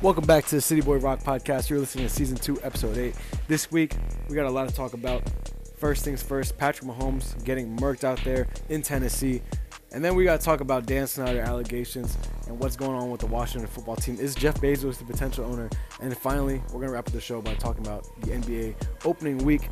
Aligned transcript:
Welcome 0.00 0.26
back 0.26 0.46
to 0.46 0.54
the 0.54 0.60
City 0.60 0.80
Boy 0.80 0.98
Rock 0.98 1.24
Podcast. 1.24 1.68
You're 1.68 1.80
listening 1.80 2.06
to 2.06 2.14
season 2.14 2.36
two, 2.36 2.56
episode 2.62 2.96
eight. 2.96 3.16
This 3.48 3.72
week, 3.72 3.96
we 4.28 4.36
got 4.36 4.46
a 4.46 4.50
lot 4.50 4.68
to 4.68 4.74
talk 4.74 4.92
about. 4.92 5.28
First 5.76 6.04
things 6.04 6.22
first, 6.22 6.56
Patrick 6.56 6.88
Mahomes 6.88 7.42
getting 7.42 7.76
murked 7.76 8.04
out 8.04 8.22
there 8.22 8.46
in 8.68 8.80
Tennessee. 8.80 9.42
And 9.90 10.04
then 10.04 10.14
we 10.14 10.22
got 10.22 10.38
to 10.38 10.44
talk 10.46 10.60
about 10.60 10.86
Dan 10.86 11.08
Snyder 11.08 11.40
allegations 11.40 12.16
and 12.46 12.56
what's 12.60 12.76
going 12.76 12.92
on 12.92 13.10
with 13.10 13.20
the 13.20 13.26
Washington 13.26 13.68
football 13.68 13.96
team. 13.96 14.16
Is 14.20 14.36
Jeff 14.36 14.60
Bezos 14.60 14.98
the 14.98 15.04
potential 15.04 15.44
owner? 15.44 15.68
And 16.00 16.16
finally, 16.16 16.62
we're 16.66 16.74
going 16.74 16.86
to 16.86 16.92
wrap 16.92 17.08
up 17.08 17.12
the 17.12 17.20
show 17.20 17.42
by 17.42 17.54
talking 17.54 17.84
about 17.84 18.04
the 18.20 18.30
NBA 18.30 18.76
opening 19.04 19.38
week, 19.38 19.68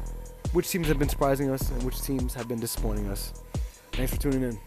which 0.52 0.68
teams 0.68 0.88
have 0.88 0.98
been 0.98 1.08
surprising 1.08 1.50
us 1.50 1.70
and 1.70 1.80
which 1.84 2.02
teams 2.02 2.34
have 2.34 2.48
been 2.48 2.58
disappointing 2.58 3.08
us. 3.08 3.32
Thanks 3.92 4.12
for 4.12 4.20
tuning 4.20 4.42
in. 4.42 4.58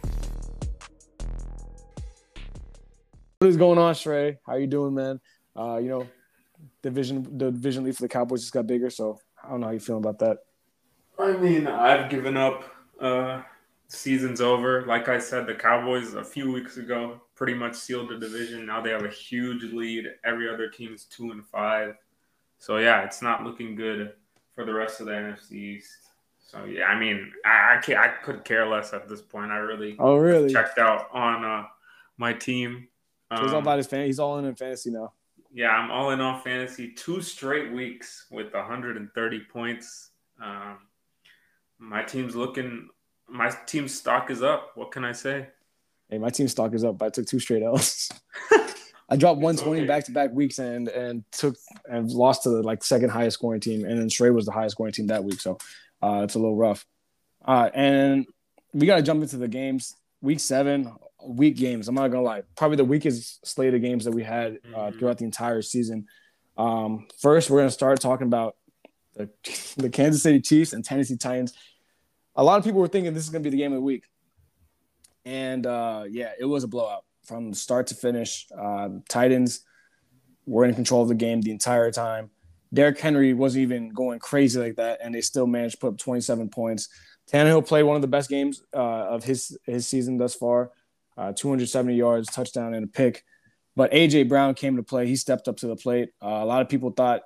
What 3.39 3.49
is 3.49 3.57
going 3.57 3.77
on, 3.77 3.93
Shrey? 3.93 4.37
How 4.47 4.55
you 4.55 4.67
doing, 4.67 4.93
man? 4.93 5.19
Uh, 5.55 5.77
you 5.77 5.89
know, 5.89 6.07
division 6.81 7.23
the 7.37 7.51
division 7.51 7.83
lead 7.83 7.95
for 7.95 8.03
the 8.03 8.09
Cowboys 8.09 8.41
just 8.41 8.53
got 8.53 8.67
bigger, 8.67 8.89
so 8.89 9.19
I 9.43 9.49
don't 9.49 9.61
know 9.61 9.67
how 9.67 9.73
you 9.73 9.79
feeling 9.79 10.03
about 10.03 10.19
that. 10.19 10.39
I 11.17 11.33
mean, 11.37 11.67
I've 11.67 12.09
given 12.09 12.37
up. 12.37 12.63
Uh, 12.99 13.41
season's 13.87 14.41
over. 14.41 14.85
Like 14.85 15.09
I 15.09 15.17
said, 15.19 15.47
the 15.47 15.55
Cowboys 15.55 16.13
a 16.13 16.23
few 16.23 16.51
weeks 16.51 16.77
ago 16.77 17.21
pretty 17.35 17.53
much 17.53 17.75
sealed 17.75 18.09
the 18.09 18.17
division. 18.17 18.65
Now 18.65 18.81
they 18.81 18.91
have 18.91 19.03
a 19.05 19.09
huge 19.09 19.63
lead. 19.63 20.05
Every 20.23 20.49
other 20.49 20.69
team 20.69 20.93
is 20.93 21.05
two 21.05 21.31
and 21.31 21.45
five. 21.45 21.95
So 22.57 22.77
yeah, 22.77 23.03
it's 23.03 23.21
not 23.21 23.43
looking 23.43 23.75
good 23.75 24.13
for 24.53 24.65
the 24.65 24.73
rest 24.73 24.99
of 24.99 25.07
the 25.07 25.13
NFC 25.13 25.53
East. 25.53 25.91
So 26.39 26.65
yeah, 26.65 26.85
I 26.85 26.99
mean, 26.99 27.31
I 27.45 27.77
I, 27.77 27.81
can't, 27.81 27.99
I 27.99 28.07
could 28.23 28.43
care 28.43 28.67
less 28.67 28.93
at 28.93 29.07
this 29.07 29.21
point. 29.21 29.51
I 29.51 29.57
really 29.57 29.95
Oh, 29.99 30.15
really? 30.17 30.49
checked 30.51 30.77
out 30.77 31.07
on 31.13 31.43
uh, 31.45 31.65
my 32.17 32.33
team. 32.33 32.87
So 33.35 33.43
he's 33.43 33.53
all 33.53 33.59
Um, 33.59 33.63
about 33.63 33.77
his 33.77 33.87
fan. 33.87 34.05
He's 34.05 34.19
all 34.19 34.37
in 34.39 34.45
in 34.45 34.55
fantasy 34.55 34.91
now. 34.91 35.13
Yeah, 35.51 35.69
I'm 35.69 35.91
all 35.91 36.11
in 36.11 36.21
on 36.21 36.41
fantasy. 36.41 36.91
Two 36.91 37.21
straight 37.21 37.71
weeks 37.71 38.25
with 38.31 38.53
130 38.53 39.39
points. 39.51 40.11
Um, 40.41 40.77
my 41.79 42.03
team's 42.03 42.35
looking. 42.35 42.89
My 43.27 43.51
team's 43.65 43.97
stock 43.97 44.29
is 44.29 44.43
up. 44.43 44.71
What 44.75 44.91
can 44.91 45.03
I 45.03 45.11
say? 45.11 45.47
Hey, 46.09 46.17
my 46.17 46.29
team 46.29 46.47
stock 46.47 46.73
is 46.73 46.83
up. 46.83 46.97
But 46.97 47.05
I 47.05 47.09
took 47.09 47.25
two 47.25 47.39
straight 47.39 47.63
L's. 47.63 48.09
I 49.09 49.15
dropped 49.15 49.41
120 49.41 49.87
back 49.87 50.05
to 50.05 50.11
back 50.11 50.31
weeks 50.31 50.59
and 50.59 50.87
and 50.87 51.23
took 51.31 51.55
and 51.85 52.11
lost 52.11 52.43
to 52.43 52.49
the 52.49 52.61
like 52.61 52.83
second 52.83 53.09
highest 53.09 53.35
scoring 53.35 53.61
team, 53.61 53.85
and 53.85 53.99
then 53.99 54.07
Shrey 54.07 54.33
was 54.33 54.45
the 54.45 54.51
highest 54.51 54.75
scoring 54.75 54.93
team 54.93 55.07
that 55.07 55.23
week. 55.23 55.41
So 55.41 55.57
uh, 56.01 56.21
it's 56.23 56.35
a 56.35 56.39
little 56.39 56.55
rough. 56.55 56.85
Uh, 57.43 57.69
and 57.73 58.27
we 58.73 58.85
got 58.85 58.97
to 58.97 59.01
jump 59.01 59.23
into 59.23 59.37
the 59.37 59.47
games. 59.47 59.95
Week 60.21 60.39
seven, 60.39 60.93
week 61.25 61.57
games. 61.57 61.87
I'm 61.87 61.95
not 61.95 62.09
gonna 62.09 62.23
lie, 62.23 62.43
probably 62.55 62.77
the 62.77 62.85
weakest 62.85 63.45
slate 63.45 63.73
of 63.73 63.81
games 63.81 64.05
that 64.05 64.11
we 64.11 64.23
had 64.23 64.59
uh, 64.73 64.77
Mhm. 64.91 64.99
throughout 64.99 65.17
the 65.17 65.25
entire 65.25 65.61
season. 65.61 66.07
Um, 66.57 67.07
first, 67.19 67.49
we're 67.49 67.59
gonna 67.59 67.71
start 67.71 67.99
talking 68.01 68.27
about 68.27 68.55
the, 69.15 69.29
the 69.77 69.89
Kansas 69.89 70.23
City 70.23 70.39
Chiefs 70.39 70.73
and 70.73 70.83
Tennessee 70.83 71.17
Titans. 71.17 71.53
A 72.35 72.43
lot 72.43 72.57
of 72.57 72.63
people 72.63 72.79
were 72.79 72.87
thinking 72.87 73.13
this 73.13 73.23
is 73.23 73.29
gonna 73.29 73.43
be 73.43 73.49
the 73.49 73.57
game 73.57 73.71
of 73.71 73.77
the 73.77 73.81
week, 73.81 74.03
and 75.25 75.65
uh, 75.65 76.03
yeah, 76.09 76.31
it 76.39 76.45
was 76.45 76.63
a 76.63 76.67
blowout 76.67 77.05
from 77.23 77.53
start 77.53 77.87
to 77.87 77.95
finish. 77.95 78.47
Um, 78.57 79.03
Titans 79.09 79.61
were 80.45 80.65
in 80.65 80.73
control 80.73 81.01
of 81.03 81.09
the 81.09 81.15
game 81.15 81.41
the 81.41 81.51
entire 81.51 81.91
time. 81.91 82.31
Derrick 82.73 82.99
Henry 82.99 83.33
wasn't 83.33 83.63
even 83.63 83.89
going 83.89 84.19
crazy 84.19 84.59
like 84.59 84.75
that, 84.75 84.99
and 85.03 85.13
they 85.13 85.21
still 85.21 85.47
managed 85.47 85.75
to 85.75 85.79
put 85.81 85.87
up 85.89 85.97
27 85.97 86.49
points. 86.49 86.87
Tannehill 87.31 87.67
played 87.67 87.83
one 87.83 87.95
of 87.95 88.01
the 88.01 88.07
best 88.07 88.29
games 88.29 88.63
uh, 88.73 88.79
of 88.79 89.23
his 89.23 89.57
his 89.65 89.87
season 89.87 90.17
thus 90.17 90.33
far, 90.35 90.71
uh, 91.19 91.33
270 91.33 91.95
yards, 91.95 92.29
touchdown, 92.29 92.73
and 92.73 92.85
a 92.85 92.87
pick. 92.87 93.23
But 93.75 93.91
AJ 93.91 94.29
Brown 94.29 94.55
came 94.55 94.77
to 94.77 94.83
play. 94.83 95.05
He 95.05 95.15
stepped 95.15 95.47
up 95.47 95.57
to 95.57 95.67
the 95.67 95.75
plate. 95.75 96.09
Uh, 96.23 96.27
a 96.27 96.45
lot 96.45 96.61
of 96.61 96.69
people 96.69 96.91
thought 96.91 97.21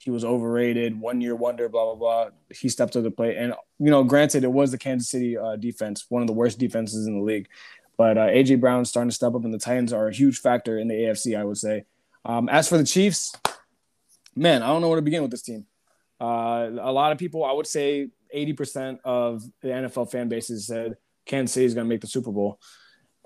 he 0.00 0.10
was 0.10 0.24
overrated, 0.24 0.98
one 1.00 1.20
year 1.20 1.34
wonder, 1.34 1.68
blah 1.68 1.84
blah 1.84 1.94
blah. 1.94 2.30
He 2.54 2.68
stepped 2.68 2.90
up 2.90 2.92
to 2.94 3.00
the 3.02 3.10
plate, 3.10 3.36
and 3.36 3.54
you 3.78 3.90
know, 3.90 4.04
granted, 4.04 4.44
it 4.44 4.52
was 4.52 4.70
the 4.70 4.78
Kansas 4.78 5.08
City 5.08 5.38
uh, 5.38 5.56
defense, 5.56 6.06
one 6.08 6.22
of 6.22 6.28
the 6.28 6.34
worst 6.34 6.58
defenses 6.58 7.06
in 7.06 7.18
the 7.18 7.24
league. 7.24 7.48
But 7.96 8.18
uh, 8.18 8.26
AJ 8.26 8.60
Brown 8.60 8.84
starting 8.84 9.10
to 9.10 9.14
step 9.14 9.34
up, 9.34 9.44
and 9.44 9.54
the 9.54 9.58
Titans 9.58 9.92
are 9.92 10.08
a 10.08 10.14
huge 10.14 10.40
factor 10.40 10.78
in 10.78 10.88
the 10.88 10.94
AFC, 10.94 11.38
I 11.38 11.44
would 11.44 11.56
say. 11.56 11.84
Um, 12.24 12.48
as 12.48 12.68
for 12.68 12.76
the 12.76 12.84
Chiefs, 12.84 13.32
man, 14.34 14.62
I 14.62 14.66
don't 14.66 14.82
know 14.82 14.88
where 14.88 14.98
to 14.98 15.02
begin 15.02 15.22
with 15.22 15.30
this 15.30 15.42
team. 15.42 15.66
Uh, 16.20 16.68
a 16.80 16.92
lot 16.92 17.12
of 17.12 17.18
people, 17.18 17.44
I 17.44 17.52
would 17.52 17.66
say, 17.66 18.08
80% 18.34 18.98
of 19.04 19.42
the 19.62 19.68
NFL 19.68 20.10
fan 20.10 20.28
bases 20.28 20.66
said 20.66 20.96
Kansas 21.24 21.54
City 21.54 21.66
is 21.66 21.74
going 21.74 21.86
to 21.86 21.88
make 21.88 22.00
the 22.00 22.06
Super 22.06 22.32
Bowl, 22.32 22.58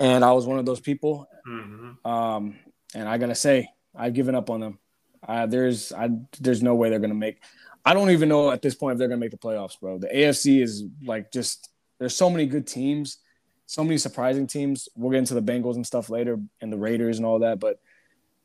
and 0.01 0.25
I 0.25 0.33
was 0.33 0.47
one 0.47 0.59
of 0.59 0.67
those 0.67 0.81
people. 0.81 1.29
Mhm. 1.47 2.05
Um, 2.05 2.57
and 2.95 3.09
I 3.09 3.19
gotta 3.19 3.35
say, 3.35 3.69
I've 3.95 4.15
given 4.15 4.35
up 4.35 4.51
on 4.51 4.61
them. 4.61 4.79
Uh, 5.27 5.47
there's, 5.47 5.93
I, 5.93 6.11
there's 6.41 6.63
no 6.63 6.75
way 6.75 6.91
they're 6.91 6.99
gonna 6.99 7.15
make. 7.15 7.41
I 7.85 7.95
don't 7.95 8.11
even 8.11 8.29
know 8.29 8.51
at 8.51 8.63
this 8.63 8.75
point 8.75 8.95
if 8.95 8.99
they're 8.99 9.09
gonna 9.09 9.21
make 9.21 9.31
the 9.31 9.37
playoffs, 9.39 9.79
bro. 9.79 9.99
The 9.99 10.09
AFC 10.09 10.63
is 10.63 10.85
like 11.05 11.31
just 11.33 11.69
there's 11.99 12.17
so 12.17 12.29
many 12.31 12.47
good 12.47 12.67
teams, 12.67 13.19
so 13.67 13.85
many 13.85 13.99
surprising 13.99 14.47
teams. 14.47 14.89
We'll 14.97 15.11
get 15.11 15.19
into 15.19 15.35
the 15.35 15.43
Bengals 15.43 15.77
and 15.77 15.87
stuff 15.87 16.11
later, 16.11 16.39
and 16.61 16.73
the 16.73 16.79
Raiders 16.79 17.19
and 17.19 17.27
all 17.27 17.39
that, 17.41 17.61
but 17.61 17.81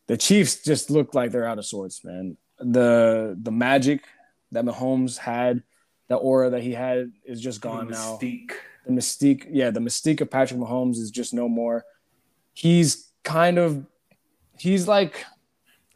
the 0.07 0.17
Chiefs 0.17 0.63
just 0.63 0.89
look 0.91 1.15
like 1.15 1.31
they're 1.31 1.47
out 1.47 1.57
of 1.57 1.65
sorts, 1.65 2.03
man. 2.03 2.37
The 2.59 3.37
the 3.41 3.51
magic 3.51 4.03
that 4.51 4.63
Mahomes 4.65 5.17
had, 5.17 5.63
the 6.07 6.15
aura 6.15 6.51
that 6.51 6.61
he 6.63 6.71
had 6.73 7.11
is 7.25 7.41
just 7.41 7.59
gone 7.61 7.89
now 7.89 8.17
Mystique. 8.21 8.51
The 8.85 8.91
mystique 8.91 9.47
yeah 9.49 9.69
the 9.71 9.79
mystique 9.79 10.21
of 10.21 10.29
patrick 10.29 10.59
mahomes 10.59 10.97
is 10.97 11.11
just 11.11 11.33
no 11.33 11.47
more. 11.49 11.83
He's 12.53 13.11
kind 13.23 13.57
of 13.57 13.85
he's 14.57 14.87
like 14.87 15.25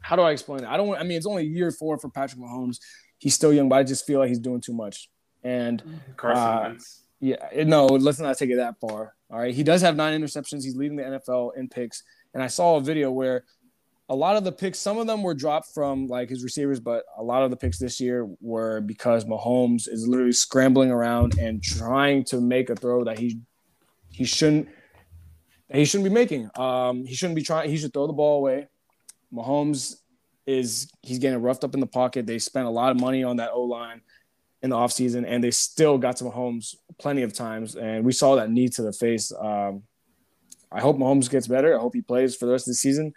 how 0.02 0.16
do 0.16 0.22
i 0.22 0.30
explain 0.32 0.60
it? 0.64 0.66
I 0.68 0.76
don't 0.76 0.94
i 0.96 1.02
mean 1.02 1.16
it's 1.16 1.26
only 1.26 1.46
year 1.46 1.70
four 1.70 1.98
for 1.98 2.08
patrick 2.08 2.40
mahomes. 2.40 2.78
He's 3.18 3.34
still 3.34 3.52
young 3.52 3.68
but 3.68 3.76
i 3.76 3.82
just 3.82 4.06
feel 4.06 4.18
like 4.18 4.28
he's 4.28 4.38
doing 4.38 4.60
too 4.60 4.72
much. 4.74 5.08
And 5.44 5.82
Carson 6.16 6.42
Uh, 6.42 6.60
Wentz. 6.68 7.02
yeah 7.20 7.36
no 7.64 7.86
let's 7.86 8.18
not 8.18 8.36
take 8.38 8.50
it 8.50 8.56
that 8.56 8.74
far. 8.80 9.14
All 9.30 9.38
right. 9.38 9.54
He 9.54 9.62
does 9.62 9.80
have 9.82 9.94
nine 9.94 10.20
interceptions. 10.20 10.64
He's 10.64 10.74
leading 10.76 10.96
the 10.96 11.04
nfl 11.04 11.56
in 11.56 11.68
picks. 11.68 12.02
And 12.34 12.42
i 12.42 12.46
saw 12.48 12.76
a 12.76 12.80
video 12.80 13.10
where 13.10 13.44
a 14.10 14.14
lot 14.14 14.36
of 14.36 14.44
the 14.44 14.52
picks 14.52 14.78
some 14.78 14.98
of 14.98 15.06
them 15.06 15.22
were 15.22 15.34
dropped 15.34 15.72
from 15.72 16.06
like 16.06 16.28
his 16.28 16.44
receivers 16.44 16.80
but 16.80 17.04
a 17.16 17.22
lot 17.22 17.42
of 17.42 17.50
the 17.50 17.56
picks 17.56 17.78
this 17.78 18.00
year 18.00 18.28
were 18.40 18.80
because 18.82 19.24
mahomes 19.24 19.88
is 19.88 20.06
literally 20.06 20.32
scrambling 20.32 20.90
around 20.90 21.38
and 21.38 21.62
trying 21.62 22.22
to 22.24 22.40
make 22.40 22.68
a 22.70 22.76
throw 22.76 23.04
that 23.04 23.18
he 23.18 23.40
he 24.10 24.24
shouldn't 24.24 24.68
he 25.72 25.84
shouldn't 25.84 26.08
be 26.08 26.14
making. 26.14 26.50
Um 26.56 27.04
he 27.06 27.14
shouldn't 27.14 27.36
be 27.36 27.42
trying 27.42 27.70
he 27.70 27.76
should 27.76 27.92
throw 27.92 28.06
the 28.06 28.12
ball 28.12 28.38
away. 28.38 28.68
Mahomes 29.32 29.96
is 30.46 30.90
he's 31.02 31.18
getting 31.18 31.40
roughed 31.40 31.64
up 31.64 31.74
in 31.74 31.80
the 31.80 31.86
pocket. 31.86 32.26
They 32.26 32.38
spent 32.38 32.66
a 32.66 32.70
lot 32.70 32.90
of 32.90 33.00
money 33.00 33.22
on 33.22 33.36
that 33.36 33.50
o-line 33.52 34.00
in 34.62 34.70
the 34.70 34.76
offseason 34.76 35.24
and 35.26 35.42
they 35.42 35.50
still 35.50 35.96
got 35.96 36.16
to 36.16 36.24
Mahomes 36.24 36.74
plenty 36.98 37.22
of 37.22 37.32
times 37.32 37.76
and 37.76 38.04
we 38.04 38.12
saw 38.12 38.36
that 38.36 38.50
knee 38.50 38.68
to 38.68 38.82
the 38.82 38.92
face. 38.92 39.32
Um 39.32 39.84
I 40.72 40.80
hope 40.80 40.98
Mahomes 40.98 41.30
gets 41.30 41.48
better. 41.48 41.76
I 41.76 41.80
hope 41.80 41.94
he 41.94 42.02
plays 42.02 42.36
for 42.36 42.46
the 42.46 42.52
rest 42.52 42.68
of 42.68 42.72
the 42.72 42.76
season 42.76 43.12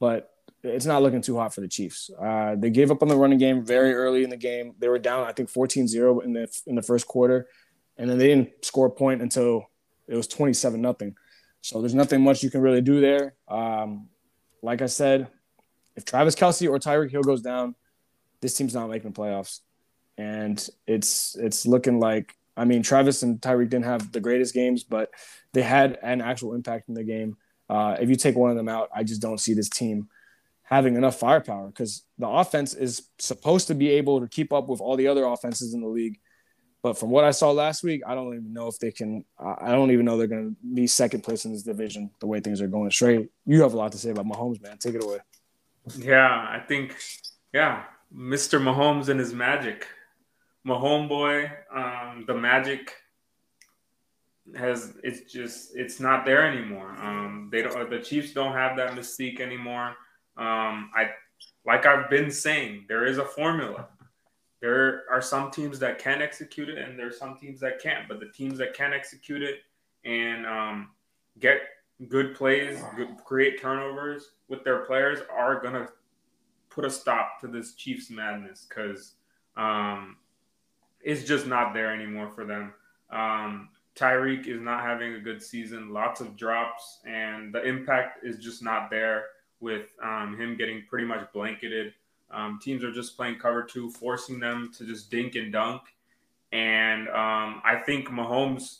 but 0.00 0.30
it's 0.62 0.86
not 0.86 1.02
looking 1.02 1.22
too 1.22 1.36
hot 1.36 1.54
for 1.54 1.60
the 1.60 1.68
Chiefs. 1.68 2.10
Uh, 2.20 2.56
they 2.56 2.70
gave 2.70 2.90
up 2.90 3.02
on 3.02 3.08
the 3.08 3.16
running 3.16 3.38
game 3.38 3.64
very 3.64 3.94
early 3.94 4.24
in 4.24 4.30
the 4.30 4.36
game. 4.36 4.74
They 4.78 4.88
were 4.88 4.98
down, 4.98 5.26
I 5.26 5.32
think, 5.32 5.50
14-0 5.50 6.24
in 6.24 6.32
the 6.32 6.48
in 6.66 6.74
the 6.74 6.82
first 6.82 7.06
quarter, 7.06 7.48
and 7.96 8.10
then 8.10 8.18
they 8.18 8.26
didn't 8.26 8.64
score 8.64 8.86
a 8.86 8.90
point 8.90 9.22
until 9.22 9.66
it 10.08 10.16
was 10.16 10.26
27 10.26 10.80
nothing. 10.80 11.14
So 11.62 11.80
there's 11.80 11.94
nothing 11.94 12.22
much 12.22 12.42
you 12.42 12.50
can 12.50 12.62
really 12.62 12.80
do 12.80 13.00
there. 13.00 13.34
Um, 13.48 14.08
like 14.62 14.82
I 14.82 14.86
said, 14.86 15.28
if 15.96 16.04
Travis 16.04 16.34
Kelce 16.34 16.68
or 16.68 16.78
Tyreek 16.78 17.10
Hill 17.10 17.22
goes 17.22 17.42
down, 17.42 17.74
this 18.40 18.54
team's 18.54 18.74
not 18.74 18.88
making 18.88 19.12
the 19.12 19.20
playoffs, 19.20 19.60
and 20.18 20.66
it's 20.86 21.36
it's 21.36 21.66
looking 21.66 22.00
like. 22.00 22.34
I 22.56 22.64
mean, 22.66 22.82
Travis 22.82 23.22
and 23.22 23.40
Tyreek 23.40 23.70
didn't 23.70 23.86
have 23.86 24.12
the 24.12 24.20
greatest 24.20 24.52
games, 24.52 24.84
but 24.84 25.10
they 25.54 25.62
had 25.62 25.98
an 26.02 26.20
actual 26.20 26.54
impact 26.54 26.88
in 26.88 26.94
the 26.94 27.04
game. 27.04 27.36
Uh, 27.70 27.96
if 28.00 28.10
you 28.10 28.16
take 28.16 28.34
one 28.34 28.50
of 28.50 28.56
them 28.56 28.68
out, 28.68 28.88
I 28.92 29.04
just 29.04 29.22
don't 29.22 29.38
see 29.38 29.54
this 29.54 29.68
team 29.68 30.08
having 30.64 30.96
enough 30.96 31.20
firepower 31.20 31.68
because 31.68 32.02
the 32.18 32.26
offense 32.26 32.74
is 32.74 33.08
supposed 33.20 33.68
to 33.68 33.74
be 33.76 33.90
able 33.90 34.20
to 34.20 34.26
keep 34.26 34.52
up 34.52 34.68
with 34.68 34.80
all 34.80 34.96
the 34.96 35.06
other 35.06 35.24
offenses 35.24 35.72
in 35.72 35.80
the 35.80 35.86
league. 35.88 36.18
But 36.82 36.98
from 36.98 37.10
what 37.10 37.22
I 37.22 37.30
saw 37.30 37.52
last 37.52 37.84
week, 37.84 38.02
I 38.04 38.16
don't 38.16 38.34
even 38.34 38.52
know 38.52 38.66
if 38.66 38.80
they 38.80 38.90
can. 38.90 39.24
I 39.38 39.70
don't 39.70 39.92
even 39.92 40.04
know 40.04 40.18
they're 40.18 40.26
going 40.26 40.50
to 40.50 40.74
be 40.74 40.88
second 40.88 41.22
place 41.22 41.44
in 41.44 41.52
this 41.52 41.62
division 41.62 42.10
the 42.18 42.26
way 42.26 42.40
things 42.40 42.60
are 42.60 42.66
going. 42.66 42.90
Straight, 42.90 43.28
you 43.46 43.62
have 43.62 43.74
a 43.74 43.76
lot 43.76 43.92
to 43.92 43.98
say 43.98 44.10
about 44.10 44.26
Mahomes, 44.26 44.60
man. 44.60 44.78
Take 44.78 44.96
it 44.96 45.04
away. 45.04 45.18
Yeah, 45.96 46.26
I 46.28 46.64
think, 46.66 46.96
yeah, 47.52 47.84
Mr. 48.12 48.60
Mahomes 48.60 49.08
and 49.10 49.20
his 49.20 49.32
magic. 49.32 49.86
Mahomes 50.66 51.08
boy, 51.08 51.52
um, 51.72 52.24
the 52.26 52.34
magic 52.34 52.94
has 54.56 54.94
it's 55.02 55.32
just 55.32 55.76
it's 55.76 56.00
not 56.00 56.24
there 56.24 56.46
anymore. 56.46 56.96
Um, 57.00 57.48
they 57.50 57.62
don't 57.62 57.90
the 57.90 58.00
Chiefs 58.00 58.32
don't 58.32 58.52
have 58.52 58.76
that 58.76 58.92
mystique 58.92 59.40
anymore. 59.40 59.94
Um, 60.36 60.90
I 60.94 61.10
like 61.64 61.86
I've 61.86 62.10
been 62.10 62.30
saying, 62.30 62.86
there 62.88 63.04
is 63.06 63.18
a 63.18 63.24
formula. 63.24 63.88
There 64.60 65.04
are 65.10 65.22
some 65.22 65.50
teams 65.50 65.78
that 65.78 65.98
can 65.98 66.20
execute 66.20 66.68
it, 66.68 66.78
and 66.78 66.98
there 66.98 67.08
are 67.08 67.12
some 67.12 67.36
teams 67.38 67.60
that 67.60 67.80
can't. 67.80 68.08
But 68.08 68.20
the 68.20 68.28
teams 68.28 68.58
that 68.58 68.74
can 68.74 68.92
execute 68.92 69.42
it 69.42 69.60
and 70.04 70.46
um, 70.46 70.90
get 71.38 71.60
good 72.08 72.34
plays, 72.34 72.82
good, 72.96 73.16
create 73.24 73.60
turnovers 73.60 74.32
with 74.48 74.64
their 74.64 74.80
players 74.80 75.20
are 75.34 75.60
gonna 75.60 75.88
put 76.68 76.84
a 76.84 76.90
stop 76.90 77.40
to 77.40 77.46
this 77.46 77.74
Chiefs 77.74 78.10
madness 78.10 78.66
because 78.68 79.14
um, 79.56 80.16
it's 81.02 81.24
just 81.24 81.46
not 81.46 81.74
there 81.74 81.92
anymore 81.92 82.28
for 82.28 82.44
them. 82.44 82.72
Um, 83.10 83.70
Tyreek 83.96 84.46
is 84.46 84.60
not 84.60 84.82
having 84.82 85.14
a 85.14 85.20
good 85.20 85.42
season, 85.42 85.92
lots 85.92 86.20
of 86.20 86.36
drops, 86.36 87.00
and 87.04 87.52
the 87.52 87.62
impact 87.62 88.24
is 88.24 88.38
just 88.38 88.62
not 88.62 88.90
there 88.90 89.24
with 89.60 89.88
um, 90.02 90.36
him 90.38 90.56
getting 90.56 90.84
pretty 90.88 91.06
much 91.06 91.30
blanketed. 91.32 91.92
Um, 92.30 92.58
teams 92.62 92.84
are 92.84 92.92
just 92.92 93.16
playing 93.16 93.38
cover 93.38 93.62
two, 93.62 93.90
forcing 93.90 94.38
them 94.38 94.70
to 94.78 94.84
just 94.84 95.10
dink 95.10 95.34
and 95.34 95.52
dunk. 95.52 95.82
And 96.52 97.08
um, 97.08 97.60
I 97.64 97.82
think 97.84 98.08
Mahomes 98.08 98.78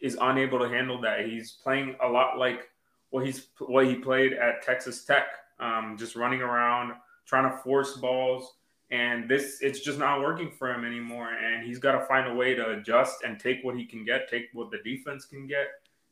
is 0.00 0.18
unable 0.20 0.58
to 0.58 0.68
handle 0.68 1.00
that. 1.00 1.26
He's 1.26 1.52
playing 1.52 1.96
a 2.02 2.08
lot 2.08 2.38
like 2.38 2.68
what 3.10 3.24
he's 3.24 3.46
what 3.58 3.86
he 3.86 3.94
played 3.94 4.32
at 4.34 4.62
Texas 4.62 5.04
Tech, 5.04 5.26
um, 5.60 5.96
just 5.98 6.16
running 6.16 6.40
around 6.42 6.92
trying 7.26 7.50
to 7.50 7.56
force 7.58 7.96
balls. 7.96 8.54
And 8.90 9.28
this 9.28 9.58
it's 9.60 9.80
just 9.80 9.98
not 9.98 10.20
working 10.20 10.50
for 10.50 10.72
him 10.72 10.84
anymore. 10.84 11.30
And 11.30 11.66
he's 11.66 11.78
got 11.78 11.92
to 11.92 12.06
find 12.06 12.26
a 12.26 12.34
way 12.34 12.54
to 12.54 12.70
adjust 12.70 13.22
and 13.22 13.38
take 13.38 13.58
what 13.62 13.76
he 13.76 13.84
can 13.84 14.04
get, 14.04 14.28
take 14.28 14.46
what 14.52 14.70
the 14.70 14.78
defense 14.78 15.26
can 15.26 15.46
get. 15.46 15.66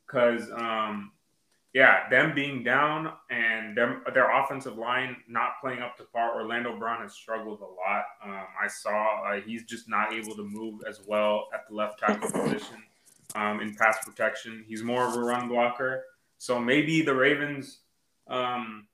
Because 0.05 0.51
um, 0.51 1.11
yeah, 1.73 2.09
them 2.09 2.33
being 2.33 2.63
down 2.63 3.13
and 3.29 3.77
them 3.77 4.01
their 4.13 4.31
offensive 4.31 4.77
line 4.77 5.17
not 5.27 5.59
playing 5.61 5.79
up 5.79 5.97
to 5.97 6.03
par. 6.05 6.35
Orlando 6.35 6.77
Brown 6.77 7.01
has 7.01 7.13
struggled 7.13 7.61
a 7.61 7.65
lot. 7.65 8.05
Um, 8.23 8.45
I 8.63 8.67
saw 8.67 9.23
uh, 9.23 9.41
he's 9.41 9.63
just 9.63 9.89
not 9.89 10.13
able 10.13 10.35
to 10.35 10.43
move 10.43 10.81
as 10.87 11.01
well 11.05 11.47
at 11.53 11.67
the 11.67 11.75
left 11.75 11.99
tackle 11.99 12.31
position 12.43 12.77
um, 13.35 13.59
in 13.59 13.75
pass 13.75 13.97
protection. 14.03 14.65
He's 14.67 14.83
more 14.83 15.07
of 15.07 15.15
a 15.15 15.19
run 15.19 15.49
blocker. 15.49 16.03
So 16.37 16.59
maybe 16.59 17.01
the 17.01 17.13
Ravens 17.13 17.79
um, 18.27 18.87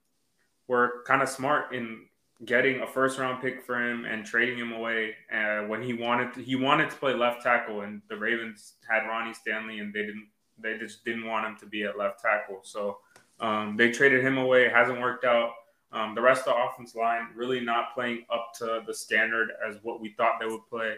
were 0.67 1.03
kind 1.05 1.21
of 1.21 1.29
smart 1.29 1.73
in 1.73 2.05
getting 2.45 2.81
a 2.81 2.87
first 2.87 3.19
round 3.19 3.41
pick 3.41 3.63
for 3.63 3.75
him 3.75 4.05
and 4.05 4.25
trading 4.25 4.57
him 4.57 4.71
away 4.71 5.15
uh, 5.33 5.61
when 5.67 5.81
he 5.81 5.93
wanted 5.93 6.33
to, 6.33 6.41
he 6.41 6.55
wanted 6.55 6.89
to 6.89 6.95
play 6.97 7.13
left 7.13 7.43
tackle 7.43 7.81
and 7.81 8.01
the 8.09 8.17
Ravens 8.17 8.73
had 8.89 9.07
Ronnie 9.07 9.33
Stanley 9.33 9.79
and 9.79 9.93
they 9.93 10.01
didn't 10.01 10.27
they 10.59 10.77
just 10.77 11.03
didn't 11.03 11.25
want 11.25 11.45
him 11.45 11.57
to 11.57 11.65
be 11.65 11.83
at 11.83 11.97
left 11.97 12.21
tackle. 12.21 12.59
So 12.63 12.99
um, 13.39 13.75
they 13.75 13.91
traded 13.91 14.23
him 14.23 14.37
away. 14.37 14.65
It 14.65 14.71
hasn't 14.71 15.01
worked 15.01 15.25
out. 15.25 15.51
Um, 15.91 16.15
the 16.15 16.21
rest 16.21 16.47
of 16.47 16.55
the 16.55 16.63
offense 16.63 16.95
line 16.95 17.27
really 17.35 17.59
not 17.59 17.93
playing 17.93 18.25
up 18.31 18.51
to 18.59 18.81
the 18.85 18.93
standard 18.93 19.49
as 19.67 19.77
what 19.83 19.99
we 19.99 20.13
thought 20.13 20.39
they 20.39 20.47
would 20.47 20.65
play 20.69 20.95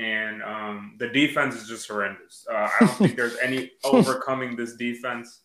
and 0.00 0.42
um, 0.42 0.96
the 0.98 1.08
defense 1.08 1.54
is 1.54 1.68
just 1.68 1.86
horrendous. 1.86 2.46
Uh, 2.50 2.54
I 2.54 2.76
don't 2.80 2.90
think 2.96 3.16
there's 3.16 3.36
any 3.36 3.72
overcoming 3.84 4.56
this 4.56 4.74
defense. 4.74 5.40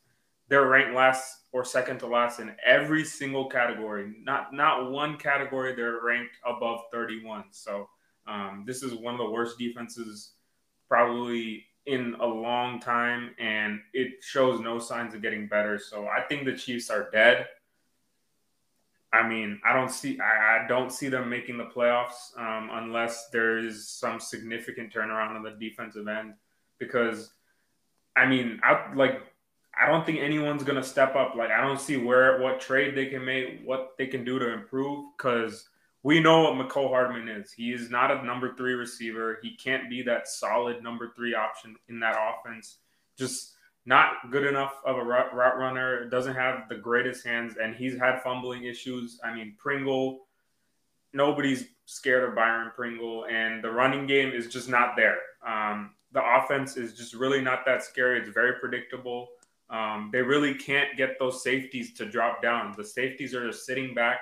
They're 0.47 0.67
ranked 0.67 0.95
last 0.95 1.45
or 1.51 1.65
second 1.65 1.99
to 1.99 2.07
last 2.07 2.39
in 2.39 2.55
every 2.65 3.03
single 3.03 3.49
category. 3.49 4.13
Not 4.23 4.53
not 4.53 4.91
one 4.91 5.17
category 5.17 5.73
they're 5.75 6.01
ranked 6.03 6.35
above 6.45 6.81
31. 6.91 7.45
So 7.51 7.89
um, 8.27 8.63
this 8.67 8.83
is 8.83 8.93
one 8.93 9.13
of 9.13 9.19
the 9.19 9.29
worst 9.29 9.57
defenses 9.57 10.33
probably 10.87 11.65
in 11.85 12.15
a 12.19 12.25
long 12.25 12.79
time, 12.79 13.31
and 13.39 13.79
it 13.93 14.23
shows 14.23 14.59
no 14.59 14.79
signs 14.79 15.13
of 15.13 15.21
getting 15.21 15.47
better. 15.47 15.79
So 15.79 16.07
I 16.07 16.21
think 16.21 16.45
the 16.45 16.55
Chiefs 16.55 16.89
are 16.89 17.09
dead. 17.11 17.47
I 19.13 19.27
mean, 19.27 19.61
I 19.65 19.73
don't 19.73 19.91
see 19.91 20.19
I, 20.19 20.63
I 20.63 20.67
don't 20.67 20.91
see 20.91 21.07
them 21.07 21.29
making 21.29 21.57
the 21.57 21.65
playoffs 21.65 22.37
um, 22.37 22.69
unless 22.73 23.29
there 23.29 23.59
is 23.59 23.87
some 23.87 24.19
significant 24.19 24.93
turnaround 24.93 25.35
on 25.35 25.43
the 25.43 25.51
defensive 25.51 26.07
end. 26.07 26.33
Because, 26.79 27.31
I 28.17 28.25
mean, 28.25 28.59
I 28.63 28.93
like 28.93 29.21
I 29.81 29.87
don't 29.87 30.05
think 30.05 30.19
anyone's 30.19 30.63
gonna 30.63 30.83
step 30.83 31.15
up. 31.15 31.35
Like 31.35 31.51
I 31.51 31.61
don't 31.61 31.79
see 31.79 31.97
where 31.97 32.39
what 32.41 32.59
trade 32.59 32.95
they 32.95 33.07
can 33.07 33.25
make, 33.25 33.61
what 33.65 33.93
they 33.97 34.07
can 34.07 34.23
do 34.23 34.39
to 34.39 34.53
improve. 34.53 35.05
Because 35.17 35.67
we 36.03 36.19
know 36.19 36.43
what 36.43 36.53
Mecole 36.53 36.89
Hardman 36.89 37.27
is. 37.27 37.51
He 37.51 37.73
is 37.73 37.89
not 37.89 38.11
a 38.11 38.23
number 38.23 38.55
three 38.55 38.73
receiver. 38.73 39.39
He 39.41 39.55
can't 39.55 39.89
be 39.89 40.03
that 40.03 40.27
solid 40.27 40.83
number 40.83 41.11
three 41.15 41.33
option 41.33 41.75
in 41.89 41.99
that 42.01 42.15
offense. 42.15 42.77
Just 43.17 43.55
not 43.85 44.31
good 44.31 44.45
enough 44.45 44.81
of 44.85 44.97
a 44.97 45.03
route, 45.03 45.33
runner, 45.33 46.07
doesn't 46.09 46.35
have 46.35 46.69
the 46.69 46.75
greatest 46.75 47.25
hands, 47.25 47.55
and 47.61 47.75
he's 47.75 47.97
had 47.97 48.21
fumbling 48.21 48.65
issues. 48.65 49.19
I 49.23 49.33
mean, 49.33 49.55
Pringle, 49.57 50.25
nobody's 51.13 51.65
scared 51.85 52.27
of 52.27 52.35
Byron 52.35 52.71
Pringle, 52.75 53.25
and 53.25 53.63
the 53.63 53.71
running 53.71 54.07
game 54.07 54.31
is 54.31 54.47
just 54.47 54.69
not 54.69 54.95
there. 54.95 55.17
Um, 55.45 55.91
the 56.11 56.21
offense 56.23 56.77
is 56.77 56.93
just 56.93 57.13
really 57.13 57.41
not 57.41 57.65
that 57.65 57.83
scary. 57.83 58.19
It's 58.19 58.29
very 58.29 58.59
predictable. 58.59 59.29
Um, 59.69 60.09
they 60.11 60.21
really 60.21 60.53
can't 60.53 60.95
get 60.95 61.17
those 61.19 61.43
safeties 61.43 61.93
to 61.95 62.05
drop 62.05 62.41
down. 62.41 62.73
The 62.77 62.85
safeties 62.85 63.33
are 63.33 63.47
just 63.47 63.65
sitting 63.65 63.93
back, 63.93 64.19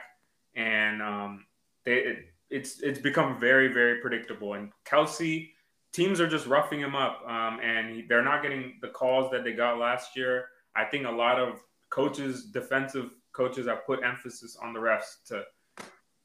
and 0.56 1.02
um, 1.02 1.46
they, 1.84 1.96
it, 1.96 2.18
it's 2.50 2.82
it's 2.82 3.00
become 3.00 3.40
very 3.40 3.68
very 3.68 4.00
predictable. 4.00 4.54
And 4.54 4.72
Kelce, 4.86 5.50
teams 5.92 6.22
are 6.22 6.28
just 6.28 6.48
roughing 6.48 6.80
him 6.80 6.96
up, 6.96 7.24
um, 7.28 7.60
and 7.62 7.96
he, 7.96 8.02
they're 8.04 8.24
not 8.24 8.42
getting 8.42 8.78
the 8.82 8.88
calls 8.90 9.32
that 9.32 9.44
they 9.44 9.52
got 9.54 9.80
last 9.80 10.16
year. 10.16 10.46
I 10.76 10.86
think 10.86 11.06
a 11.06 11.12
lot 11.12 11.40
of 11.40 11.60
coaches, 11.90 12.46
defensive 12.46 13.12
coaches, 13.34 13.68
have 13.68 13.86
put 13.86 14.04
emphasis 14.04 14.58
on 14.62 14.74
the 14.74 14.80
refs 14.80 15.24
to 15.28 15.44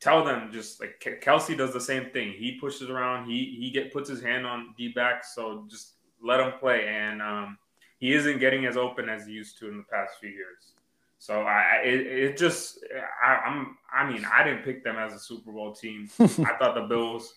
tell 0.01 0.25
them 0.25 0.51
just 0.53 0.81
like 0.81 1.03
Kelce 1.23 1.57
does 1.57 1.73
the 1.73 1.81
same 1.81 2.11
thing. 2.11 2.33
He 2.33 2.59
pushes 2.61 2.89
around. 2.89 3.29
He 3.29 3.57
he 3.59 3.71
get 3.71 3.93
puts 3.93 4.09
his 4.09 4.23
hand 4.23 4.47
on 4.47 4.75
D 4.77 4.93
back. 4.93 5.25
So 5.25 5.67
just 5.69 5.95
let 6.23 6.41
him 6.41 6.53
play. 6.59 6.87
And 6.87 7.21
um, 7.21 7.59
he 7.99 8.15
isn't 8.15 8.39
getting 8.39 8.67
as 8.67 8.77
open 8.77 9.09
as 9.09 9.27
he 9.27 9.33
used 9.33 9.59
to 9.59 9.69
in 9.69 9.77
the 9.77 9.85
past 9.85 10.15
few 10.21 10.31
years. 10.31 10.73
So 11.19 11.43
I 11.43 11.83
it, 11.85 12.07
it 12.07 12.37
just 12.37 12.79
I, 13.25 13.35
I'm 13.35 13.77
I 13.93 14.11
mean 14.11 14.25
I 14.25 14.43
didn't 14.45 14.63
pick 14.63 14.85
them 14.85 14.97
as 14.97 15.13
a 15.13 15.19
Super 15.19 15.53
Bowl 15.53 15.75
team. 15.75 16.09
I 16.21 16.27
thought 16.59 16.75
the 16.75 16.87
Bills 16.89 17.35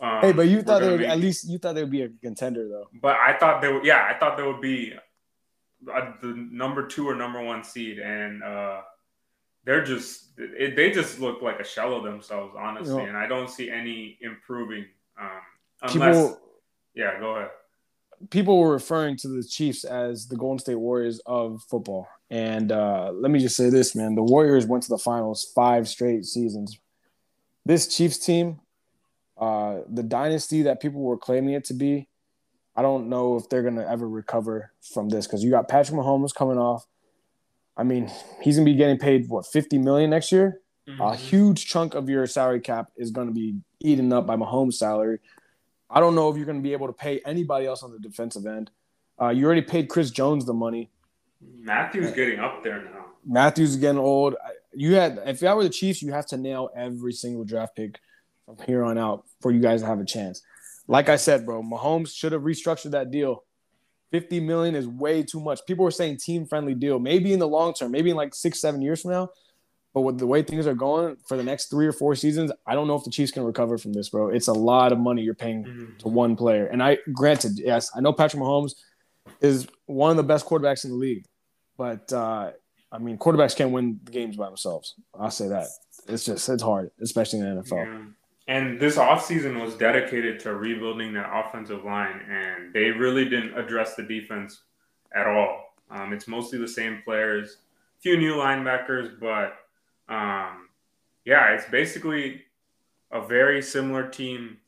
um, 0.00 0.20
hey, 0.22 0.32
but 0.32 0.48
you 0.48 0.62
thought 0.62 0.80
they 0.80 0.90
would 0.90 1.02
at 1.02 1.18
least 1.18 1.48
you 1.48 1.58
thought 1.58 1.74
they 1.74 1.82
would 1.82 1.90
be 1.90 2.02
a 2.02 2.08
contender 2.08 2.66
though. 2.68 2.88
But 3.02 3.16
I 3.16 3.36
thought 3.38 3.60
they 3.60 3.70
would. 3.70 3.84
Yeah, 3.84 4.08
I 4.08 4.18
thought 4.18 4.38
they 4.38 4.42
would 4.42 4.60
be 4.60 4.94
a, 5.94 6.14
the 6.22 6.34
number 6.50 6.86
two 6.86 7.06
or 7.06 7.14
number 7.14 7.42
one 7.42 7.62
seed, 7.62 7.98
and 7.98 8.42
uh, 8.42 8.80
they're 9.64 9.84
just 9.84 10.30
it, 10.38 10.74
they 10.74 10.90
just 10.90 11.20
look 11.20 11.42
like 11.42 11.60
a 11.60 11.64
shell 11.64 11.94
of 11.94 12.04
themselves, 12.04 12.54
honestly. 12.58 12.94
You 12.94 13.02
know, 13.02 13.08
and 13.08 13.16
I 13.16 13.26
don't 13.26 13.50
see 13.50 13.70
any 13.70 14.16
improving 14.22 14.86
um, 15.20 15.28
unless. 15.82 16.16
People, 16.16 16.40
yeah, 16.94 17.20
go 17.20 17.36
ahead. 17.36 17.50
People 18.28 18.58
were 18.58 18.72
referring 18.72 19.16
to 19.18 19.28
the 19.28 19.42
Chiefs 19.42 19.84
as 19.84 20.28
the 20.28 20.36
Golden 20.36 20.58
State 20.58 20.74
Warriors 20.74 21.20
of 21.24 21.62
football, 21.70 22.06
and 22.28 22.70
uh, 22.70 23.10
let 23.14 23.30
me 23.30 23.38
just 23.38 23.56
say 23.56 23.70
this, 23.70 23.96
man: 23.96 24.14
the 24.14 24.22
Warriors 24.22 24.66
went 24.66 24.82
to 24.82 24.90
the 24.90 24.98
finals 24.98 25.50
five 25.54 25.88
straight 25.88 26.26
seasons. 26.26 26.78
This 27.64 27.94
Chiefs 27.94 28.18
team 28.18 28.60
uh, 29.40 29.80
the 29.88 30.02
dynasty 30.02 30.62
that 30.62 30.80
people 30.80 31.00
were 31.00 31.16
claiming 31.16 31.54
it 31.54 31.64
to 31.64 31.74
be, 31.74 32.06
I 32.76 32.82
don't 32.82 33.08
know 33.08 33.36
if 33.36 33.48
they're 33.48 33.62
gonna 33.62 33.86
ever 33.86 34.06
recover 34.06 34.70
from 34.82 35.08
this 35.08 35.26
because 35.26 35.42
you 35.42 35.50
got 35.50 35.66
Patrick 35.66 35.98
Mahomes 35.98 36.34
coming 36.34 36.58
off. 36.58 36.86
I 37.76 37.82
mean, 37.82 38.10
he's 38.42 38.56
gonna 38.56 38.66
be 38.66 38.74
getting 38.74 38.98
paid 38.98 39.28
what 39.28 39.46
50 39.46 39.78
million 39.78 40.10
next 40.10 40.30
year. 40.30 40.60
Mm-hmm. 40.86 41.00
A 41.00 41.16
huge 41.16 41.66
chunk 41.66 41.94
of 41.94 42.10
your 42.10 42.26
salary 42.26 42.60
cap 42.60 42.90
is 42.96 43.10
gonna 43.10 43.32
be 43.32 43.56
eaten 43.80 44.12
up 44.12 44.26
by 44.26 44.36
Mahomes' 44.36 44.74
salary. 44.74 45.20
I 45.90 46.00
don't 46.00 46.14
know 46.14 46.30
if 46.30 46.36
you're 46.36 46.46
gonna 46.46 46.60
be 46.60 46.72
able 46.72 46.86
to 46.86 46.92
pay 46.92 47.20
anybody 47.26 47.66
else 47.66 47.82
on 47.82 47.92
the 47.92 47.98
defensive 47.98 48.46
end. 48.46 48.70
Uh, 49.20 49.28
you 49.28 49.44
already 49.44 49.62
paid 49.62 49.88
Chris 49.88 50.10
Jones 50.10 50.44
the 50.46 50.54
money. 50.54 50.90
Mathieu's 51.42 52.12
getting 52.12 52.38
up 52.38 52.62
there 52.62 52.84
now. 52.84 53.06
Mathieu's 53.26 53.76
getting 53.76 53.98
old. 53.98 54.36
You 54.72 54.94
had 54.94 55.20
if 55.26 55.42
I 55.42 55.54
were 55.54 55.64
the 55.64 55.70
Chiefs, 55.70 56.00
you 56.02 56.12
have 56.12 56.26
to 56.26 56.36
nail 56.36 56.70
every 56.76 57.12
single 57.12 57.44
draft 57.44 57.76
pick 57.76 57.98
from 58.46 58.56
here 58.66 58.84
on 58.84 58.98
out 58.98 59.24
for 59.40 59.50
you 59.50 59.60
guys 59.60 59.80
to 59.80 59.86
have 59.86 60.00
a 60.00 60.04
chance. 60.04 60.42
Like 60.86 61.08
I 61.08 61.16
said, 61.16 61.44
bro, 61.44 61.62
Mahomes 61.62 62.14
should 62.14 62.32
have 62.32 62.42
restructured 62.42 62.92
that 62.92 63.10
deal. 63.10 63.44
50 64.10 64.40
million 64.40 64.74
is 64.74 64.88
way 64.88 65.22
too 65.22 65.38
much. 65.38 65.60
People 65.66 65.84
were 65.84 65.92
saying 65.92 66.16
team 66.16 66.46
friendly 66.46 66.74
deal, 66.74 66.98
maybe 66.98 67.32
in 67.32 67.38
the 67.38 67.46
long 67.46 67.74
term, 67.74 67.92
maybe 67.92 68.10
in 68.10 68.16
like 68.16 68.34
six, 68.34 68.60
seven 68.60 68.82
years 68.82 69.02
from 69.02 69.12
now. 69.12 69.28
But 69.92 70.02
with 70.02 70.18
the 70.18 70.26
way 70.26 70.42
things 70.42 70.66
are 70.66 70.74
going 70.74 71.16
for 71.26 71.36
the 71.36 71.42
next 71.42 71.66
three 71.66 71.86
or 71.86 71.92
four 71.92 72.14
seasons, 72.14 72.52
I 72.66 72.74
don't 72.74 72.86
know 72.86 72.94
if 72.94 73.02
the 73.02 73.10
Chiefs 73.10 73.32
can 73.32 73.42
recover 73.42 73.76
from 73.76 73.92
this, 73.92 74.08
bro. 74.08 74.28
It's 74.28 74.46
a 74.46 74.52
lot 74.52 74.92
of 74.92 74.98
money 74.98 75.22
you're 75.22 75.34
paying 75.34 75.64
mm-hmm. 75.64 75.96
to 75.98 76.08
one 76.08 76.36
player. 76.36 76.66
And 76.66 76.82
I, 76.82 76.98
granted, 77.12 77.58
yes, 77.58 77.90
I 77.94 78.00
know 78.00 78.12
Patrick 78.12 78.40
Mahomes 78.40 78.74
is 79.40 79.66
one 79.86 80.12
of 80.12 80.16
the 80.16 80.22
best 80.22 80.46
quarterbacks 80.46 80.84
in 80.84 80.90
the 80.90 80.96
league, 80.96 81.24
but 81.76 82.12
uh, 82.12 82.52
I 82.92 82.98
mean, 82.98 83.18
quarterbacks 83.18 83.56
can't 83.56 83.72
win 83.72 83.98
the 84.04 84.12
games 84.12 84.36
by 84.36 84.46
themselves. 84.46 84.94
I'll 85.18 85.30
say 85.30 85.48
that. 85.48 85.66
It's 86.06 86.24
just 86.24 86.48
it's 86.48 86.62
hard, 86.62 86.90
especially 87.00 87.40
in 87.40 87.56
the 87.56 87.62
NFL. 87.62 87.84
Yeah. 87.84 88.02
And 88.46 88.80
this 88.80 88.96
offseason 88.96 89.62
was 89.62 89.76
dedicated 89.76 90.40
to 90.40 90.54
rebuilding 90.54 91.12
that 91.14 91.30
offensive 91.32 91.84
line, 91.84 92.20
and 92.28 92.72
they 92.72 92.90
really 92.90 93.24
didn't 93.24 93.56
address 93.56 93.94
the 93.94 94.02
defense 94.02 94.62
at 95.14 95.26
all. 95.26 95.74
Um, 95.90 96.12
it's 96.12 96.26
mostly 96.26 96.58
the 96.58 96.68
same 96.68 97.02
players, 97.04 97.58
a 97.98 98.02
few 98.02 98.16
new 98.16 98.34
linebackers, 98.34 99.20
but 99.20 99.54
um, 100.10 100.68
yeah, 101.24 101.54
it's 101.54 101.70
basically 101.70 102.42
a 103.12 103.24
very 103.24 103.62
similar 103.62 104.08
team 104.08 104.58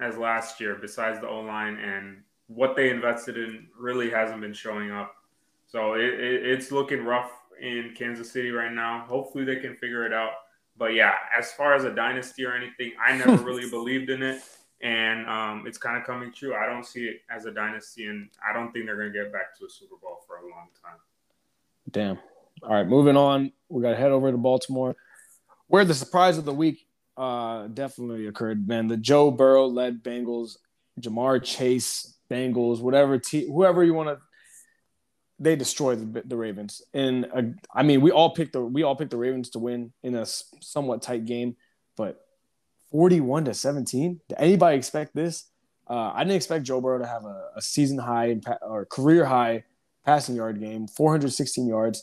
as 0.00 0.16
last 0.16 0.60
year, 0.60 0.76
besides 0.80 1.20
the 1.20 1.28
O 1.28 1.40
line, 1.40 1.76
and 1.76 2.22
what 2.48 2.76
they 2.76 2.90
invested 2.90 3.36
in 3.36 3.66
really 3.78 4.10
hasn't 4.10 4.40
been 4.40 4.52
showing 4.52 4.90
up. 4.90 5.14
So 5.66 5.94
it, 5.94 6.04
it, 6.04 6.46
it's 6.46 6.70
looking 6.70 7.04
rough 7.04 7.30
in 7.60 7.94
Kansas 7.96 8.30
City 8.30 8.50
right 8.50 8.72
now. 8.72 9.06
Hopefully, 9.08 9.44
they 9.44 9.56
can 9.56 9.74
figure 9.76 10.04
it 10.04 10.12
out. 10.12 10.32
but 10.76 10.94
yeah, 10.94 11.14
as 11.36 11.52
far 11.52 11.74
as 11.74 11.84
a 11.84 11.94
dynasty 11.94 12.44
or 12.44 12.54
anything, 12.54 12.92
I 13.04 13.16
never 13.16 13.36
really 13.44 13.70
believed 13.70 14.10
in 14.10 14.22
it, 14.22 14.42
and 14.82 15.26
um, 15.26 15.64
it's 15.66 15.78
kind 15.78 15.96
of 15.96 16.04
coming 16.04 16.32
true. 16.32 16.54
I 16.54 16.66
don't 16.66 16.84
see 16.84 17.06
it 17.06 17.22
as 17.30 17.46
a 17.46 17.50
dynasty, 17.50 18.06
and 18.06 18.28
I 18.46 18.52
don't 18.52 18.72
think 18.72 18.84
they're 18.86 18.96
going 18.96 19.12
to 19.12 19.18
get 19.18 19.32
back 19.32 19.56
to 19.58 19.66
a 19.66 19.70
Super 19.70 19.96
Bowl 20.02 20.20
for 20.26 20.36
a 20.36 20.42
long 20.42 20.68
time. 20.82 20.98
Damn. 21.90 22.18
All 22.64 22.74
right, 22.74 22.86
moving 22.86 23.16
on. 23.16 23.52
We 23.68 23.82
got 23.82 23.90
to 23.90 23.96
head 23.96 24.10
over 24.10 24.30
to 24.30 24.38
Baltimore, 24.38 24.96
where 25.66 25.84
the 25.84 25.94
surprise 25.94 26.38
of 26.38 26.44
the 26.44 26.54
week 26.54 26.86
uh, 27.16 27.66
definitely 27.68 28.26
occurred. 28.26 28.66
Man, 28.66 28.88
the 28.88 28.96
Joe 28.96 29.30
Burrow 29.30 29.66
led 29.66 30.02
Bengals, 30.02 30.56
Ja'Marr 31.00 31.42
Chase 31.42 32.16
Bengals, 32.30 32.80
whatever 32.80 33.18
team, 33.18 33.52
whoever 33.52 33.84
you 33.84 33.94
want 33.94 34.08
to 34.08 34.18
they 35.38 35.56
destroyed 35.56 36.14
the, 36.14 36.22
the 36.22 36.36
Ravens. 36.36 36.82
And 36.92 37.26
uh, 37.34 37.42
I 37.74 37.82
mean, 37.82 38.00
we 38.00 38.10
all 38.10 38.30
picked 38.30 38.52
the 38.52 38.62
we 38.62 38.82
all 38.82 38.96
picked 38.96 39.10
the 39.10 39.16
Ravens 39.16 39.50
to 39.50 39.58
win 39.58 39.92
in 40.02 40.14
a 40.14 40.24
somewhat 40.26 41.02
tight 41.02 41.24
game, 41.24 41.56
but 41.96 42.20
41 42.90 43.46
to 43.46 43.54
17. 43.54 44.20
Did 44.28 44.38
anybody 44.38 44.76
expect 44.76 45.14
this? 45.14 45.50
Uh, 45.88 46.12
I 46.14 46.24
didn't 46.24 46.36
expect 46.36 46.64
Joe 46.64 46.80
Burrow 46.80 46.98
to 46.98 47.06
have 47.06 47.24
a, 47.24 47.50
a 47.56 47.62
season 47.62 47.98
high 47.98 48.40
or 48.62 48.86
career 48.86 49.24
high 49.24 49.64
passing 50.06 50.36
yard 50.36 50.60
game, 50.60 50.86
416 50.86 51.66
yards, 51.66 52.02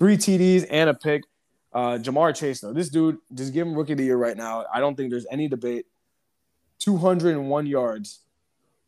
three 0.00 0.16
TDs 0.16 0.66
and 0.68 0.90
a 0.90 0.94
pick. 0.94 1.22
Uh, 1.72 1.98
Ja'Marr 1.98 2.34
Chase, 2.34 2.60
though, 2.60 2.72
this 2.72 2.88
dude, 2.88 3.18
just 3.32 3.52
give 3.52 3.64
him 3.64 3.74
rookie 3.74 3.92
of 3.92 3.98
the 3.98 4.04
year 4.04 4.16
right 4.16 4.36
now. 4.36 4.64
I 4.74 4.80
don't 4.80 4.96
think 4.96 5.10
there's 5.10 5.26
any 5.30 5.46
debate. 5.46 5.86
201 6.80 7.66
yards 7.66 8.20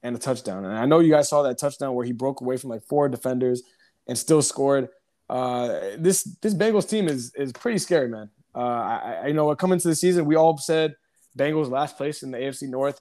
and 0.02 0.16
a 0.16 0.18
touchdown. 0.18 0.64
And 0.64 0.76
I 0.76 0.86
know 0.86 0.98
you 0.98 1.12
guys 1.12 1.28
saw 1.28 1.42
that 1.42 1.58
touchdown 1.58 1.94
where 1.94 2.04
he 2.04 2.12
broke 2.12 2.40
away 2.40 2.56
from 2.56 2.70
like 2.70 2.82
four 2.82 3.08
defenders 3.08 3.62
and 4.08 4.18
still 4.18 4.42
scored. 4.42 4.88
Uh, 5.28 5.78
this 5.98 6.24
this 6.42 6.54
Bengals 6.54 6.88
team 6.88 7.08
is 7.08 7.32
is 7.36 7.52
pretty 7.52 7.78
scary, 7.78 8.08
man. 8.08 8.28
Uh, 8.54 8.58
I, 8.58 9.20
I 9.26 9.32
know 9.32 9.54
coming 9.54 9.74
into 9.74 9.88
the 9.88 9.94
season, 9.94 10.26
we 10.26 10.34
all 10.34 10.58
said 10.58 10.96
Bengals 11.38 11.70
last 11.70 11.96
place 11.96 12.22
in 12.22 12.30
the 12.32 12.38
AFC 12.38 12.68
North. 12.68 13.00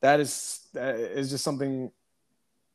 That 0.00 0.20
is 0.20 0.60
that 0.74 0.94
is 0.96 1.30
just 1.30 1.44
something. 1.44 1.90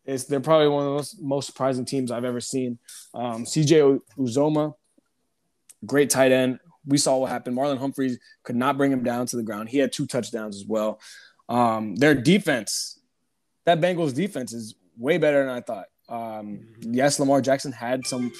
They're 0.05 0.39
probably 0.39 0.67
one 0.67 0.83
of 0.83 0.89
the 0.89 0.95
most, 0.95 1.21
most 1.21 1.45
surprising 1.47 1.85
teams 1.85 2.11
I've 2.11 2.25
ever 2.25 2.41
seen. 2.41 2.79
Um, 3.13 3.45
CJ 3.45 3.99
Uzomah, 4.17 4.73
great 5.85 6.09
tight 6.09 6.31
end. 6.31 6.59
We 6.85 6.97
saw 6.97 7.17
what 7.17 7.31
happened. 7.31 7.57
Marlon 7.57 7.79
Humphreys 7.79 8.19
could 8.43 8.55
not 8.55 8.77
bring 8.77 8.91
him 8.91 9.03
down 9.03 9.25
to 9.27 9.35
the 9.35 9.43
ground. 9.43 9.69
He 9.69 9.79
had 9.79 9.91
two 9.91 10.05
touchdowns 10.05 10.55
as 10.55 10.65
well. 10.65 10.99
Um, 11.49 11.95
their 11.95 12.13
defense 12.13 12.99
that 13.65 13.81
Bengals 13.81 14.13
defense 14.13 14.53
is 14.53 14.75
way 14.97 15.17
better 15.17 15.43
than 15.43 15.53
I 15.53 15.61
thought. 15.61 15.85
Um, 16.07 16.67
yes, 16.79 17.19
Lamar 17.19 17.41
Jackson 17.41 17.71
had 17.71 18.05
some 18.07 18.31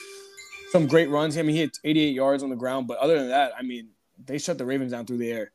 some 0.71 0.87
great 0.87 1.09
runs. 1.09 1.37
I 1.37 1.41
mean, 1.41 1.55
he 1.55 1.61
had 1.61 1.71
88 1.83 2.13
yards 2.13 2.43
on 2.43 2.49
the 2.49 2.55
ground, 2.55 2.87
but 2.87 2.97
other 2.97 3.17
than 3.17 3.29
that, 3.29 3.53
I 3.57 3.63
mean, 3.63 3.89
they 4.23 4.37
shut 4.37 4.57
the 4.57 4.65
Ravens 4.65 4.91
down 4.91 5.05
through 5.05 5.17
the 5.17 5.31
air. 5.31 5.51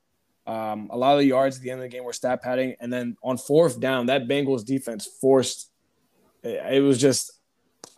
Um, 0.46 0.88
a 0.90 0.96
lot 0.96 1.12
of 1.12 1.18
the 1.20 1.26
yards 1.26 1.56
at 1.56 1.62
the 1.62 1.70
end 1.70 1.80
of 1.80 1.82
the 1.82 1.88
game 1.88 2.04
were 2.04 2.12
stat 2.12 2.42
padding, 2.42 2.74
and 2.80 2.92
then 2.92 3.16
on 3.22 3.38
fourth 3.38 3.80
down, 3.80 4.06
that 4.06 4.28
Bengals 4.28 4.64
defense 4.64 5.08
forced. 5.20 5.69
It 6.42 6.82
was 6.82 6.98
just, 6.98 7.32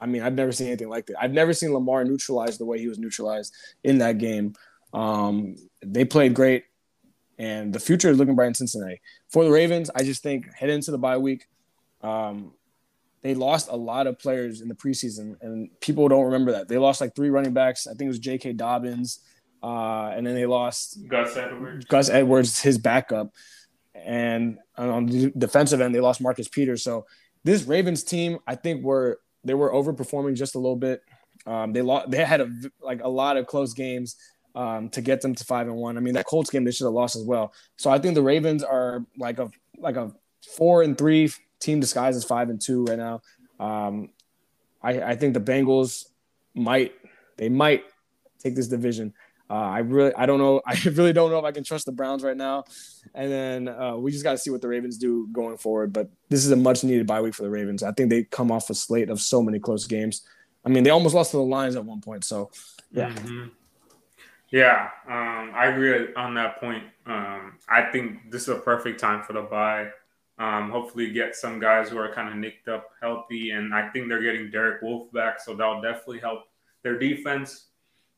I 0.00 0.06
mean, 0.06 0.22
I've 0.22 0.34
never 0.34 0.52
seen 0.52 0.68
anything 0.68 0.88
like 0.88 1.06
that. 1.06 1.22
I've 1.22 1.32
never 1.32 1.52
seen 1.52 1.72
Lamar 1.72 2.04
neutralized 2.04 2.58
the 2.58 2.64
way 2.64 2.78
he 2.78 2.88
was 2.88 2.98
neutralized 2.98 3.54
in 3.84 3.98
that 3.98 4.18
game. 4.18 4.54
Um, 4.92 5.56
they 5.84 6.04
played 6.04 6.34
great, 6.34 6.64
and 7.38 7.72
the 7.72 7.80
future 7.80 8.10
is 8.10 8.18
looking 8.18 8.34
bright 8.34 8.48
in 8.48 8.54
Cincinnati. 8.54 9.00
For 9.30 9.44
the 9.44 9.50
Ravens, 9.50 9.90
I 9.94 10.02
just 10.02 10.22
think 10.22 10.52
head 10.54 10.70
into 10.70 10.90
the 10.90 10.98
bye 10.98 11.18
week, 11.18 11.46
um, 12.02 12.52
they 13.22 13.34
lost 13.34 13.68
a 13.70 13.76
lot 13.76 14.06
of 14.06 14.18
players 14.18 14.60
in 14.60 14.68
the 14.68 14.74
preseason, 14.74 15.36
and 15.40 15.70
people 15.80 16.08
don't 16.08 16.24
remember 16.24 16.52
that. 16.52 16.68
They 16.68 16.78
lost 16.78 17.00
like 17.00 17.14
three 17.14 17.30
running 17.30 17.52
backs. 17.52 17.86
I 17.86 17.90
think 17.90 18.02
it 18.02 18.08
was 18.08 18.18
J.K. 18.18 18.54
Dobbins, 18.54 19.20
uh, 19.62 20.08
and 20.14 20.26
then 20.26 20.34
they 20.34 20.46
lost 20.46 20.98
Gus 21.06 21.36
Edwards. 21.36 21.84
Gus 21.84 22.10
Edwards, 22.10 22.60
his 22.60 22.78
backup, 22.78 23.32
and 23.94 24.58
on 24.76 25.06
the 25.06 25.30
defensive 25.38 25.80
end, 25.80 25.94
they 25.94 26.00
lost 26.00 26.20
Marcus 26.20 26.48
Peters. 26.48 26.82
So 26.82 27.06
this 27.44 27.64
Ravens 27.64 28.04
team, 28.04 28.38
I 28.46 28.54
think, 28.54 28.84
were 28.84 29.20
they 29.44 29.54
were 29.54 29.72
overperforming 29.72 30.34
just 30.34 30.54
a 30.54 30.58
little 30.58 30.76
bit. 30.76 31.02
Um, 31.46 31.72
they 31.72 31.82
lost. 31.82 32.10
They 32.10 32.24
had 32.24 32.40
a, 32.40 32.50
like 32.80 33.02
a 33.02 33.08
lot 33.08 33.36
of 33.36 33.46
close 33.46 33.74
games 33.74 34.16
um, 34.54 34.88
to 34.90 35.00
get 35.00 35.20
them 35.20 35.34
to 35.34 35.44
five 35.44 35.66
and 35.66 35.76
one. 35.76 35.96
I 35.96 36.00
mean, 36.00 36.14
that 36.14 36.26
Colts 36.26 36.50
game 36.50 36.64
they 36.64 36.70
should 36.70 36.84
have 36.84 36.92
lost 36.92 37.16
as 37.16 37.24
well. 37.24 37.52
So 37.76 37.90
I 37.90 37.98
think 37.98 38.14
the 38.14 38.22
Ravens 38.22 38.62
are 38.62 39.04
like 39.18 39.38
a 39.38 39.50
like 39.78 39.96
a 39.96 40.12
four 40.56 40.82
and 40.82 40.96
three 40.96 41.30
team 41.58 41.80
disguised 41.80 42.16
as 42.16 42.24
five 42.24 42.50
and 42.50 42.60
two 42.60 42.84
right 42.84 42.98
now. 42.98 43.22
Um, 43.58 44.10
I, 44.82 45.02
I 45.02 45.16
think 45.16 45.34
the 45.34 45.40
Bengals 45.40 46.06
might 46.54 46.92
they 47.36 47.48
might 47.48 47.84
take 48.38 48.54
this 48.54 48.68
division. 48.68 49.14
Uh, 49.52 49.68
I 49.68 49.78
really 49.80 50.14
I 50.14 50.24
don't 50.24 50.38
know 50.38 50.62
I 50.66 50.80
really 50.94 51.12
don't 51.12 51.30
know 51.30 51.38
if 51.38 51.44
I 51.44 51.52
can 51.52 51.62
trust 51.62 51.84
the 51.84 51.92
Browns 51.92 52.22
right 52.22 52.36
now, 52.36 52.64
and 53.14 53.30
then 53.30 53.68
uh, 53.68 53.96
we 53.96 54.10
just 54.10 54.24
got 54.24 54.32
to 54.32 54.38
see 54.38 54.48
what 54.48 54.62
the 54.62 54.68
Ravens 54.68 54.96
do 54.96 55.28
going 55.30 55.58
forward. 55.58 55.92
But 55.92 56.08
this 56.30 56.46
is 56.46 56.50
a 56.50 56.56
much 56.56 56.82
needed 56.84 57.06
bye 57.06 57.20
week 57.20 57.34
for 57.34 57.42
the 57.42 57.50
Ravens. 57.50 57.82
I 57.82 57.92
think 57.92 58.08
they 58.08 58.24
come 58.24 58.50
off 58.50 58.70
a 58.70 58.74
slate 58.74 59.10
of 59.10 59.20
so 59.20 59.42
many 59.42 59.58
close 59.58 59.86
games. 59.86 60.26
I 60.64 60.70
mean, 60.70 60.84
they 60.84 60.90
almost 60.90 61.14
lost 61.14 61.32
to 61.32 61.36
the 61.36 61.42
Lions 61.42 61.76
at 61.76 61.84
one 61.84 62.00
point. 62.00 62.24
So, 62.24 62.50
yeah. 62.92 63.10
Mm-hmm. 63.10 63.48
Yeah, 64.52 64.90
um, 65.08 65.52
I 65.54 65.66
agree 65.66 66.14
on 66.14 66.34
that 66.34 66.60
point. 66.60 66.84
Um, 67.06 67.58
I 67.68 67.90
think 67.90 68.30
this 68.30 68.42
is 68.42 68.48
a 68.48 68.56
perfect 68.56 69.00
time 69.00 69.22
for 69.22 69.32
the 69.32 69.42
bye. 69.42 69.88
Um, 70.38 70.70
hopefully, 70.70 71.10
get 71.10 71.34
some 71.34 71.58
guys 71.58 71.88
who 71.88 71.98
are 71.98 72.12
kind 72.14 72.28
of 72.28 72.36
nicked 72.36 72.68
up 72.68 72.88
healthy, 73.00 73.50
and 73.50 73.74
I 73.74 73.88
think 73.90 74.08
they're 74.08 74.22
getting 74.22 74.50
Derek 74.50 74.82
Wolfe 74.82 75.12
back, 75.12 75.40
so 75.40 75.54
that'll 75.54 75.80
definitely 75.82 76.20
help 76.20 76.44
their 76.82 76.98
defense 76.98 77.71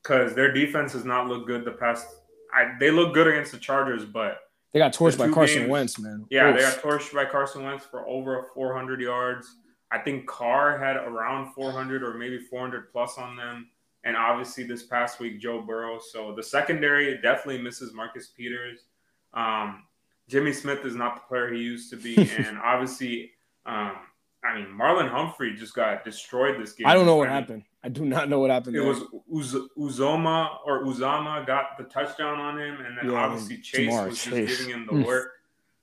because 0.05 0.35
their 0.35 0.51
defense 0.51 0.93
has 0.93 1.05
not 1.05 1.27
looked 1.27 1.47
good 1.47 1.65
the 1.65 1.71
past. 1.71 2.07
I, 2.53 2.73
they 2.79 2.91
look 2.91 3.13
good 3.13 3.27
against 3.27 3.51
the 3.51 3.57
Chargers, 3.57 4.05
but 4.05 4.39
they 4.71 4.79
got 4.79 4.93
torched 4.93 5.17
by 5.17 5.29
Carson 5.29 5.59
games, 5.59 5.71
Wentz, 5.71 5.99
man. 5.99 6.25
Yeah, 6.29 6.51
they 6.51 6.59
got 6.59 6.77
torched 6.77 7.13
by 7.13 7.25
Carson 7.25 7.63
Wentz 7.63 7.85
for 7.85 8.07
over 8.07 8.47
400 8.53 9.01
yards. 9.01 9.55
I 9.91 9.99
think 9.99 10.27
Carr 10.27 10.77
had 10.77 10.97
around 10.97 11.53
400 11.53 12.03
or 12.03 12.13
maybe 12.15 12.39
400 12.39 12.91
plus 12.91 13.17
on 13.17 13.35
them. 13.35 13.69
And 14.03 14.15
obviously, 14.15 14.63
this 14.63 14.83
past 14.83 15.19
week, 15.19 15.39
Joe 15.39 15.61
Burrow. 15.61 15.99
So 15.99 16.33
the 16.35 16.43
secondary 16.43 17.19
definitely 17.21 17.61
misses 17.61 17.93
Marcus 17.93 18.27
Peters. 18.27 18.81
Um, 19.33 19.83
Jimmy 20.27 20.53
Smith 20.53 20.85
is 20.85 20.95
not 20.95 21.15
the 21.15 21.21
player 21.21 21.51
he 21.51 21.59
used 21.59 21.89
to 21.91 21.97
be, 21.97 22.15
and 22.37 22.57
obviously, 22.59 23.31
um, 23.65 23.95
I 24.43 24.55
mean, 24.55 24.67
Marlon 24.67 25.09
Humphrey 25.09 25.55
just 25.55 25.73
got 25.73 26.03
destroyed 26.03 26.61
this 26.61 26.73
game. 26.73 26.87
I 26.87 26.93
don't 26.93 27.05
know 27.05 27.15
what 27.15 27.29
happened. 27.29 27.63
I 27.85 27.89
do 27.89 28.03
not 28.03 28.29
know 28.29 28.39
what 28.39 28.49
happened. 28.49 28.75
It 28.75 28.79
there. 28.79 28.87
was 28.87 29.03
Uz- 29.31 29.69
Uzomah 29.77 30.57
or 30.65 30.83
Uzama 30.85 31.45
got 31.45 31.77
the 31.77 31.83
touchdown 31.83 32.39
on 32.39 32.59
him, 32.59 32.81
and 32.83 32.97
then 32.97 33.11
yeah, 33.11 33.23
obviously 33.23 33.57
Chase 33.57 33.93
Ja'Marr, 33.93 34.09
was 34.09 34.23
Chase. 34.23 34.49
just 34.49 34.59
giving 34.59 34.73
him 34.73 34.87
the 34.91 35.05
work. 35.05 35.33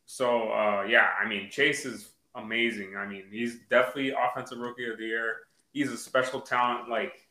So 0.05 0.51
uh, 0.51 0.85
yeah, 0.89 1.11
I 1.23 1.29
mean, 1.29 1.49
Chase 1.49 1.85
is 1.85 2.11
amazing. 2.35 2.97
I 2.97 3.07
mean, 3.07 3.23
he's 3.31 3.61
definitely 3.71 4.11
offensive 4.11 4.59
rookie 4.59 4.91
of 4.91 4.99
the 4.99 5.05
year. 5.05 5.37
He's 5.73 5.93
a 5.93 5.97
special 5.97 6.41
talent. 6.41 6.89
Like, 6.91 7.29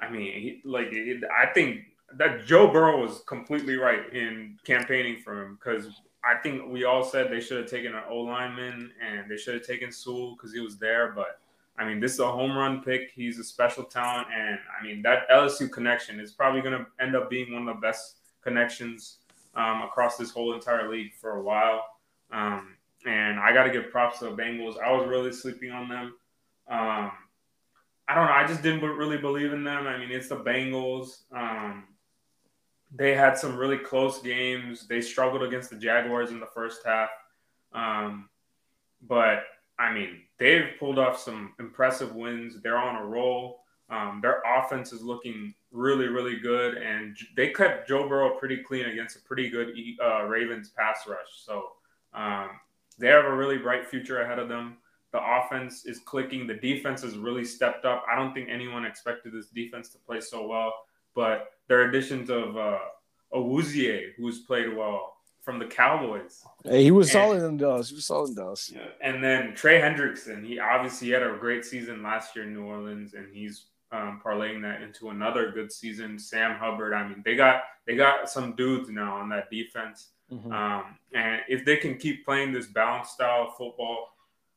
I 0.00 0.10
mean, 0.10 0.32
he, 0.32 0.62
like 0.64 0.88
I 0.88 1.46
think 1.54 1.82
that 2.14 2.44
Joe 2.44 2.66
Burrow 2.66 3.00
was 3.00 3.22
completely 3.28 3.76
right 3.76 4.12
in 4.12 4.58
campaigning 4.64 5.22
for 5.22 5.44
him 5.44 5.60
because 5.60 6.02
I 6.24 6.38
think 6.42 6.72
we 6.72 6.82
all 6.82 7.04
said 7.04 7.30
they 7.30 7.40
should 7.40 7.58
have 7.58 7.70
taken 7.70 7.94
an 7.94 8.02
O 8.10 8.18
lineman 8.18 8.90
and 9.00 9.30
they 9.30 9.36
should 9.36 9.54
have 9.54 9.66
taken 9.66 9.92
Sewell 9.92 10.32
because 10.32 10.52
he 10.52 10.58
was 10.58 10.76
there. 10.76 11.12
But 11.14 11.38
I 11.78 11.84
mean, 11.84 12.00
this 12.00 12.14
is 12.14 12.20
a 12.20 12.30
home 12.30 12.56
run 12.56 12.82
pick. 12.82 13.10
He's 13.14 13.38
a 13.38 13.44
special 13.44 13.84
talent, 13.84 14.28
and 14.34 14.58
I 14.78 14.82
mean 14.84 15.02
that 15.02 15.28
LSU 15.30 15.70
connection 15.70 16.20
is 16.20 16.32
probably 16.32 16.62
going 16.62 16.78
to 16.78 16.86
end 17.00 17.14
up 17.14 17.28
being 17.28 17.52
one 17.52 17.68
of 17.68 17.76
the 17.76 17.80
best 17.80 18.18
connections 18.42 19.18
um, 19.54 19.82
across 19.82 20.16
this 20.16 20.30
whole 20.30 20.54
entire 20.54 20.90
league 20.90 21.12
for 21.14 21.36
a 21.36 21.42
while. 21.42 21.84
Um, 22.30 22.76
and 23.06 23.38
I 23.38 23.52
got 23.52 23.64
to 23.64 23.70
give 23.70 23.90
props 23.90 24.18
to 24.18 24.26
the 24.26 24.30
Bengals. 24.30 24.80
I 24.80 24.92
was 24.92 25.06
really 25.06 25.32
sleeping 25.32 25.70
on 25.70 25.88
them. 25.88 26.14
Um, 26.68 27.12
I 28.08 28.14
don't 28.14 28.26
know. 28.26 28.32
I 28.32 28.46
just 28.46 28.62
didn't 28.62 28.82
really 28.82 29.18
believe 29.18 29.52
in 29.52 29.64
them. 29.64 29.86
I 29.86 29.98
mean, 29.98 30.10
it's 30.10 30.28
the 30.28 30.36
Bengals. 30.36 31.22
Um, 31.32 31.84
they 32.94 33.14
had 33.14 33.36
some 33.36 33.56
really 33.56 33.78
close 33.78 34.20
games. 34.22 34.86
They 34.86 35.00
struggled 35.00 35.42
against 35.42 35.70
the 35.70 35.76
Jaguars 35.76 36.30
in 36.30 36.40
the 36.40 36.46
first 36.46 36.82
half. 36.84 37.10
Um, 37.72 38.28
but 39.02 39.44
I 39.78 39.92
mean, 39.92 40.22
they've 40.38 40.70
pulled 40.78 40.98
off 40.98 41.18
some 41.18 41.54
impressive 41.58 42.14
wins. 42.14 42.60
They're 42.62 42.78
on 42.78 42.96
a 42.96 43.04
roll. 43.04 43.60
Um, 43.88 44.18
their 44.20 44.42
offense 44.44 44.92
is 44.92 45.02
looking 45.02 45.54
really, 45.70 46.08
really 46.08 46.36
good, 46.36 46.76
and 46.76 47.16
they 47.36 47.50
kept 47.50 47.88
Joe 47.88 48.08
Burrow 48.08 48.36
pretty 48.36 48.58
clean 48.58 48.86
against 48.86 49.16
a 49.16 49.20
pretty 49.20 49.48
good 49.48 49.72
uh, 50.04 50.24
Ravens 50.24 50.70
pass 50.76 51.00
rush. 51.06 51.44
So 51.44 51.68
um, 52.12 52.50
they 52.98 53.08
have 53.08 53.24
a 53.24 53.34
really 53.34 53.58
bright 53.58 53.86
future 53.86 54.22
ahead 54.22 54.40
of 54.40 54.48
them. 54.48 54.78
The 55.12 55.20
offense 55.22 55.86
is 55.86 56.00
clicking. 56.00 56.46
The 56.46 56.54
defense 56.54 57.02
has 57.02 57.16
really 57.16 57.44
stepped 57.44 57.84
up. 57.84 58.04
I 58.10 58.16
don't 58.16 58.34
think 58.34 58.48
anyone 58.50 58.84
expected 58.84 59.32
this 59.32 59.46
defense 59.48 59.88
to 59.90 59.98
play 59.98 60.20
so 60.20 60.46
well, 60.46 60.74
but 61.14 61.52
their 61.68 61.88
additions 61.88 62.28
of 62.28 62.56
uh, 62.56 62.78
Awuzie, 63.32 64.14
who's 64.16 64.40
played 64.40 64.76
well 64.76 65.15
from 65.46 65.60
the 65.60 65.64
Cowboys. 65.64 66.42
Hey, 66.64 66.82
he 66.82 66.90
was 66.90 67.06
and, 67.06 67.12
solid 67.12 67.42
in 67.44 67.56
Dallas. 67.56 67.90
He 67.90 67.94
was 67.94 68.04
solid 68.04 68.30
in 68.30 68.34
Dallas. 68.34 68.72
Yeah. 68.74 68.88
And 69.00 69.22
then 69.22 69.54
Trey 69.54 69.80
Hendrickson, 69.80 70.44
he 70.44 70.58
obviously 70.58 71.08
had 71.10 71.22
a 71.22 71.36
great 71.38 71.64
season 71.64 72.02
last 72.02 72.34
year 72.34 72.44
in 72.44 72.52
New 72.52 72.64
Orleans, 72.64 73.14
and 73.14 73.32
he's 73.32 73.66
um, 73.92 74.20
parlaying 74.22 74.60
that 74.62 74.82
into 74.82 75.10
another 75.10 75.52
good 75.52 75.72
season. 75.72 76.18
Sam 76.18 76.58
Hubbard. 76.58 76.92
I 76.92 77.06
mean, 77.06 77.22
they 77.24 77.36
got 77.36 77.62
they 77.86 77.94
got 77.94 78.28
some 78.28 78.56
dudes 78.56 78.90
now 78.90 79.14
on 79.14 79.28
that 79.28 79.48
defense, 79.48 80.08
mm-hmm. 80.32 80.50
um, 80.50 80.96
and 81.14 81.42
if 81.48 81.64
they 81.64 81.76
can 81.76 81.96
keep 81.96 82.24
playing 82.24 82.52
this 82.52 82.66
balanced 82.66 83.12
style 83.12 83.46
of 83.48 83.56
football, 83.56 84.08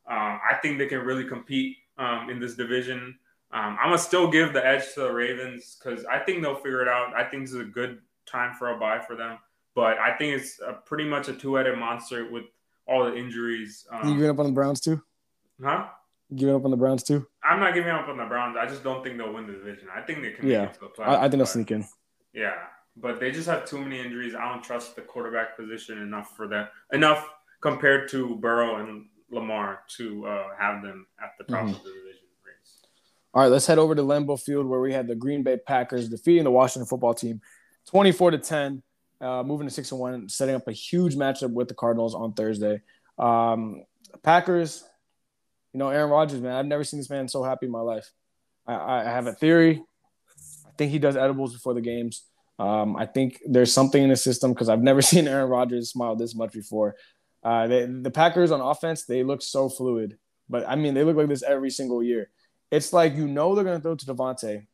um, 0.08 0.40
I 0.50 0.56
think 0.60 0.78
they 0.78 0.86
can 0.86 1.02
really 1.02 1.24
compete 1.24 1.76
um, 1.98 2.28
in 2.28 2.40
this 2.40 2.56
division. 2.56 3.16
Um, 3.52 3.78
I'm 3.80 3.90
gonna 3.90 3.98
still 3.98 4.28
give 4.28 4.52
the 4.52 4.66
edge 4.66 4.92
to 4.94 5.02
the 5.02 5.12
Ravens 5.12 5.78
because 5.78 6.04
I 6.06 6.18
think 6.18 6.42
they'll 6.42 6.56
figure 6.56 6.82
it 6.82 6.88
out. 6.88 7.14
I 7.14 7.22
think 7.22 7.44
this 7.44 7.52
is 7.52 7.60
a 7.60 7.64
good 7.64 8.00
time 8.26 8.54
for 8.58 8.70
a 8.70 8.78
bye 8.78 8.98
for 8.98 9.14
them, 9.14 9.38
but 9.74 9.98
I 9.98 10.16
think 10.16 10.40
it's 10.40 10.60
a, 10.60 10.72
pretty 10.72 11.04
much 11.04 11.28
a 11.28 11.32
two-headed 11.32 11.78
monster 11.78 12.30
with 12.30 12.44
all 12.86 13.04
the 13.04 13.16
injuries. 13.16 13.86
Um, 13.90 14.08
you 14.08 14.14
giving 14.14 14.30
up 14.30 14.38
on 14.38 14.46
the 14.46 14.52
Browns 14.52 14.80
too? 14.80 15.02
Huh? 15.62 15.86
You 16.28 16.38
giving 16.38 16.54
up 16.54 16.64
on 16.64 16.70
the 16.70 16.76
Browns 16.76 17.02
too? 17.02 17.26
I'm 17.44 17.60
not 17.60 17.74
giving 17.74 17.90
up 17.90 18.08
on 18.08 18.16
the 18.16 18.24
Browns. 18.24 18.56
I 18.58 18.66
just 18.66 18.84
don't 18.84 19.02
think 19.02 19.18
they'll 19.18 19.32
win 19.32 19.46
the 19.46 19.52
division. 19.52 19.88
I 19.94 20.00
think 20.00 20.22
they 20.22 20.30
can 20.30 20.48
yeah. 20.48 20.62
make 20.62 20.70
it 20.70 20.74
to 20.74 20.80
the 20.80 20.86
playoffs. 20.86 21.08
I, 21.08 21.16
I 21.16 21.20
think 21.22 21.34
they'll 21.34 21.46
sneak 21.46 21.70
in. 21.70 21.86
Yeah, 22.32 22.54
but 22.96 23.18
they 23.20 23.30
just 23.30 23.48
have 23.48 23.64
too 23.64 23.78
many 23.78 24.00
injuries. 24.00 24.34
I 24.34 24.48
don't 24.48 24.62
trust 24.62 24.96
the 24.96 25.02
quarterback 25.02 25.56
position 25.56 25.98
enough 25.98 26.36
for 26.36 26.46
that. 26.48 26.70
Enough 26.92 27.28
compared 27.60 28.08
to 28.10 28.36
Burrow 28.36 28.76
and 28.76 29.06
Lamar 29.30 29.80
to 29.96 30.26
uh, 30.26 30.44
have 30.58 30.82
them 30.82 31.06
at 31.22 31.30
the 31.38 31.44
top 31.44 31.64
mm-hmm. 31.64 31.74
of 31.74 31.82
the 31.82 31.90
division 31.90 32.26
race. 32.44 32.80
All 33.34 33.42
right, 33.42 33.50
let's 33.50 33.66
head 33.66 33.78
over 33.78 33.94
to 33.94 34.02
Lambeau 34.02 34.40
Field 34.40 34.66
where 34.66 34.80
we 34.80 34.92
had 34.92 35.06
the 35.06 35.14
Green 35.14 35.42
Bay 35.42 35.56
Packers 35.56 36.08
defeating 36.08 36.44
the 36.44 36.50
Washington 36.50 36.86
Football 36.86 37.14
Team, 37.14 37.40
twenty-four 37.86 38.30
to 38.30 38.38
ten, 38.38 38.82
uh, 39.20 39.42
moving 39.42 39.66
to 39.66 39.72
six 39.72 39.90
and 39.92 40.00
one, 40.00 40.28
setting 40.28 40.54
up 40.54 40.68
a 40.68 40.72
huge 40.72 41.16
matchup 41.16 41.52
with 41.52 41.68
the 41.68 41.74
Cardinals 41.74 42.14
on 42.14 42.32
Thursday. 42.32 42.80
Um, 43.18 43.84
Packers 44.22 44.84
you 45.72 45.78
know, 45.78 45.88
Aaron 45.88 46.10
Rodgers, 46.10 46.40
man, 46.40 46.52
I've 46.52 46.66
never 46.66 46.84
seen 46.84 46.98
this 46.98 47.10
man 47.10 47.28
so 47.28 47.42
happy 47.42 47.66
in 47.66 47.72
my 47.72 47.80
life. 47.80 48.10
I, 48.66 49.00
I 49.00 49.04
have 49.04 49.26
a 49.26 49.32
theory. 49.32 49.82
I 50.66 50.70
think 50.76 50.90
he 50.90 50.98
does 50.98 51.16
edibles 51.16 51.54
before 51.54 51.74
the 51.74 51.80
games. 51.80 52.24
Um, 52.58 52.96
I 52.96 53.06
think 53.06 53.40
there's 53.46 53.72
something 53.72 54.02
in 54.02 54.10
the 54.10 54.16
system 54.16 54.52
because 54.52 54.68
I've 54.68 54.82
never 54.82 55.02
seen 55.10 55.28
Aaron 55.28 55.48
Rodgers 55.48 55.90
smile 55.90 56.16
this 56.16 56.34
much 56.34 56.52
before. 56.52 56.96
Uh, 57.42 57.66
they, 57.66 57.86
the 57.86 58.10
Packers 58.10 58.50
on 58.50 58.60
offense, 58.60 59.04
they 59.04 59.22
look 59.22 59.42
so 59.42 59.68
fluid, 59.68 60.18
but 60.48 60.68
I 60.68 60.76
mean, 60.76 60.92
they 60.92 61.04
look 61.04 61.16
like 61.16 61.28
this 61.28 61.42
every 61.42 61.70
single 61.70 62.02
year. 62.02 62.30
It's 62.70 62.92
like 62.92 63.16
you 63.16 63.26
know 63.26 63.54
they're 63.54 63.64
gonna 63.64 63.80
throw 63.80 63.94
to 63.94 64.06
Davante, 64.06 64.66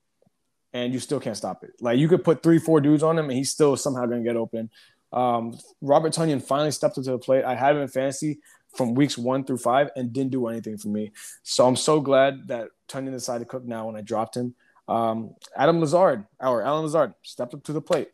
and 0.76 0.92
you 0.92 1.00
still 1.00 1.18
can't 1.18 1.36
stop 1.36 1.64
it. 1.64 1.72
Like 1.80 1.98
you 1.98 2.06
could 2.06 2.22
put 2.22 2.42
three, 2.42 2.58
four 2.58 2.82
dudes 2.82 3.02
on 3.02 3.18
him, 3.18 3.30
and 3.30 3.36
he's 3.36 3.50
still 3.50 3.76
somehow 3.76 4.04
gonna 4.04 4.22
get 4.22 4.36
open. 4.36 4.70
Um, 5.10 5.58
Robert 5.80 6.12
Tonyan 6.12 6.42
finally 6.42 6.70
stepped 6.70 6.98
up 6.98 7.04
to 7.04 7.12
the 7.12 7.18
plate. 7.18 7.44
I 7.44 7.54
had 7.54 7.74
him 7.74 7.82
in 7.82 7.88
fantasy 7.88 8.40
from 8.74 8.94
weeks 8.94 9.16
one 9.16 9.44
through 9.44 9.56
five 9.56 9.88
and 9.96 10.12
didn't 10.12 10.32
do 10.32 10.46
anything 10.48 10.76
for 10.76 10.88
me. 10.88 11.12
So 11.42 11.66
I'm 11.66 11.76
so 11.76 12.00
glad 12.00 12.48
that 12.48 12.68
Tonyan 12.88 13.12
decided 13.12 13.44
to 13.44 13.44
cook 13.46 13.64
now 13.64 13.86
when 13.86 13.96
I 13.96 14.02
dropped 14.02 14.36
him. 14.36 14.54
Um, 14.86 15.34
Adam 15.56 15.80
Lazard, 15.80 16.26
or 16.38 16.62
Allen 16.62 16.84
Lazard, 16.84 17.14
stepped 17.22 17.54
up 17.54 17.64
to 17.64 17.72
the 17.72 17.80
plate. 17.80 18.10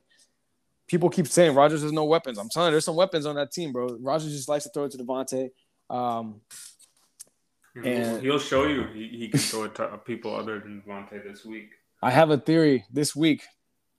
People 0.87 1.11
keep 1.11 1.27
saying 1.27 1.57
Rodgers 1.57 1.83
has 1.83 1.91
no 1.91 2.05
weapons. 2.05 2.39
I'm 2.39 2.49
telling 2.49 2.69
you, 2.69 2.73
there's 2.73 2.85
some 2.85 2.97
weapons 2.97 3.27
on 3.27 3.35
that 3.35 3.51
team, 3.51 3.73
bro. 3.73 3.97
Rodgers 4.01 4.31
just 4.31 4.49
likes 4.49 4.65
to 4.65 4.71
throw 4.71 4.85
it 4.85 4.93
to 4.93 4.99
Davante. 4.99 5.51
Um, 5.91 6.43
and 7.85 8.23
he'll 8.23 8.39
show 8.39 8.69
you 8.69 8.85
he, 8.95 9.09
he 9.09 9.29
can 9.29 9.41
throw 9.41 9.65
it 9.65 9.75
to 9.77 9.99
people 10.05 10.35
other 10.35 10.61
than 10.61 10.83
Davante 10.87 11.25
this 11.25 11.45
week. 11.45 11.71
I 12.03 12.11
have 12.11 12.31
a 12.31 12.39
theory 12.39 12.85
this 12.93 13.15
week. 13.15 13.45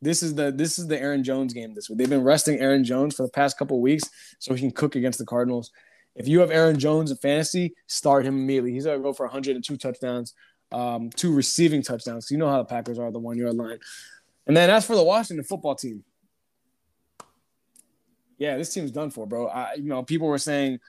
This 0.01 0.22
is 0.22 0.36
the 0.36 0.51
this 0.51 0.77
is 0.77 0.88
the 0.88 1.00
Aaron 1.00 1.24
Jones 1.24 1.53
game 1.53 1.74
this 1.74 1.89
week. 1.89 1.98
They've 1.98 2.10
been 2.10 2.24
resting 2.24 2.60
Aaron 2.60 2.83
Jones 2.83 3.15
for 3.15 3.24
the 3.24 3.31
past 3.31 3.57
couple 3.57 3.79
weeks 3.79 4.03
so 4.39 4.53
he 4.53 4.60
can 4.60 4.72
cook 4.72 4.95
against 4.95 5.19
the 5.19 5.25
Cardinals. 5.25 5.72
If 6.15 6.27
you 6.27 6.41
have 6.41 6.51
Aaron 6.51 6.77
Jones 6.77 7.10
in 7.10 7.17
fantasy, 7.17 7.74
start 7.88 8.25
him 8.25 8.36
immediately. 8.36 8.74
He's 8.74 8.86
gonna 8.86 9.00
go 9.00 9.13
for 9.13 9.25
102 9.25 9.77
touchdowns, 9.77 10.33
um, 10.74 11.10
two 11.12 11.33
receiving 11.33 11.81
touchdowns. 11.81 12.29
You 12.29 12.38
know 12.38 12.50
how 12.50 12.57
the 12.57 12.65
Packers 12.65 13.00
are 13.00 13.12
the 13.12 13.19
one 13.19 13.38
yard 13.38 13.55
line. 13.55 13.79
And 14.45 14.57
then 14.57 14.69
as 14.69 14.86
for 14.86 14.95
the 14.95 15.03
Washington 15.03 15.45
football 15.45 15.75
team, 15.75 16.03
yeah, 18.38 18.57
this 18.57 18.74
team's 18.74 18.91
done 18.91 19.10
for, 19.10 19.25
bro. 19.25 19.48
I, 19.48 19.75
you 19.75 19.88
know, 19.88 20.03
people 20.03 20.27
were 20.27 20.38
saying 20.38 20.79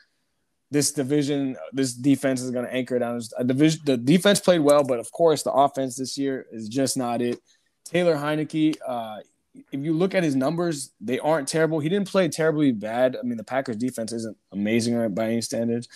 this 0.74 0.90
division, 0.90 1.56
this 1.72 1.92
defense 1.94 2.42
is 2.42 2.50
going 2.50 2.64
to 2.64 2.74
anchor 2.74 2.98
down. 2.98 3.20
A 3.38 3.44
division, 3.44 3.80
the 3.84 3.96
defense 3.96 4.40
played 4.40 4.58
well, 4.58 4.82
but 4.82 4.98
of 4.98 5.10
course, 5.12 5.44
the 5.44 5.52
offense 5.52 5.94
this 5.94 6.18
year 6.18 6.46
is 6.50 6.68
just 6.68 6.96
not 6.96 7.22
it. 7.22 7.38
Taylor 7.84 8.16
Heinicke, 8.16 8.74
uh, 8.84 9.18
if 9.54 9.80
you 9.80 9.92
look 9.92 10.16
at 10.16 10.24
his 10.24 10.34
numbers, 10.34 10.90
they 11.00 11.20
aren't 11.20 11.46
terrible. 11.46 11.78
He 11.78 11.88
didn't 11.88 12.08
play 12.08 12.26
terribly 12.26 12.72
bad. 12.72 13.16
I 13.16 13.22
mean, 13.22 13.36
the 13.36 13.44
Packers 13.44 13.76
defense 13.76 14.12
isn't 14.12 14.36
amazing 14.50 15.14
by 15.14 15.26
any 15.26 15.42
standards, 15.42 15.86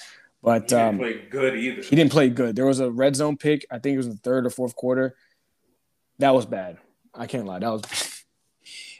but 0.45 0.63
he 0.63 0.69
didn't 0.69 0.89
um, 0.89 0.99
play 0.99 1.23
good 1.29 1.59
either. 1.59 1.83
He 1.83 1.97
didn't 1.97 2.13
play 2.13 2.29
good. 2.29 2.55
There 2.55 2.67
was 2.67 2.79
a 2.79 2.89
red 2.89 3.17
zone 3.17 3.37
pick. 3.37 3.67
I 3.73 3.81
think 3.81 3.95
it 3.95 3.97
was 3.97 4.07
in 4.07 4.13
the 4.13 4.19
third 4.19 4.47
or 4.47 4.51
fourth 4.51 4.77
quarter. 4.77 5.17
That 6.21 6.37
was 6.37 6.47
bad. 6.47 6.79
I 7.13 7.27
can't 7.27 7.47
lie. 7.47 7.59
That 7.59 7.73
was. 7.73 7.83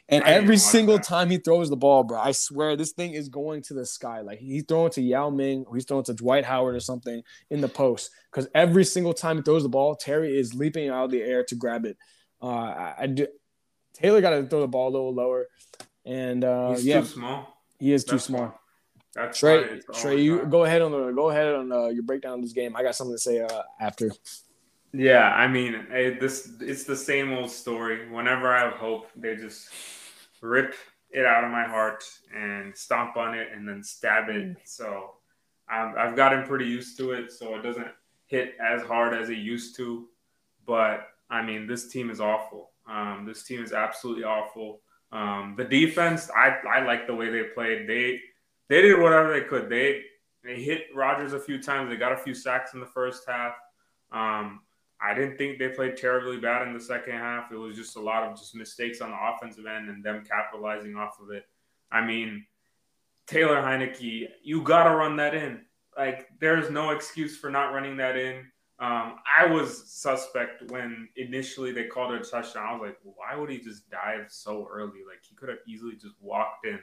And 0.09 0.23
every 0.23 0.57
single 0.57 0.97
that. 0.97 1.05
time 1.05 1.29
he 1.29 1.37
throws 1.37 1.69
the 1.69 1.77
ball, 1.77 2.03
bro, 2.03 2.19
I 2.19 2.31
swear 2.31 2.75
this 2.75 2.91
thing 2.91 3.13
is 3.13 3.29
going 3.29 3.61
to 3.63 3.75
the 3.75 3.85
sky. 3.85 4.21
Like 4.21 4.39
he's 4.39 4.63
throwing 4.63 4.91
to 4.91 5.01
Yao 5.01 5.29
Ming, 5.29 5.65
or 5.67 5.75
he's 5.75 5.85
throwing 5.85 6.03
to 6.05 6.13
Dwight 6.13 6.45
Howard 6.45 6.75
or 6.75 6.79
something 6.79 7.21
in 7.49 7.61
the 7.61 7.69
post. 7.69 8.09
Because 8.31 8.47
every 8.55 8.85
single 8.85 9.13
time 9.13 9.37
he 9.37 9.43
throws 9.43 9.63
the 9.63 9.69
ball, 9.69 9.95
Terry 9.95 10.37
is 10.37 10.55
leaping 10.55 10.89
out 10.89 11.05
of 11.05 11.11
the 11.11 11.21
air 11.21 11.43
to 11.45 11.55
grab 11.55 11.85
it. 11.85 11.97
Uh, 12.41 12.47
I, 12.47 12.95
I 12.99 13.07
do. 13.07 13.27
Taylor 13.93 14.21
got 14.21 14.31
to 14.31 14.47
throw 14.47 14.61
the 14.61 14.67
ball 14.67 14.89
a 14.89 14.91
little 14.91 15.13
lower, 15.13 15.47
and 16.05 16.43
uh, 16.43 16.71
he's 16.71 16.85
yeah, 16.85 17.01
too 17.01 17.05
small. 17.05 17.61
He 17.79 17.93
is 17.93 18.03
too 18.03 18.11
That's 18.11 18.25
small. 18.25 18.59
That's 19.13 19.39
Trey. 19.39 19.81
Trey, 19.93 20.21
you 20.21 20.45
go 20.45 20.63
ahead 20.63 20.81
on 20.81 20.91
the 20.91 21.11
go 21.11 21.29
ahead 21.29 21.53
on 21.53 21.71
uh, 21.71 21.87
your 21.87 22.03
breakdown 22.03 22.35
of 22.35 22.41
this 22.41 22.53
game. 22.53 22.75
I 22.75 22.83
got 22.83 22.95
something 22.95 23.15
to 23.15 23.19
say 23.19 23.41
uh, 23.41 23.61
after. 23.79 24.11
Yeah, 24.91 25.29
I 25.29 25.47
mean, 25.47 25.85
this 26.19 26.51
it's 26.59 26.83
the 26.83 26.95
same 26.95 27.31
old 27.31 27.51
story. 27.51 28.09
Whenever 28.09 28.51
I 28.51 28.61
have 28.61 28.73
hope, 28.73 29.07
they 29.15 29.35
just 29.35 29.69
rip 30.41 30.75
it 31.11 31.25
out 31.25 31.43
of 31.43 31.51
my 31.51 31.63
heart 31.63 32.03
and 32.35 32.75
stomp 32.75 33.17
on 33.17 33.33
it 33.33 33.49
and 33.53 33.67
then 33.67 33.83
stab 33.83 34.29
it. 34.29 34.47
Mm. 34.49 34.55
So 34.63 35.11
I've, 35.69 35.95
I've 35.95 36.15
gotten 36.15 36.45
pretty 36.45 36.65
used 36.65 36.97
to 36.97 37.11
it, 37.11 37.31
so 37.31 37.55
it 37.55 37.63
doesn't 37.63 37.87
hit 38.27 38.55
as 38.59 38.81
hard 38.83 39.13
as 39.13 39.29
it 39.29 39.37
used 39.37 39.75
to. 39.77 40.07
But 40.65 41.07
I 41.29 41.41
mean, 41.41 41.67
this 41.67 41.89
team 41.89 42.09
is 42.09 42.21
awful. 42.21 42.71
Um, 42.87 43.25
this 43.27 43.43
team 43.43 43.63
is 43.63 43.73
absolutely 43.73 44.23
awful. 44.23 44.81
Um, 45.11 45.55
the 45.57 45.63
defense, 45.63 46.29
I, 46.35 46.57
I 46.67 46.83
like 46.83 47.07
the 47.07 47.15
way 47.15 47.29
they 47.29 47.43
played. 47.43 47.87
They 47.87 48.19
they 48.67 48.81
did 48.81 48.99
whatever 48.99 49.33
they 49.33 49.45
could. 49.45 49.69
They 49.69 50.03
they 50.43 50.61
hit 50.61 50.85
Rodgers 50.95 51.33
a 51.33 51.39
few 51.39 51.61
times. 51.61 51.89
They 51.89 51.97
got 51.97 52.11
a 52.11 52.17
few 52.17 52.33
sacks 52.33 52.73
in 52.73 52.79
the 52.79 52.85
first 52.85 53.23
half. 53.27 53.53
Um, 54.11 54.61
I 55.01 55.13
didn't 55.13 55.37
think 55.37 55.59
they 55.59 55.69
played 55.69 55.97
terribly 55.97 56.37
bad 56.37 56.67
in 56.67 56.73
the 56.73 56.79
second 56.79 57.13
half. 57.13 57.51
It 57.51 57.57
was 57.57 57.75
just 57.75 57.95
a 57.95 58.01
lot 58.01 58.23
of 58.23 58.37
just 58.37 58.55
mistakes 58.55 59.01
on 59.01 59.11
the 59.11 59.17
offensive 59.17 59.65
end 59.65 59.89
and 59.89 60.03
them 60.03 60.23
capitalizing 60.27 60.95
off 60.95 61.19
of 61.21 61.31
it. 61.31 61.45
I 61.91 62.05
mean, 62.05 62.45
Taylor 63.25 63.61
Heinicke, 63.61 64.27
you 64.43 64.61
got 64.61 64.83
to 64.83 64.95
run 64.95 65.15
that 65.17 65.33
in. 65.33 65.61
Like, 65.97 66.27
there's 66.39 66.69
no 66.69 66.91
excuse 66.91 67.37
for 67.37 67.49
not 67.49 67.73
running 67.73 67.97
that 67.97 68.17
in. 68.17 68.45
Um, 68.79 69.17
I 69.37 69.45
was 69.45 69.91
suspect 69.91 70.71
when 70.71 71.09
initially 71.17 71.73
they 71.73 71.85
called 71.85 72.13
it 72.13 72.25
a 72.25 72.29
touchdown. 72.29 72.65
I 72.65 72.71
was 72.73 72.81
like, 72.81 72.97
why 73.03 73.35
would 73.35 73.49
he 73.49 73.59
just 73.59 73.89
dive 73.89 74.27
so 74.29 74.67
early? 74.71 74.99
Like 75.05 75.19
he 75.21 75.35
could 75.35 75.49
have 75.49 75.57
easily 75.67 75.95
just 75.95 76.15
walked 76.21 76.65
in. 76.65 76.79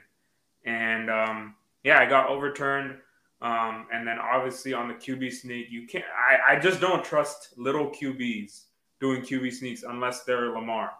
And 0.63 1.09
um, 1.09 1.55
yeah, 1.83 1.99
I 1.99 2.05
got 2.05 2.29
overturned. 2.29 2.97
Um, 3.41 3.87
and 3.93 4.07
then 4.07 4.17
obviously 4.19 4.73
on 4.73 4.87
the 4.87 4.95
QB 4.95 5.31
sneak, 5.31 5.67
you 5.69 5.85
can't. 5.87 6.05
I, 6.05 6.55
I 6.55 6.59
just 6.59 6.81
don't 6.81 7.03
trust 7.03 7.53
little 7.57 7.89
QBs 7.89 8.63
doing 8.99 9.21
QB 9.21 9.53
sneaks 9.53 9.83
unless 9.83 10.23
they're 10.23 10.49
Lamar. 10.49 10.93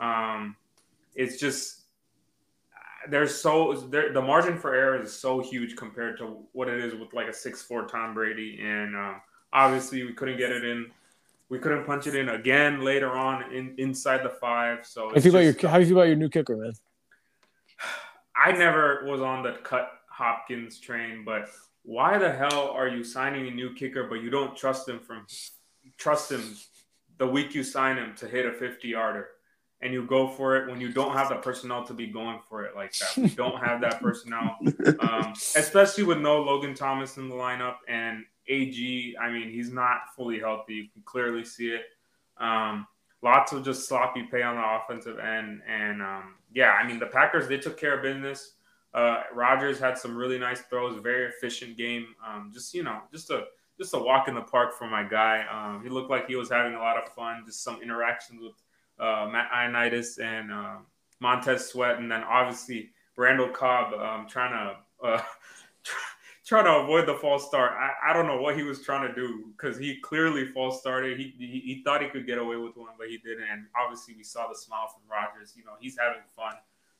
Um, 0.00 0.56
it's 1.14 1.38
just 1.38 1.82
there's 3.08 3.34
so 3.34 3.74
there, 3.90 4.12
the 4.12 4.22
margin 4.22 4.58
for 4.58 4.74
error 4.74 5.02
is 5.02 5.12
so 5.12 5.40
huge 5.40 5.76
compared 5.76 6.16
to 6.18 6.38
what 6.52 6.68
it 6.68 6.82
is 6.82 6.94
with 6.94 7.12
like 7.12 7.28
a 7.28 7.34
six 7.34 7.62
four 7.62 7.86
Tom 7.86 8.14
Brady 8.14 8.58
and. 8.62 8.96
Uh, 8.96 9.14
Obviously, 9.54 10.02
we 10.02 10.12
couldn't 10.12 10.36
get 10.36 10.50
it 10.50 10.64
in. 10.64 10.90
We 11.48 11.60
couldn't 11.60 11.84
punch 11.84 12.08
it 12.08 12.16
in 12.16 12.28
again 12.30 12.82
later 12.82 13.10
on 13.10 13.52
in 13.52 13.74
inside 13.78 14.24
the 14.24 14.30
five. 14.30 14.84
So 14.84 15.08
how 15.08 15.14
do 15.14 15.16
you 15.16 15.22
feel 15.22 15.34
about 15.36 15.62
your 15.62 15.70
how 15.70 15.78
do 15.78 15.82
you 15.82 15.88
feel 15.88 15.96
about 15.98 16.08
your 16.08 16.16
new 16.16 16.28
kicker, 16.28 16.56
man? 16.56 16.72
I 18.36 18.50
never 18.50 19.04
was 19.06 19.20
on 19.20 19.44
the 19.44 19.52
cut 19.62 19.92
Hopkins 20.08 20.80
train, 20.80 21.22
but 21.24 21.48
why 21.84 22.18
the 22.18 22.32
hell 22.32 22.70
are 22.70 22.88
you 22.88 23.04
signing 23.04 23.46
a 23.48 23.50
new 23.50 23.74
kicker, 23.74 24.04
but 24.04 24.22
you 24.22 24.30
don't 24.30 24.56
trust 24.56 24.88
him 24.88 24.98
from 25.00 25.26
trust 25.96 26.32
him 26.32 26.56
the 27.18 27.26
week 27.26 27.54
you 27.54 27.62
sign 27.62 27.96
him 27.96 28.14
to 28.16 28.26
hit 28.26 28.46
a 28.46 28.52
50 28.52 28.88
yarder? 28.88 29.28
and 29.80 29.92
you 29.92 30.06
go 30.06 30.26
for 30.26 30.56
it 30.56 30.70
when 30.70 30.80
you 30.80 30.90
don't 30.90 31.12
have 31.12 31.28
the 31.28 31.34
personnel 31.34 31.84
to 31.84 31.92
be 31.92 32.06
going 32.06 32.38
for 32.48 32.64
it 32.64 32.74
like 32.74 32.96
that. 32.96 33.18
We 33.18 33.28
don't 33.28 33.62
have 33.62 33.82
that 33.82 34.00
personnel, 34.00 34.56
um, 35.00 35.34
especially 35.56 36.04
with 36.04 36.18
no 36.18 36.40
Logan 36.40 36.74
Thomas 36.74 37.18
in 37.18 37.28
the 37.28 37.34
lineup 37.34 37.74
and 37.86 38.24
AG, 38.48 39.16
I 39.20 39.30
mean, 39.30 39.50
he's 39.50 39.70
not 39.70 40.14
fully 40.14 40.38
healthy. 40.38 40.74
You 40.74 40.88
can 40.92 41.02
clearly 41.04 41.44
see 41.44 41.68
it. 41.68 41.82
Um, 42.38 42.86
lots 43.22 43.52
of 43.52 43.64
just 43.64 43.88
sloppy 43.88 44.22
pay 44.30 44.42
on 44.42 44.56
the 44.56 44.62
offensive 44.62 45.18
end. 45.18 45.62
And 45.68 46.02
um, 46.02 46.34
yeah, 46.52 46.72
I 46.72 46.86
mean, 46.86 46.98
the 46.98 47.06
Packers, 47.06 47.48
they 47.48 47.58
took 47.58 47.78
care 47.78 47.96
of 47.96 48.02
business. 48.02 48.52
Uh, 48.94 49.22
Rodgers 49.32 49.78
had 49.78 49.98
some 49.98 50.16
really 50.16 50.38
nice 50.38 50.60
throws, 50.62 51.00
very 51.02 51.26
efficient 51.28 51.76
game. 51.76 52.14
Um, 52.26 52.50
just, 52.54 52.72
you 52.74 52.84
know, 52.84 53.00
just 53.12 53.30
a 53.30 53.44
just 53.78 53.94
a 53.94 53.98
walk 53.98 54.28
in 54.28 54.34
the 54.34 54.40
park 54.40 54.72
for 54.78 54.86
my 54.86 55.02
guy. 55.02 55.44
Um, 55.50 55.82
he 55.82 55.88
looked 55.88 56.10
like 56.10 56.28
he 56.28 56.36
was 56.36 56.48
having 56.48 56.74
a 56.74 56.78
lot 56.78 56.96
of 56.96 57.12
fun. 57.12 57.42
Just 57.44 57.64
some 57.64 57.82
interactions 57.82 58.40
with 58.40 58.54
uh, 58.98 59.28
Matt 59.30 59.50
Ioannidis 59.50 60.22
and 60.22 60.52
uh, 60.52 60.76
Montez 61.20 61.66
Sweat, 61.66 61.98
and 61.98 62.10
then 62.10 62.22
obviously 62.22 62.90
Randall 63.16 63.48
Cobb 63.48 63.94
um, 63.94 64.26
trying 64.28 64.52
to 64.52 65.06
uh, 65.06 65.22
trying 66.46 66.64
to 66.64 66.76
avoid 66.76 67.08
the 67.08 67.14
false 67.14 67.46
start. 67.46 67.72
I, 67.72 68.10
I 68.10 68.12
don't 68.12 68.26
know 68.26 68.40
what 68.40 68.56
he 68.56 68.62
was 68.62 68.82
trying 68.82 69.08
to 69.08 69.14
do 69.14 69.52
because 69.56 69.78
he 69.78 69.98
clearly 70.00 70.46
false 70.46 70.80
started. 70.80 71.18
He, 71.18 71.34
he, 71.38 71.60
he 71.60 71.82
thought 71.84 72.02
he 72.02 72.08
could 72.08 72.26
get 72.26 72.38
away 72.38 72.56
with 72.56 72.76
one, 72.76 72.90
but 72.98 73.08
he 73.08 73.18
didn't. 73.18 73.48
And 73.50 73.66
obviously, 73.80 74.14
we 74.16 74.22
saw 74.24 74.48
the 74.48 74.54
smile 74.54 74.88
from 74.88 75.02
Rodgers. 75.10 75.54
You 75.56 75.64
know, 75.64 75.72
he's 75.80 75.96
having 75.98 76.22
fun. 76.36 76.54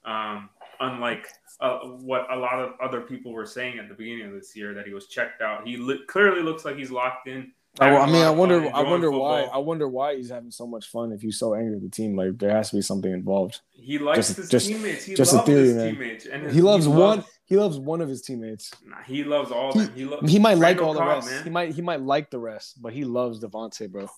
Um, 0.05 0.51
unlike 0.81 1.29
uh, 1.61 1.79
what 1.79 2.27
a 2.31 2.37
lot 2.37 2.59
of 2.59 2.73
other 2.83 3.01
people 3.01 3.33
were 3.33 3.47
saying 3.47 3.79
at 3.79 3.89
the 3.89 3.95
beginning 3.95 4.27
of 4.27 4.33
this 4.33 4.55
year 4.55 4.75
that 4.75 4.87
he 4.87 4.93
was 4.93 5.07
checked 5.07 5.41
out. 5.41 5.67
He 5.67 5.77
li- 5.77 6.03
clearly 6.07 6.43
looks 6.43 6.65
like 6.65 6.77
he's 6.77 6.91
locked 6.91 7.29
in. 7.29 7.53
Oh, 7.81 7.87
I 7.87 8.07
mean, 8.07 8.23
I 8.23 8.31
wonder, 8.31 8.71
I 8.73 8.83
wonder 8.83 9.09
football. 9.09 9.21
why, 9.21 9.43
I 9.43 9.59
wonder 9.59 9.89
why 9.89 10.15
he's 10.15 10.31
having 10.31 10.53
so 10.53 10.65
much 10.65 10.87
fun. 10.91 11.11
If 11.11 11.23
he's 11.23 11.41
so 11.41 11.55
angry 11.55 11.77
at 11.77 11.83
the 11.83 11.89
team, 11.89 12.17
like 12.17 12.39
there 12.39 12.51
has 12.51 12.71
to 12.71 12.77
be 12.77 12.83
something 12.83 13.13
involved. 13.13 13.63
He 13.73 13.99
likes 13.99 14.29
just, 14.29 14.37
his 14.37 14.49
just, 14.49 14.69
teammates. 14.69 15.05
He 15.05 15.15
just 15.15 15.33
loves 15.33 15.49
a 15.49 15.53
theory, 15.53 15.67
his 15.67 15.75
man. 15.75 15.93
teammates, 15.93 16.27
and 16.27 16.43
his, 16.45 16.55
he 16.55 16.61
loves 16.61 16.85
he 16.85 16.91
one. 16.91 17.01
Loves, 17.01 17.27
he 17.47 17.57
loves 17.57 17.79
one 17.79 18.01
of 18.01 18.09
his 18.09 18.23
teammates. 18.23 18.71
Nah, 18.87 19.03
he 19.03 19.25
loves 19.25 19.51
all. 19.51 19.73
He, 19.73 19.87
he, 19.95 20.05
lo- 20.05 20.21
he 20.25 20.39
might 20.39 20.59
Randall 20.59 20.61
like 20.61 20.81
all 20.81 20.95
Cobb, 20.95 21.05
the 21.05 21.15
rest. 21.15 21.31
Man. 21.31 21.45
He 21.45 21.51
might, 21.51 21.75
he 21.75 21.83
might 21.83 22.01
like 22.01 22.31
the 22.31 22.39
rest, 22.39 22.81
but 22.81 22.93
he 22.93 23.05
loves 23.05 23.41
Davante, 23.41 23.91
bro. 23.91 24.09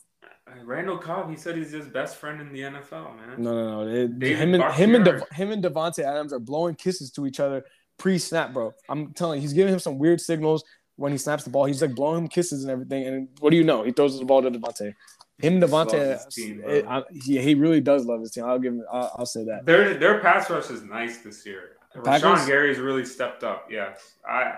Randall 0.64 0.98
Cobb, 0.98 1.30
he 1.30 1.36
said 1.36 1.56
he's 1.56 1.72
his 1.72 1.86
best 1.86 2.16
friend 2.16 2.40
in 2.40 2.52
the 2.52 2.60
NFL, 2.60 3.16
man. 3.16 3.34
No, 3.38 3.54
no, 3.54 3.84
no. 3.84 3.90
It, 3.90 4.22
him 4.22 4.54
and 4.54 4.62
him 4.74 4.94
and 4.94 5.04
De, 5.04 5.22
him 5.32 5.50
and 5.50 5.62
Davante 5.62 6.00
Adams 6.00 6.32
are 6.32 6.38
blowing 6.38 6.74
kisses 6.74 7.10
to 7.12 7.26
each 7.26 7.40
other 7.40 7.64
pre-snap, 7.98 8.52
bro. 8.52 8.72
I'm 8.88 9.12
telling 9.12 9.38
you, 9.38 9.42
he's 9.42 9.52
giving 9.52 9.72
him 9.72 9.80
some 9.80 9.98
weird 9.98 10.20
signals 10.20 10.64
when 10.96 11.12
he 11.12 11.18
snaps 11.18 11.44
the 11.44 11.50
ball. 11.50 11.64
He's 11.64 11.82
like 11.82 11.94
blowing 11.94 12.24
him 12.24 12.28
kisses 12.28 12.62
and 12.62 12.70
everything. 12.70 13.06
And 13.06 13.28
what 13.40 13.50
do 13.50 13.56
you 13.56 13.64
know? 13.64 13.82
He 13.82 13.92
throws 13.92 14.18
the 14.18 14.24
ball 14.24 14.42
to 14.42 14.50
Davante. 14.50 14.94
Him, 15.38 15.60
Davante, 15.60 16.28
team, 16.30 16.62
it, 16.64 16.86
I, 16.88 17.02
he, 17.12 17.38
he 17.38 17.54
really 17.54 17.82
does 17.82 18.06
love 18.06 18.20
his 18.20 18.30
team. 18.30 18.44
I'll 18.44 18.58
give 18.58 18.72
him. 18.72 18.84
I'll, 18.90 19.16
I'll 19.18 19.26
say 19.26 19.44
that. 19.44 19.66
Their 19.66 19.94
their 19.94 20.20
pass 20.20 20.48
rush 20.48 20.70
is 20.70 20.82
nice 20.82 21.18
this 21.18 21.44
year. 21.44 21.76
Rashan 21.94 22.46
Gary's 22.46 22.78
really 22.78 23.04
stepped 23.04 23.44
up. 23.44 23.68
Yes, 23.70 24.14
I 24.26 24.54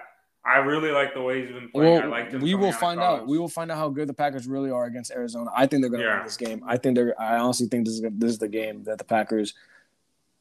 I 0.48 0.58
really 0.58 0.90
like 0.90 1.12
the 1.12 1.20
way 1.20 1.42
he's 1.42 1.50
been 1.50 1.68
playing. 1.68 1.92
Well, 1.94 2.02
I 2.04 2.06
like 2.06 2.30
him 2.30 2.40
we 2.40 2.54
will 2.54 2.72
find 2.72 3.00
out. 3.00 3.26
We 3.26 3.38
will 3.38 3.48
find 3.48 3.70
out 3.70 3.76
how 3.76 3.90
good 3.90 4.08
the 4.08 4.14
Packers 4.14 4.46
really 4.46 4.70
are 4.70 4.86
against 4.86 5.10
Arizona. 5.10 5.50
I 5.54 5.66
think 5.66 5.82
they're 5.82 5.90
going 5.90 6.00
to 6.00 6.06
yeah. 6.06 6.16
win 6.16 6.24
this 6.24 6.38
game. 6.38 6.62
I 6.66 6.78
think 6.78 6.96
they're. 6.96 7.20
I 7.20 7.38
honestly 7.38 7.66
think 7.66 7.84
this 7.84 7.94
is 7.94 8.02
this 8.12 8.30
is 8.32 8.38
the 8.38 8.48
game 8.48 8.84
that 8.84 8.96
the 8.96 9.04
Packers 9.04 9.52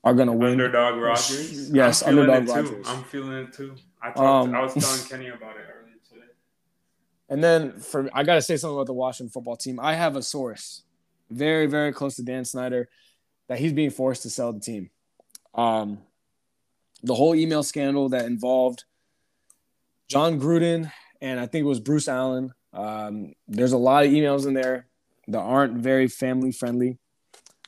are 0.05 0.13
going 0.13 0.27
to 0.27 0.33
win. 0.33 0.51
Underdog 0.51 1.01
Rodgers. 1.01 1.69
Yes, 1.73 2.03
underdog 2.03 2.47
Rodgers. 2.47 2.87
I'm 2.87 3.03
feeling 3.03 3.33
it 3.33 3.53
too. 3.53 3.75
I 4.01 4.07
talked. 4.11 4.19
Um, 4.19 4.55
I 4.55 4.61
was 4.61 4.73
telling 5.09 5.09
Kenny 5.09 5.27
about 5.27 5.57
it 5.57 5.65
earlier 5.69 5.95
today. 6.09 6.31
And 7.27 7.43
then 7.43 7.79
for 7.79 8.09
I 8.13 8.23
got 8.23 8.35
to 8.35 8.41
say 8.41 8.55
something 8.55 8.77
about 8.77 8.87
the 8.87 8.93
Washington 8.93 9.29
football 9.29 9.57
team. 9.57 9.77
I 9.77 9.95
have 9.95 10.15
a 10.15 10.23
source, 10.23 10.83
very 11.29 11.65
very 11.65 11.91
close 11.91 12.15
to 12.15 12.23
Dan 12.23 12.45
Snyder, 12.45 12.87
that 13.49 13.59
he's 13.59 13.73
being 13.73 13.89
forced 13.89 14.21
to 14.21 14.29
sell 14.29 14.53
the 14.53 14.61
team. 14.61 14.89
Um, 15.53 15.99
the 17.03 17.13
whole 17.13 17.35
email 17.35 17.63
scandal 17.63 18.07
that 18.09 18.25
involved 18.25 18.85
Jon 20.07 20.39
Gruden 20.39 20.91
and 21.21 21.39
I 21.39 21.47
think 21.47 21.63
it 21.63 21.67
was 21.67 21.79
Bruce 21.79 22.07
Allen. 22.07 22.53
Um, 22.73 23.33
there's 23.47 23.73
a 23.73 23.77
lot 23.77 24.05
of 24.05 24.11
emails 24.11 24.47
in 24.47 24.53
there 24.53 24.87
that 25.27 25.39
aren't 25.39 25.73
very 25.73 26.07
family 26.07 26.51
friendly. 26.51 26.99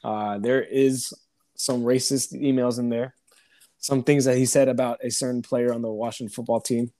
Uh, 0.04 0.38
there 0.38 0.62
is 0.62 1.13
some 1.56 1.84
racist 1.84 2.34
emails 2.34 2.80
in 2.80 2.89
there, 2.89 3.15
some 3.80 4.04
things 4.04 4.25
that 4.25 4.38
he 4.38 4.45
said 4.45 4.69
about 4.69 4.99
a 5.04 5.12
certain 5.12 5.41
player 5.41 5.73
on 5.73 5.82
the 5.82 5.89
Washington 5.89 6.34
football 6.34 6.62
team, 6.62 6.91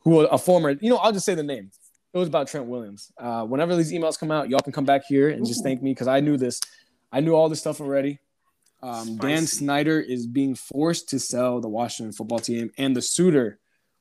who 0.00 0.20
a 0.20 0.38
former, 0.38 0.70
you 0.80 0.90
know, 0.90 0.96
I'll 0.96 1.12
just 1.12 1.26
say 1.26 1.34
the 1.34 1.42
name. 1.42 1.70
It 2.12 2.18
was 2.18 2.28
about 2.28 2.48
Trent 2.48 2.66
Williams. 2.66 3.12
Uh, 3.18 3.44
whenever 3.44 3.76
these 3.76 3.92
emails 3.92 4.18
come 4.18 4.30
out, 4.30 4.48
y'all 4.48 4.60
can 4.60 4.72
come 4.72 4.86
back 4.86 5.02
here 5.06 5.28
and 5.28 5.46
just 5.46 5.62
thank 5.62 5.82
me 5.82 5.92
because 5.92 6.08
I 6.08 6.20
knew 6.20 6.36
this. 6.36 6.60
I 7.12 7.20
knew 7.20 7.34
all 7.34 7.48
this 7.48 7.60
stuff 7.60 7.80
already. 7.80 8.18
Um, 8.82 9.16
Dan 9.18 9.46
Snyder 9.46 10.00
is 10.00 10.26
being 10.26 10.54
forced 10.54 11.08
to 11.10 11.18
sell 11.18 11.60
the 11.60 11.68
Washington 11.68 12.12
football 12.12 12.38
team, 12.38 12.70
and 12.78 12.96
the 12.96 13.02
suitor 13.02 13.58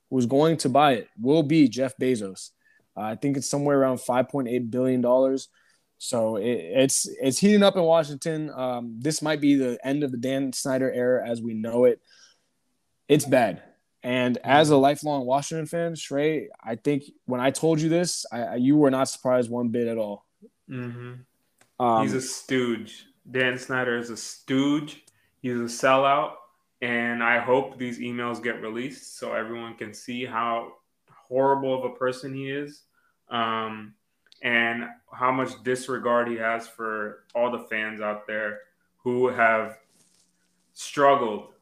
who's 0.09 0.25
going 0.25 0.57
to 0.57 0.69
buy 0.69 0.93
it 0.93 1.09
will 1.19 1.43
be 1.43 1.67
Jeff 1.67 1.97
Bezos. 1.97 2.51
Uh, 2.95 3.01
I 3.01 3.15
think 3.15 3.37
it's 3.37 3.49
somewhere 3.49 3.79
around 3.79 3.97
5.8 3.97 4.71
billion 4.71 5.01
dollars. 5.01 5.49
So 5.99 6.35
it, 6.35 6.45
it's 6.45 7.07
it's 7.21 7.39
heating 7.39 7.63
up 7.63 7.75
in 7.75 7.83
Washington. 7.83 8.51
Um, 8.51 8.95
this 8.99 9.21
might 9.21 9.41
be 9.41 9.55
the 9.55 9.79
end 9.83 10.03
of 10.03 10.11
the 10.11 10.17
Dan 10.17 10.53
Snyder 10.53 10.91
era 10.91 11.27
as 11.27 11.41
we 11.41 11.53
know 11.53 11.85
it. 11.85 12.01
It's 13.07 13.25
bad. 13.25 13.63
And 14.03 14.37
as 14.43 14.69
a 14.69 14.77
lifelong 14.77 15.25
Washington 15.25 15.65
fan, 15.65 15.93
Shrey, 15.95 16.47
I 16.63 16.75
think 16.75 17.03
when 17.25 17.41
I 17.41 17.51
told 17.51 17.81
you 17.81 17.89
this, 17.89 18.25
I, 18.31 18.55
you 18.55 18.77
were 18.77 18.91
not 18.91 19.09
surprised 19.09 19.49
one 19.49 19.69
bit 19.69 19.87
at 19.87 19.97
all. 19.97 20.25
Mm-hmm. 20.69 21.13
Um, 21.83 22.03
He's 22.03 22.13
a 22.13 22.21
stooge. 22.21 23.05
Dan 23.29 23.57
Snyder 23.57 23.97
is 23.97 24.09
a 24.09 24.17
stooge. 24.17 25.03
He's 25.41 25.57
a 25.57 25.63
sellout. 25.63 26.33
And 26.81 27.23
I 27.23 27.39
hope 27.39 27.77
these 27.77 27.99
emails 27.99 28.41
get 28.41 28.61
released 28.61 29.17
so 29.17 29.33
everyone 29.33 29.75
can 29.75 29.93
see 29.93 30.25
how 30.25 30.73
horrible 31.09 31.77
of 31.77 31.91
a 31.91 31.95
person 31.95 32.33
he 32.33 32.49
is 32.49 32.83
um, 33.29 33.93
and 34.43 34.85
how 35.11 35.31
much 35.31 35.63
disregard 35.63 36.27
he 36.27 36.35
has 36.35 36.67
for 36.67 37.23
all 37.33 37.51
the 37.51 37.65
fans 37.69 37.99
out 38.01 38.27
there 38.27 38.59
who 38.97 39.27
have 39.29 39.79
struggled, 40.73 41.53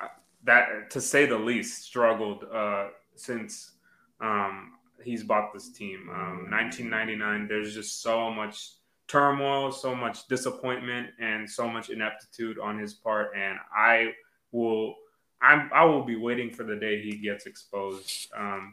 uh, 0.00 0.08
that 0.44 0.90
to 0.90 1.00
say 1.00 1.24
the 1.26 1.38
least, 1.38 1.84
struggled 1.84 2.44
uh, 2.52 2.88
since 3.14 3.72
um, 4.20 4.72
he's 5.02 5.24
bought 5.24 5.52
this 5.52 5.70
team. 5.70 6.08
Um, 6.10 6.50
1999, 6.50 7.48
there's 7.48 7.74
just 7.74 8.02
so 8.02 8.30
much 8.30 8.72
turmoil, 9.08 9.72
so 9.72 9.94
much 9.94 10.26
disappointment, 10.28 11.08
and 11.20 11.48
so 11.48 11.68
much 11.68 11.90
ineptitude 11.90 12.58
on 12.58 12.78
his 12.78 12.94
part. 12.94 13.32
And 13.36 13.58
I 13.74 14.12
will 14.52 14.94
I'm 15.42 15.70
I 15.74 15.84
will 15.84 16.04
be 16.04 16.16
waiting 16.16 16.50
for 16.50 16.62
the 16.62 16.76
day 16.76 17.02
he 17.02 17.16
gets 17.16 17.46
exposed 17.46 18.30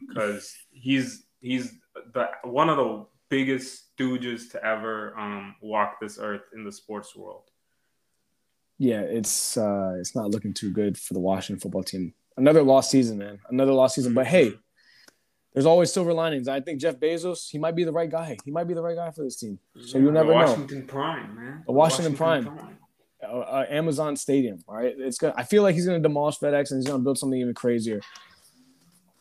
because 0.08 0.56
um, 0.56 0.68
he's 0.72 1.24
he's 1.42 1.74
the 2.14 2.30
one 2.44 2.70
of 2.70 2.78
the 2.78 3.06
biggest 3.30 3.96
stooges 3.98 4.52
to 4.52 4.64
ever 4.64 5.18
um, 5.18 5.56
walk 5.62 6.00
this 6.00 6.20
earth 6.22 6.44
in 6.54 6.64
the 6.64 6.72
sports 6.72 7.16
world. 7.16 7.44
Yeah, 8.78 9.02
it's 9.02 9.58
uh, 9.58 9.96
it's 10.00 10.16
not 10.16 10.30
looking 10.30 10.54
too 10.54 10.72
good 10.72 10.98
for 10.98 11.14
the 11.16 11.20
Washington 11.20 11.60
football 11.60 11.84
team. 11.84 12.14
Another 12.38 12.62
lost 12.62 12.92
season, 12.92 13.18
man. 13.18 13.40
Another 13.50 13.74
lost 13.74 13.96
season. 13.96 14.14
But 14.14 14.28
hey, 14.28 14.54
there's 15.54 15.66
always 15.66 15.92
silver 15.92 16.14
linings. 16.14 16.48
I 16.48 16.62
think 16.62 16.80
Jeff 16.80 16.98
Bezos, 16.98 17.50
he 17.50 17.58
might 17.58 17.76
be 17.76 17.84
the 17.84 17.92
right 17.92 18.10
guy. 18.10 18.38
He 18.46 18.52
might 18.52 18.68
be 18.68 18.74
the 18.76 18.82
right 18.82 18.96
guy 18.96 19.12
for 19.12 19.24
this 19.24 19.38
team. 19.38 19.60
So 19.76 19.98
yeah, 19.98 20.06
you 20.06 20.12
never 20.12 20.32
Washington 20.32 20.80
know. 20.82 20.86
Prime, 20.86 21.36
man. 21.36 21.64
The 21.66 21.74
Washington, 21.74 22.14
Washington 22.14 22.16
Prime. 22.16 22.46
Prime 22.46 22.79
uh, 23.24 23.40
uh, 23.40 23.66
Amazon 23.70 24.16
Stadium. 24.16 24.64
All 24.68 24.76
right, 24.76 24.94
it's 24.98 25.18
gonna. 25.18 25.34
I 25.36 25.44
feel 25.44 25.64
like 25.64 25.76
he's 25.76 25.86
gonna 25.86 26.00
demolish 26.00 26.40
FedEx 26.40 26.72
and 26.72 26.80
he's 26.80 26.88
gonna 26.88 27.04
build 27.04 27.18
something 27.18 27.40
even 27.40 27.54
crazier. 27.54 28.02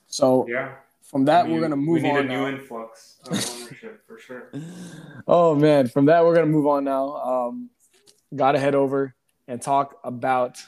So 0.07 0.47
yeah, 0.49 0.75
from 1.03 1.25
that 1.25 1.47
we, 1.47 1.57
are 1.57 1.61
gonna 1.61 1.77
move 1.77 2.03
we 2.03 2.09
need 2.09 2.17
on. 2.17 2.19
a 2.19 2.29
new 2.29 2.47
influx 2.47 3.17
of 3.27 3.33
ownership 3.33 4.03
for 4.07 4.19
sure. 4.19 4.51
Oh 5.27 5.55
man, 5.55 5.89
from 5.89 6.07
that 6.07 6.25
we're 6.25 6.35
gonna 6.35 6.47
move 6.47 6.67
on 6.67 6.85
now. 6.85 7.15
Um, 7.17 7.71
Got 8.35 8.53
to 8.53 8.59
head 8.59 8.75
over 8.75 9.15
and 9.47 9.61
talk 9.61 9.99
about 10.05 10.59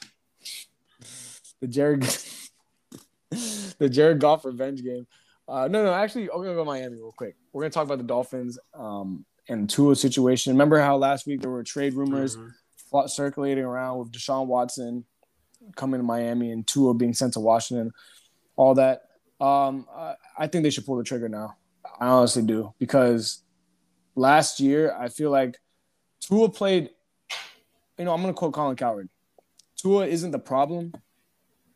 the 1.61 1.69
Jared 1.69 2.03
the 3.31 3.89
Jared 3.91 4.19
Goff 4.19 4.45
revenge 4.45 4.83
game. 4.83 5.07
Uh, 5.47 5.69
no, 5.69 5.85
no, 5.85 5.93
actually, 5.93 6.31
I'm 6.31 6.39
gonna 6.39 6.55
go 6.55 6.65
Miami 6.65 6.97
real 6.97 7.13
quick. 7.13 7.37
We're 7.53 7.63
gonna 7.63 7.71
talk 7.71 7.85
about 7.85 7.99
the 7.99 8.05
Dolphins 8.05 8.59
um, 8.73 9.27
and 9.49 9.69
Tua 9.69 9.95
situation. 9.95 10.53
Remember 10.55 10.81
how 10.81 10.97
last 10.97 11.27
week 11.27 11.43
there 11.43 11.51
were 11.51 11.63
trade 11.63 11.95
rumors 11.95 12.37
mm-hmm 12.37 12.49
circulating 13.07 13.65
around 13.65 13.99
with 13.99 14.13
Deshaun 14.13 14.47
Watson 14.47 15.05
coming 15.77 16.01
to 16.01 16.05
Miami 16.05 16.51
and 16.51 16.67
Tua 16.67 16.95
being 16.95 17.15
sent 17.15 17.35
to 17.35 17.41
Washington, 17.41 17.93
all 18.57 18.75
that. 18.75 19.03
Um, 19.41 19.87
I, 19.95 20.15
I 20.39 20.47
think 20.47 20.65
they 20.65 20.71
should 20.71 20.87
pull 20.87 20.97
the 20.97 21.05
trigger 21.05 21.29
now. 21.29 21.57
I 21.99 22.09
honestly 22.09 22.43
do 22.43 22.75
because 22.79 23.43
last 24.15 24.61
year 24.61 24.95
I 24.99 25.09
feel 25.09 25.31
like 25.31 25.57
Tua 26.21 26.49
played. 26.49 26.91
You 27.99 28.05
know, 28.07 28.15
I'm 28.15 28.23
going 28.23 28.33
to 28.33 28.39
quote 28.39 28.55
Colin 28.55 28.77
Cowherd. 28.77 29.09
Tua 29.77 30.07
isn't 30.07 30.31
the 30.31 30.39
problem, 30.39 30.93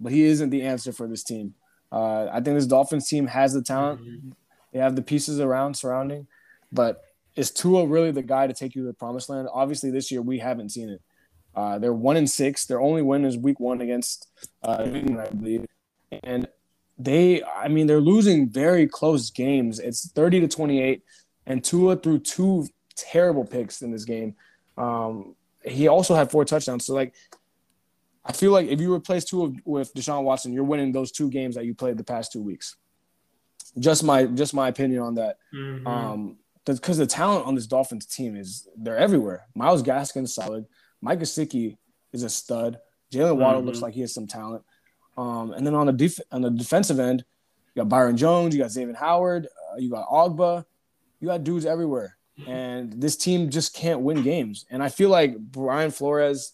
but 0.01 0.13
he 0.13 0.25
isn't 0.25 0.51
the 0.51 0.63
answer 0.63 0.93
for 0.93 1.07
this 1.07 1.23
team. 1.23 1.55
Uh, 1.93 2.27
I 2.27 2.41
think 2.41 2.57
this 2.57 2.67
Dolphins 2.67 3.09
team 3.09 3.27
has 3.27 3.53
the 3.53 3.63
talent. 3.63 4.01
Mm-hmm. 4.01 4.31
They 4.73 4.79
have 4.79 4.97
the 4.97 5.03
pieces 5.03 5.39
around 5.39 5.75
surrounding, 5.77 6.27
but 6.73 7.04
is 7.37 7.51
Tua 7.51 7.87
really 7.87 8.11
the 8.11 8.23
guy 8.23 8.47
to 8.47 8.53
take 8.53 8.75
you 8.75 8.83
to 8.83 8.87
the 8.89 8.95
promised 8.95 9.29
land? 9.29 9.49
Obviously, 9.53 9.91
this 9.91 10.11
year 10.11 10.23
we 10.23 10.39
haven't 10.39 10.71
seen 10.71 10.89
it. 10.89 11.03
Uh, 11.55 11.79
they're 11.79 11.93
one 11.93 12.17
in 12.17 12.27
six. 12.27 12.67
Their 12.67 12.81
only 12.81 13.03
win 13.03 13.25
is 13.25 13.37
week 13.37 13.61
one 13.61 13.81
against 13.81 14.29
uh, 14.63 14.83
England, 14.85 15.21
I 15.21 15.29
believe. 15.29 15.67
And 16.23 16.49
they, 16.99 17.43
I 17.43 17.69
mean, 17.69 17.87
they're 17.87 18.01
losing 18.01 18.49
very 18.49 18.87
close 18.87 19.31
games. 19.31 19.79
It's 19.79 20.11
30 20.13 20.41
to 20.41 20.49
28. 20.49 21.03
And 21.47 21.63
Tua 21.63 21.97
threw 21.97 22.19
two 22.19 22.67
terrible 22.97 23.45
picks 23.45 23.83
in 23.83 23.91
this 23.91 24.05
game. 24.05 24.35
Um, 24.77 25.35
he 25.65 25.89
also 25.89 26.15
had 26.15 26.31
four 26.31 26.45
touchdowns. 26.45 26.87
So, 26.87 26.95
like, 26.95 27.15
I 28.25 28.33
feel 28.33 28.53
like 28.53 28.69
if 28.69 28.81
you 28.81 28.93
replace 28.93 29.25
Tua 29.25 29.53
with 29.65 29.93
Deshaun 29.95 30.25
Watson, 30.25 30.53
you're 30.53 30.65
winning 30.65 30.93
those 30.93 31.13
two 31.13 31.31
games 31.31 31.55
that 31.57 31.67
you 31.67 31.75
played 31.75 31.99
the 31.99 32.05
past 32.05 32.33
two 32.33 32.43
weeks. 32.43 32.77
Just 33.79 34.05
my 34.05 34.25
just 34.25 34.55
my 34.55 34.69
opinion 34.69 35.03
on 35.03 35.15
that. 35.17 35.39
Mhm. 35.53 35.87
Um, 35.87 36.37
because 36.67 36.99
the 36.99 37.07
talent 37.07 37.47
on 37.47 37.55
this 37.55 37.67
Dolphins 37.67 38.07
team 38.07 38.37
is 38.37 38.67
they're 38.77 38.97
everywhere. 38.97 39.47
Myles 39.55 39.83
Gaskin 39.83 40.25
is 40.25 40.35
solid. 40.35 40.67
Mike 41.01 41.21
Gesicki 41.21 41.77
is 42.13 42.23
a 42.23 42.29
stud. 42.29 42.79
Jaylen 43.13 43.37
Waddle 43.37 43.63
Mhm. 43.63 43.67
looks 43.67 43.83
like 43.83 43.95
he 43.95 44.01
has 44.01 44.15
some 44.15 44.27
talent. 44.27 44.63
Um, 45.17 45.53
and 45.53 45.67
then 45.67 45.75
on 45.75 45.87
the 45.87 45.93
def- 45.93 46.21
on 46.33 46.41
the 46.43 46.51
defensive 46.51 46.99
end, 46.99 47.25
you 47.75 47.83
got 47.83 47.89
Byron 47.89 48.17
Jones, 48.17 48.55
you 48.55 48.61
got 48.63 48.71
Xavier 48.71 48.95
Howard, 48.95 49.47
uh, 49.47 49.77
you 49.77 49.91
got 49.91 50.09
Ogbah, 50.09 50.65
you 51.21 51.29
got 51.29 51.45
dudes 51.45 51.67
everywhere. 51.67 52.17
And 52.47 52.93
this 53.01 53.17
team 53.17 53.49
just 53.51 53.75
can't 53.75 54.01
win 54.01 54.23
games. 54.23 54.67
And 54.71 54.83
I 54.83 54.89
feel 54.89 55.09
like 55.09 55.39
Brian 55.39 55.91
Flores, 55.93 56.53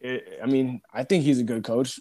it, 0.00 0.40
I 0.42 0.46
mean, 0.46 0.80
I 0.92 1.04
think 1.04 1.24
he's 1.24 1.38
a 1.38 1.44
good 1.44 1.62
coach. 1.64 2.00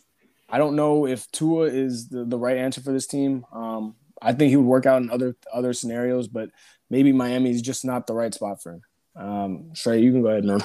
I 0.49 0.57
don't 0.57 0.75
know 0.75 1.05
if 1.05 1.29
Tua 1.31 1.65
is 1.67 2.07
the, 2.09 2.23
the 2.25 2.37
right 2.37 2.57
answer 2.57 2.81
for 2.81 2.91
this 2.91 3.07
team. 3.07 3.45
Um, 3.51 3.95
I 4.21 4.33
think 4.33 4.49
he 4.49 4.55
would 4.55 4.65
work 4.65 4.85
out 4.85 5.01
in 5.01 5.09
other 5.11 5.35
other 5.53 5.73
scenarios, 5.73 6.27
but 6.27 6.49
maybe 6.89 7.11
Miami 7.11 7.51
is 7.51 7.61
just 7.61 7.85
not 7.85 8.07
the 8.07 8.13
right 8.13 8.33
spot 8.33 8.61
for 8.61 8.73
him. 8.73 8.81
Um, 9.15 9.71
Trey, 9.75 10.01
you 10.01 10.11
can 10.11 10.21
go 10.21 10.29
ahead, 10.29 10.43
man. 10.43 10.61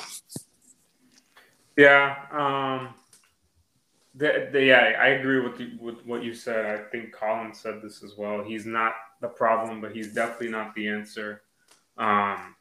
Yeah, 1.76 2.16
um, 2.32 2.94
the, 4.14 4.48
the, 4.52 4.64
yeah, 4.64 4.96
I 5.00 5.08
agree 5.08 5.40
with 5.40 5.60
you, 5.60 5.78
with 5.80 6.04
what 6.04 6.22
you 6.22 6.34
said. 6.34 6.66
I 6.66 6.82
think 6.90 7.12
Colin 7.12 7.54
said 7.54 7.80
this 7.82 8.02
as 8.02 8.16
well. 8.18 8.42
He's 8.42 8.66
not 8.66 8.92
the 9.20 9.28
problem, 9.28 9.80
but 9.80 9.92
he's 9.92 10.12
definitely 10.12 10.50
not 10.50 10.74
the 10.74 10.88
answer. 10.88 11.42
Um, 11.96 12.54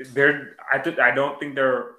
I, 0.00 0.78
th- 0.82 0.98
I 0.98 1.10
don't 1.10 1.40
think 1.40 1.54
their 1.54 1.96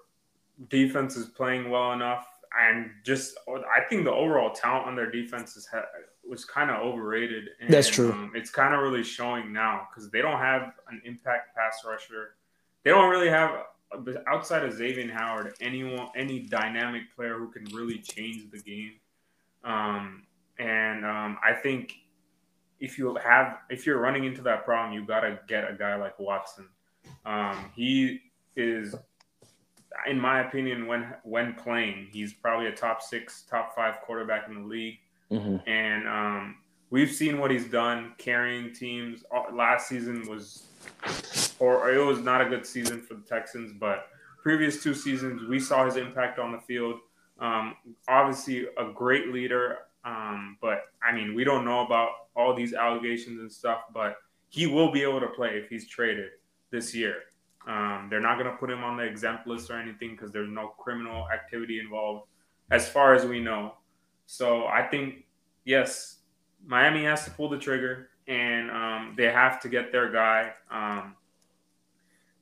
defense 0.69 1.15
is 1.15 1.25
playing 1.25 1.69
well 1.69 1.91
enough, 1.91 2.27
and 2.59 2.91
just 3.03 3.37
I 3.47 3.81
think 3.89 4.05
the 4.05 4.13
overall 4.13 4.51
talent 4.51 4.87
on 4.87 4.95
their 4.95 5.11
defense 5.11 5.57
is 5.57 5.67
ha- 5.67 5.85
was 6.29 6.45
kind 6.45 6.69
of 6.69 6.77
overrated. 6.77 7.49
And, 7.59 7.69
That's 7.69 7.89
true. 7.89 8.11
Um, 8.11 8.31
it's 8.35 8.51
kind 8.51 8.73
of 8.73 8.81
really 8.81 9.03
showing 9.03 9.51
now 9.51 9.87
because 9.89 10.09
they 10.09 10.21
don't 10.21 10.39
have 10.39 10.73
an 10.89 11.01
impact 11.05 11.55
pass 11.55 11.83
rusher. 11.85 12.35
They 12.83 12.91
don't 12.91 13.09
really 13.09 13.29
have 13.29 13.65
outside 14.27 14.63
of 14.63 14.73
Xavier 14.73 15.11
Howard, 15.11 15.53
anyone, 15.61 16.07
any 16.15 16.41
dynamic 16.41 17.03
player 17.15 17.37
who 17.37 17.49
can 17.49 17.65
really 17.75 17.97
change 17.99 18.49
the 18.51 18.59
game. 18.59 18.93
Um, 19.63 20.23
and 20.59 21.05
um, 21.05 21.37
I 21.43 21.53
think 21.53 21.95
if 22.79 22.97
you 22.97 23.17
have, 23.23 23.57
if 23.69 23.85
you're 23.85 23.99
running 23.99 24.25
into 24.25 24.41
that 24.43 24.65
problem, 24.65 24.93
you 24.93 25.05
got 25.05 25.21
to 25.21 25.39
get 25.47 25.69
a 25.69 25.73
guy 25.73 25.95
like 25.95 26.19
Watson. 26.19 26.67
Um, 27.25 27.71
he 27.75 28.21
is, 28.55 28.95
in 30.07 30.19
my 30.19 30.41
opinion, 30.41 30.87
when 30.87 31.13
when 31.23 31.55
playing, 31.55 32.07
he's 32.11 32.33
probably 32.33 32.67
a 32.67 32.71
top 32.71 33.01
six, 33.01 33.43
top 33.49 33.75
five 33.75 33.95
quarterback 34.01 34.47
in 34.47 34.55
the 34.55 34.67
league. 34.67 34.99
Mm-hmm. 35.31 35.69
And 35.69 36.07
um, 36.07 36.55
we've 36.89 37.11
seen 37.11 37.39
what 37.39 37.51
he's 37.51 37.65
done 37.65 38.13
carrying 38.17 38.73
teams. 38.73 39.23
Last 39.53 39.87
season 39.87 40.27
was, 40.27 40.67
or 41.59 41.91
it 41.91 42.03
was 42.03 42.19
not 42.19 42.41
a 42.41 42.45
good 42.45 42.65
season 42.65 43.01
for 43.01 43.15
the 43.15 43.21
Texans, 43.21 43.73
but 43.73 44.07
previous 44.41 44.81
two 44.81 44.93
seasons 44.93 45.47
we 45.47 45.59
saw 45.59 45.85
his 45.85 45.97
impact 45.97 46.39
on 46.39 46.51
the 46.51 46.59
field. 46.59 46.99
Um, 47.39 47.75
obviously, 48.07 48.67
a 48.77 48.91
great 48.93 49.31
leader. 49.31 49.79
Um, 50.05 50.57
but 50.61 50.85
I 51.03 51.13
mean, 51.13 51.35
we 51.35 51.43
don't 51.43 51.65
know 51.65 51.85
about 51.85 52.09
all 52.35 52.53
these 52.53 52.73
allegations 52.73 53.39
and 53.39 53.51
stuff, 53.51 53.81
but 53.93 54.15
he 54.49 54.65
will 54.65 54.91
be 54.91 55.03
able 55.03 55.19
to 55.19 55.27
play 55.27 55.49
if 55.61 55.69
he's 55.69 55.87
traded 55.87 56.29
this 56.71 56.95
year. 56.95 57.15
Um, 57.67 58.07
they're 58.09 58.21
not 58.21 58.39
going 58.39 58.49
to 58.49 58.57
put 58.57 58.71
him 58.71 58.83
on 58.83 58.97
the 58.97 59.03
exempt 59.03 59.45
list 59.45 59.69
or 59.69 59.77
anything 59.77 60.11
because 60.11 60.31
there's 60.31 60.49
no 60.49 60.69
criminal 60.79 61.27
activity 61.29 61.79
involved, 61.79 62.27
as 62.71 62.89
far 62.89 63.13
as 63.13 63.25
we 63.25 63.39
know. 63.39 63.73
So 64.31 64.67
I 64.67 64.83
think, 64.83 65.25
yes, 65.65 66.17
Miami 66.63 67.03
has 67.03 67.25
to 67.25 67.31
pull 67.31 67.49
the 67.49 67.57
trigger 67.57 68.09
and 68.27 68.69
um, 68.69 69.15
they 69.17 69.25
have 69.25 69.59
to 69.61 69.69
get 69.69 69.91
their 69.91 70.11
guy. 70.11 70.51
Um, 70.69 71.15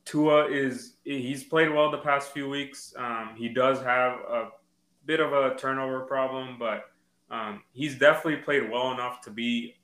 Tua 0.04 0.48
is, 0.48 0.98
he's 1.06 1.46
played 1.46 1.70
well 1.70 1.90
the 1.90 2.00
past 2.00 2.34
few 2.34 2.50
weeks. 2.50 2.94
Um, 2.98 3.36
he 3.38 3.48
does 3.48 3.82
have 3.84 4.20
a 4.30 4.50
bit 5.06 5.22
of 5.22 5.32
a 5.32 5.56
turnover 5.56 6.02
problem, 6.02 6.58
but 6.60 6.92
um, 7.32 7.64
he's 7.72 7.98
definitely 7.98 8.44
played 8.44 8.70
well 8.70 8.92
enough 8.92 9.22
to 9.22 9.30
be 9.30 9.76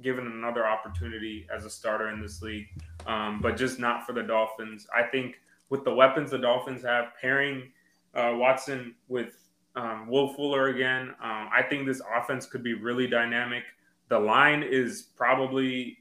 given 0.00 0.26
another 0.26 0.66
opportunity 0.66 1.46
as 1.54 1.66
a 1.66 1.70
starter 1.70 2.08
in 2.08 2.22
this 2.22 2.40
league, 2.40 2.68
um, 3.06 3.40
but 3.42 3.58
just 3.58 3.78
not 3.78 4.06
for 4.06 4.14
the 4.14 4.22
Dolphins. 4.22 4.86
I 4.96 5.02
think 5.02 5.34
with 5.68 5.84
the 5.84 5.94
weapons 5.94 6.30
the 6.30 6.38
Dolphins 6.38 6.82
have, 6.84 7.08
pairing 7.20 7.70
uh, 8.14 8.32
Watson 8.34 8.94
with 9.08 9.43
um, 9.76 10.06
Will 10.08 10.32
Fuller 10.34 10.68
again. 10.68 11.08
Um, 11.22 11.48
I 11.52 11.62
think 11.68 11.86
this 11.86 12.00
offense 12.14 12.46
could 12.46 12.62
be 12.62 12.74
really 12.74 13.06
dynamic. 13.06 13.64
The 14.08 14.18
line 14.18 14.62
is 14.62 15.02
probably 15.16 15.98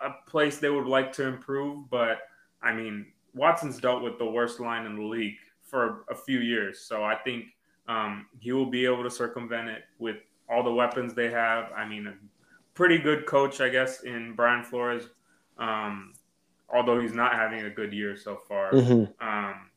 a 0.00 0.10
place 0.28 0.58
they 0.58 0.70
would 0.70 0.86
like 0.86 1.12
to 1.14 1.26
improve, 1.26 1.88
but 1.90 2.18
I 2.62 2.72
mean, 2.72 3.06
Watson's 3.34 3.78
dealt 3.78 4.02
with 4.02 4.18
the 4.18 4.26
worst 4.26 4.60
line 4.60 4.86
in 4.86 4.96
the 4.96 5.02
league 5.02 5.36
for 5.62 6.04
a 6.10 6.14
few 6.14 6.40
years. 6.40 6.80
So 6.80 7.04
I 7.04 7.16
think 7.16 7.44
um, 7.88 8.26
he 8.40 8.52
will 8.52 8.70
be 8.70 8.84
able 8.84 9.02
to 9.02 9.10
circumvent 9.10 9.68
it 9.68 9.82
with 9.98 10.16
all 10.48 10.62
the 10.62 10.72
weapons 10.72 11.14
they 11.14 11.30
have. 11.30 11.70
I 11.72 11.86
mean, 11.86 12.06
a 12.06 12.14
pretty 12.74 12.98
good 12.98 13.26
coach, 13.26 13.60
I 13.60 13.68
guess, 13.68 14.02
in 14.02 14.34
Brian 14.34 14.64
Flores, 14.64 15.08
um, 15.58 16.12
although 16.68 17.00
he's 17.00 17.14
not 17.14 17.34
having 17.34 17.60
a 17.60 17.70
good 17.70 17.92
year 17.92 18.16
so 18.16 18.40
far. 18.48 18.72
Mm-hmm. 18.72 19.26
Um, 19.26 19.70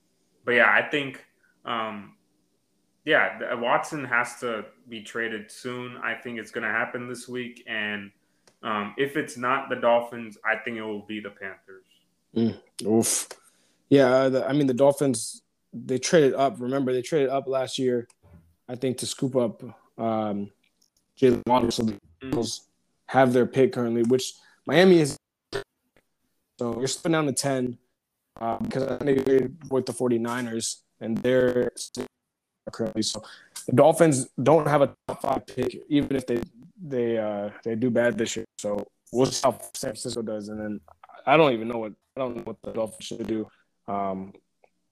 but 0.45 0.51
yeah, 0.53 0.71
I 0.71 0.89
think, 0.89 1.25
um, 1.65 2.15
yeah, 3.05 3.53
Watson 3.55 4.03
has 4.05 4.39
to 4.41 4.65
be 4.87 5.01
traded 5.01 5.51
soon. 5.51 5.97
I 5.97 6.15
think 6.15 6.39
it's 6.39 6.51
going 6.51 6.65
to 6.65 6.71
happen 6.71 7.07
this 7.07 7.27
week. 7.27 7.63
And 7.67 8.11
um, 8.61 8.93
if 8.97 9.15
it's 9.15 9.37
not 9.37 9.69
the 9.69 9.75
Dolphins, 9.75 10.37
I 10.45 10.57
think 10.57 10.77
it 10.77 10.83
will 10.83 11.05
be 11.05 11.19
the 11.19 11.29
Panthers. 11.29 11.85
Mm. 12.35 12.57
Oof. 12.85 13.27
Yeah, 13.89 14.29
the, 14.29 14.47
I 14.47 14.53
mean, 14.53 14.67
the 14.67 14.73
Dolphins, 14.73 15.41
they 15.73 15.97
traded 15.97 16.33
up. 16.33 16.55
Remember, 16.59 16.93
they 16.93 17.01
traded 17.01 17.29
up 17.29 17.47
last 17.47 17.79
year, 17.79 18.07
I 18.67 18.75
think, 18.75 18.97
to 18.99 19.05
scoop 19.05 19.35
up 19.35 19.63
um, 19.97 20.51
Jaylen 21.19 21.41
Waddle. 21.47 21.71
So 21.71 21.83
the 21.83 21.97
Eagles 22.21 22.67
have 23.07 23.33
their 23.33 23.45
pick 23.45 23.73
currently, 23.73 24.03
which 24.03 24.33
Miami 24.65 24.99
is. 24.99 25.17
So 26.59 26.77
you're 26.77 26.87
slipping 26.87 27.13
down 27.13 27.25
to 27.25 27.31
10 27.31 27.77
uh, 28.39 28.57
because 28.57 28.83
I 28.83 28.97
think 28.97 29.25
they 29.25 29.47
with 29.71 29.85
the 29.85 29.93
49ers, 29.93 30.81
and 30.99 31.17
they're 31.17 31.71
currently. 32.71 33.01
So 33.01 33.23
the 33.67 33.73
Dolphins 33.73 34.29
don't 34.41 34.67
have 34.67 34.81
a 34.81 34.95
top 35.07 35.21
five 35.21 35.45
pick, 35.45 35.83
even 35.89 36.15
if 36.15 36.25
they 36.25 36.41
they 36.81 37.17
uh, 37.17 37.49
they 37.63 37.75
do 37.75 37.89
bad 37.89 38.17
this 38.17 38.35
year. 38.35 38.45
So 38.57 38.87
we'll 39.11 39.25
see 39.27 39.41
how 39.43 39.59
San 39.73 39.91
Francisco 39.91 40.21
does, 40.21 40.49
and 40.49 40.59
then 40.59 40.79
I 41.25 41.37
don't 41.37 41.53
even 41.53 41.67
know 41.67 41.77
what 41.77 41.93
I 42.15 42.19
don't 42.21 42.37
know 42.37 42.43
what 42.43 42.61
the 42.63 42.71
Dolphins 42.71 43.05
should 43.05 43.27
do. 43.27 43.47
Um, 43.87 44.33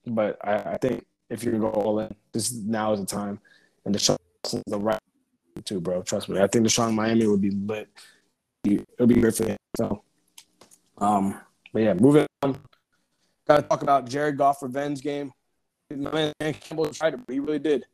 but 0.06 0.38
I, 0.44 0.74
I, 0.74 0.78
think 0.78 1.06
if 1.30 1.44
you're 1.44 1.60
go 1.60 1.70
all 1.70 2.00
in, 2.00 2.16
this 2.32 2.52
now 2.52 2.94
is 2.94 3.00
the 3.00 3.06
time. 3.06 3.40
And 3.86 3.94
Deshaun 3.94 4.18
the 4.66 4.80
right 4.80 5.00
too, 5.66 5.80
bro. 5.82 6.02
Trust 6.02 6.30
me. 6.30 6.40
I 6.40 6.48
think 6.48 6.66
Deshaun 6.66 6.94
Miami 6.94 7.28
would 7.28 7.42
be 7.42 7.52
lit. 7.52 7.90
It'll 8.64 9.08
be 9.08 9.16
great 9.16 9.36
for 9.36 9.46
him. 9.46 9.58
So, 9.76 10.04
um, 10.98 11.40
but 11.74 11.82
yeah, 11.82 11.94
moving 11.94 12.26
on. 12.42 12.58
Got 13.48 13.58
to 13.58 13.62
talk 13.64 13.82
about 13.82 14.08
Jared 14.10 14.38
Goff 14.38 14.62
revenge 14.62 15.02
game. 15.02 15.32
My 15.90 16.34
man 16.40 16.54
Campbell 16.54 16.88
tried 16.94 17.14
it, 17.14 17.20
but 17.26 17.34
he 17.34 17.40
really 17.40 17.60
did. 17.60 17.86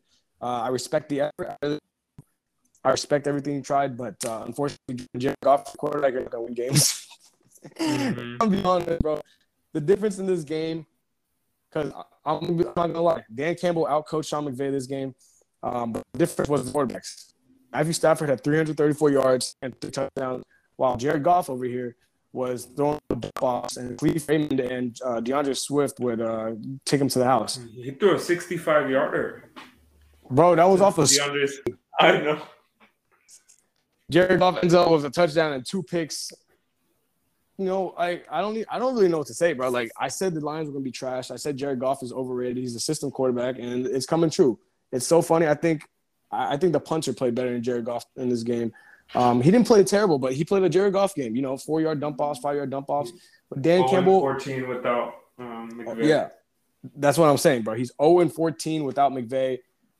Uh, 0.42 0.62
I 0.62 0.68
respect 0.70 1.10
the 1.10 1.22
effort. 1.22 1.58
I 2.84 2.92
respect 2.92 3.28
everything 3.28 3.56
he 3.56 3.62
tried, 3.62 3.96
but 3.98 4.16
uh, 4.26 4.44
unfortunately, 4.46 5.08
Jared 5.18 5.38
Goff 5.42 5.78
quarterback 5.78 6.14
are 6.16 6.24
gonna 6.24 6.44
win 6.44 6.54
games. 6.54 7.08
mm-hmm. 7.80 8.38
I'm 8.42 8.50
be 8.50 8.64
honest, 8.64 9.00
bro. 9.02 9.22
The 9.74 9.82
difference 9.82 10.20
in 10.20 10.26
this 10.26 10.44
game, 10.44 10.86
because 11.72 11.94
I'm, 12.26 12.44
I'm, 12.44 12.58
not 12.58 12.76
gonna 12.76 13.02
lie, 13.02 13.24
Dan 13.34 13.56
Campbell 13.56 13.86
outcoached 13.86 14.28
Sean 14.28 14.46
McVay 14.46 14.72
this 14.72 14.88
game. 14.88 15.16
Um, 15.62 15.94
but 15.94 16.04
the 16.12 16.20
difference 16.20 16.50
was 16.50 16.66
the 16.66 16.78
quarterbacks. 16.78 17.34
Matthew 17.72 17.94
Stafford 17.94 18.30
had 18.30 18.44
334 18.44 19.12
yards 19.12 19.56
and 19.62 19.80
three 19.80 19.92
touchdowns, 19.92 20.44
while 20.76 20.98
Jared 20.98 21.24
Goff 21.24 21.50
over 21.50 21.64
here 21.64 21.96
was 22.34 22.66
throwing 22.66 23.00
the 23.10 23.32
balls, 23.40 23.78
and 23.78 23.98
Kalif 23.98 24.28
Raymond 24.28 24.60
and 24.60 25.00
uh, 25.06 25.20
D'Andre 25.20 25.54
Swift 25.54 26.00
would 26.00 26.20
uh, 26.20 26.52
take 26.84 27.00
him 27.00 27.08
to 27.10 27.20
the 27.20 27.26
house. 27.26 27.60
He 27.76 27.92
threw 27.92 28.16
a 28.16 28.20
65 28.20 28.90
yarder. 28.90 29.52
Bro, 30.30 30.56
that 30.56 30.66
was 30.66 30.82
off 30.82 30.98
of 30.98 31.10
D'Andre. 31.10 31.48
I 32.00 32.12
don't 32.12 32.26
know. 32.26 32.42
Jared 34.10 34.40
Goff 34.40 34.60
ends 34.62 34.74
up 34.74 34.90
with 34.92 35.06
a 35.06 35.10
touchdown 35.10 35.54
and 35.54 35.66
two 35.66 35.84
picks. 35.84 36.32
You 37.58 37.66
know, 37.66 37.94
I, 37.98 38.24
I 38.32 38.42
don't 38.42 38.56
need, 38.56 38.66
I 38.70 38.80
don't 38.80 38.96
really 38.96 39.10
know 39.10 39.20
what 39.20 39.28
to 39.28 39.34
say, 39.34 39.54
bro. 39.54 39.70
Like 39.70 39.92
I 40.00 40.08
said, 40.08 40.34
the 40.34 40.42
Lions 40.42 40.68
were 40.68 40.74
gonna 40.74 40.84
be 40.84 40.92
trash. 40.92 41.30
I 41.30 41.36
said 41.36 41.56
Jared 41.56 41.80
Goff 41.80 42.02
is 42.02 42.12
overrated. 42.12 42.58
He's 42.58 42.76
a 42.76 42.80
system 42.80 43.12
quarterback, 43.12 43.60
and 43.60 43.86
it's 43.86 44.08
coming 44.08 44.32
true. 44.32 44.60
It's 44.92 45.06
so 45.06 45.22
funny. 45.22 45.48
I 45.48 45.54
think 45.54 45.84
I 46.32 46.58
think 46.58 46.74
the 46.74 46.80
punter 46.80 47.14
played 47.14 47.36
better 47.36 47.52
than 47.54 47.62
Jared 47.62 47.86
Goff 47.86 48.06
in 48.18 48.30
this 48.30 48.44
game. 48.44 48.74
Um, 49.16 49.42
he 49.42 49.52
didn't 49.52 49.68
play 49.68 49.84
terrible, 49.84 50.18
but 50.18 50.34
he 50.34 50.44
played 50.44 50.64
a 50.64 50.70
Jared 50.70 50.94
Goff 50.94 51.14
game. 51.16 51.36
You 51.36 51.42
know, 51.42 51.58
four 51.58 51.82
yard 51.82 52.00
dump 52.00 52.20
offs, 52.20 52.40
five 52.40 52.56
yard 52.56 52.70
dump 52.70 52.90
offs. 52.90 53.12
But 53.50 53.62
Dan 53.62 53.88
Campbell, 53.88 54.20
fourteen 54.20 54.68
without 54.68 55.16
um, 55.38 55.70
McVay. 55.72 56.08
Yeah, 56.08 56.30
that's 56.96 57.18
what 57.18 57.30
I'm 57.30 57.38
saying, 57.38 57.64
bro. 57.64 57.76
He's 57.76 57.92
0 58.02 58.20
and 58.20 58.34
14 58.34 58.84
without 58.84 59.12
McVay. 59.12 59.60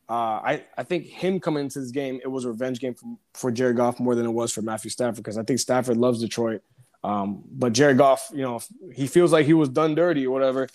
Uh, 0.10 0.14
I, 0.14 0.64
I 0.78 0.84
think 0.84 1.06
him 1.06 1.40
coming 1.40 1.64
into 1.64 1.80
this 1.80 1.92
game, 1.92 2.20
it 2.24 2.28
was 2.28 2.46
a 2.46 2.50
revenge 2.50 2.80
game 2.80 2.94
for, 2.94 3.18
for 3.34 3.52
Jared 3.52 3.78
Goff 3.78 4.00
more 4.00 4.16
than 4.16 4.26
it 4.26 4.32
was 4.32 4.52
for 4.52 4.62
Matthew 4.62 4.92
Stafford 4.92 5.18
because 5.18 5.38
I 5.38 5.44
think 5.44 5.60
Stafford 5.60 5.98
loves 5.98 6.20
Detroit. 6.20 6.62
Um, 7.04 7.44
but 7.50 7.74
Jared 7.74 7.98
Goff, 7.98 8.30
you 8.34 8.42
know, 8.42 8.60
he 8.94 9.08
feels 9.08 9.32
like 9.32 9.46
he 9.46 9.54
was 9.54 9.70
done 9.70 9.96
dirty 9.96 10.28
or 10.28 10.32
whatever. 10.32 10.68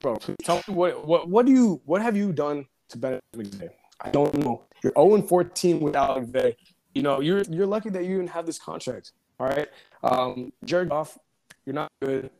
Bro, 0.00 0.18
tell 0.42 0.56
me 0.56 0.74
what 0.74 1.06
what 1.06 1.28
what 1.28 1.44
do 1.44 1.52
you 1.52 1.82
what 1.84 2.00
have 2.00 2.16
you 2.16 2.32
done 2.32 2.66
to 2.88 2.98
benefit 2.98 3.22
McVay? 3.36 3.68
I 4.00 4.10
don't 4.10 4.34
know. 4.34 4.64
You're 4.82 4.94
0 4.94 5.16
and 5.16 5.28
14 5.28 5.80
without 5.80 6.18
McVay. 6.18 6.56
You 6.94 7.02
know, 7.02 7.20
you're 7.20 7.42
you're 7.42 7.66
lucky 7.66 7.90
that 7.90 8.04
you 8.04 8.14
even 8.14 8.26
have 8.28 8.46
this 8.46 8.58
contract. 8.58 9.12
All 9.38 9.46
right. 9.46 9.68
Um, 10.02 10.52
Jared 10.64 10.88
Goff, 10.90 11.18
you're 11.64 11.74
not 11.74 11.90
good. 12.02 12.30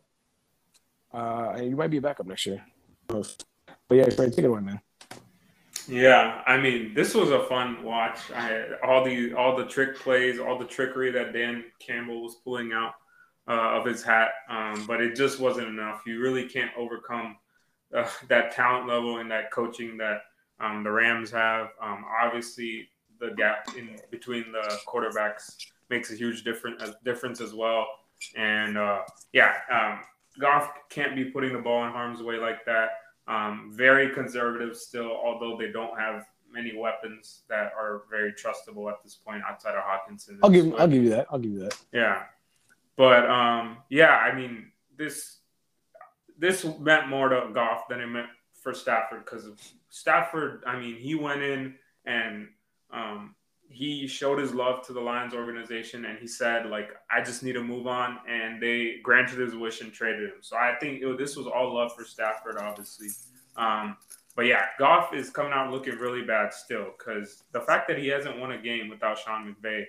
Uh, 1.12 1.54
and 1.56 1.70
you 1.70 1.76
might 1.76 1.90
be 1.90 1.96
a 1.96 2.00
backup 2.00 2.26
next 2.26 2.46
year. 2.46 2.64
But 3.06 3.44
yeah, 3.90 4.04
take 4.04 4.38
it 4.38 4.44
away, 4.44 4.60
man. 4.60 4.80
Yeah, 5.88 6.42
I 6.46 6.56
mean, 6.56 6.94
this 6.94 7.14
was 7.14 7.30
a 7.30 7.44
fun 7.44 7.82
watch. 7.82 8.30
I 8.32 8.66
all 8.84 9.04
the 9.04 9.34
all 9.34 9.56
the 9.56 9.64
trick 9.64 9.96
plays, 9.98 10.38
all 10.38 10.58
the 10.58 10.66
trickery 10.66 11.10
that 11.12 11.32
Dan 11.32 11.64
Campbell 11.80 12.22
was 12.22 12.36
pulling 12.44 12.72
out 12.72 12.92
uh, 13.48 13.78
of 13.78 13.86
his 13.86 14.04
hat, 14.04 14.30
um, 14.48 14.84
but 14.86 15.00
it 15.00 15.16
just 15.16 15.40
wasn't 15.40 15.66
enough. 15.66 16.02
You 16.06 16.20
really 16.20 16.48
can't 16.48 16.70
overcome 16.76 17.36
uh, 17.92 18.08
that 18.28 18.52
talent 18.52 18.86
level 18.86 19.18
and 19.18 19.30
that 19.30 19.50
coaching 19.50 19.96
that 19.96 20.22
um, 20.60 20.84
the 20.84 20.90
Rams 20.92 21.30
have. 21.32 21.70
Um, 21.82 22.04
obviously, 22.22 22.89
the 23.20 23.35
gap 23.37 23.68
in 23.76 23.98
between 24.11 24.52
the 24.52 24.78
quarterbacks 24.87 25.56
makes 25.88 26.12
a 26.12 26.16
huge 26.16 26.44
difference 26.44 26.83
difference 27.04 27.40
as 27.40 27.54
well. 27.54 27.87
And 28.37 28.76
uh, 28.76 29.00
yeah, 29.33 29.54
um, 29.70 30.00
Goff 30.38 30.70
can't 30.88 31.14
be 31.14 31.26
putting 31.26 31.52
the 31.52 31.59
ball 31.59 31.87
in 31.87 31.92
harm's 31.92 32.22
way 32.22 32.37
like 32.37 32.64
that. 32.66 32.90
Um, 33.28 33.70
very 33.72 34.11
conservative 34.11 34.76
still, 34.76 35.12
although 35.12 35.56
they 35.56 35.70
don't 35.70 35.98
have 35.98 36.26
many 36.52 36.76
weapons 36.76 37.42
that 37.48 37.72
are 37.78 38.02
very 38.11 38.33
trustable 38.33 38.90
at 38.90 39.02
this 39.04 39.14
point 39.14 39.42
outside 39.48 39.74
of 39.74 39.85
Hockenson. 39.85 40.38
I'll 40.42 40.50
give 40.50 40.74
I'll 40.78 40.88
give 40.88 41.02
you 41.02 41.11
that. 41.11 41.26
I'll 41.30 41.38
give 41.38 41.52
you 41.52 41.61
that. 41.61 41.76
Yeah, 41.92 42.24
but 42.96 43.28
um, 43.28 43.78
yeah, 43.88 44.16
I 44.16 44.35
mean 44.35 44.72
this 44.96 45.38
this 46.38 46.66
meant 46.80 47.09
more 47.09 47.28
to 47.28 47.50
Goff 47.52 47.88
than 47.88 48.00
it 48.00 48.06
meant 48.06 48.28
for 48.62 48.74
Stafford 48.74 49.24
because 49.24 49.48
Stafford. 49.90 50.62
I 50.66 50.78
mean, 50.78 50.96
he 50.96 51.14
went 51.14 51.42
in 51.42 51.74
and 52.06 52.48
um, 52.92 53.35
he 53.70 54.07
showed 54.09 54.38
his 54.40 54.53
love 54.53 54.85
to 54.87 54.92
the 54.92 55.00
Lions 55.00 55.33
organization 55.33 56.05
and 56.05 56.18
he 56.18 56.26
said, 56.26 56.66
like, 56.66 56.90
I 57.09 57.22
just 57.22 57.42
need 57.42 57.53
to 57.53 57.62
move 57.62 57.87
on. 57.87 58.18
And 58.29 58.61
they 58.61 58.96
granted 59.03 59.38
his 59.38 59.55
wish 59.55 59.81
and 59.81 59.92
traded 59.92 60.29
him. 60.31 60.40
So 60.40 60.57
I 60.57 60.74
think 60.81 61.03
it, 61.03 61.18
this 61.18 61.37
was 61.37 61.46
all 61.46 61.74
love 61.74 61.92
for 61.96 62.05
Stafford, 62.05 62.57
obviously. 62.59 63.09
Um, 63.57 63.96
but 64.35 64.46
yeah, 64.46 64.66
Goff 64.79 65.14
is 65.14 65.31
coming 65.31 65.53
out 65.53 65.70
looking 65.70 65.96
really 65.96 66.22
bad 66.22 66.53
still 66.53 66.88
because 66.98 67.44
the 67.53 67.61
fact 67.61 67.87
that 67.88 67.98
he 67.98 68.09
hasn't 68.09 68.38
won 68.38 68.53
a 68.53 68.59
game 68.59 68.88
without 68.88 69.18
Sean 69.18 69.55
McVay 69.55 69.85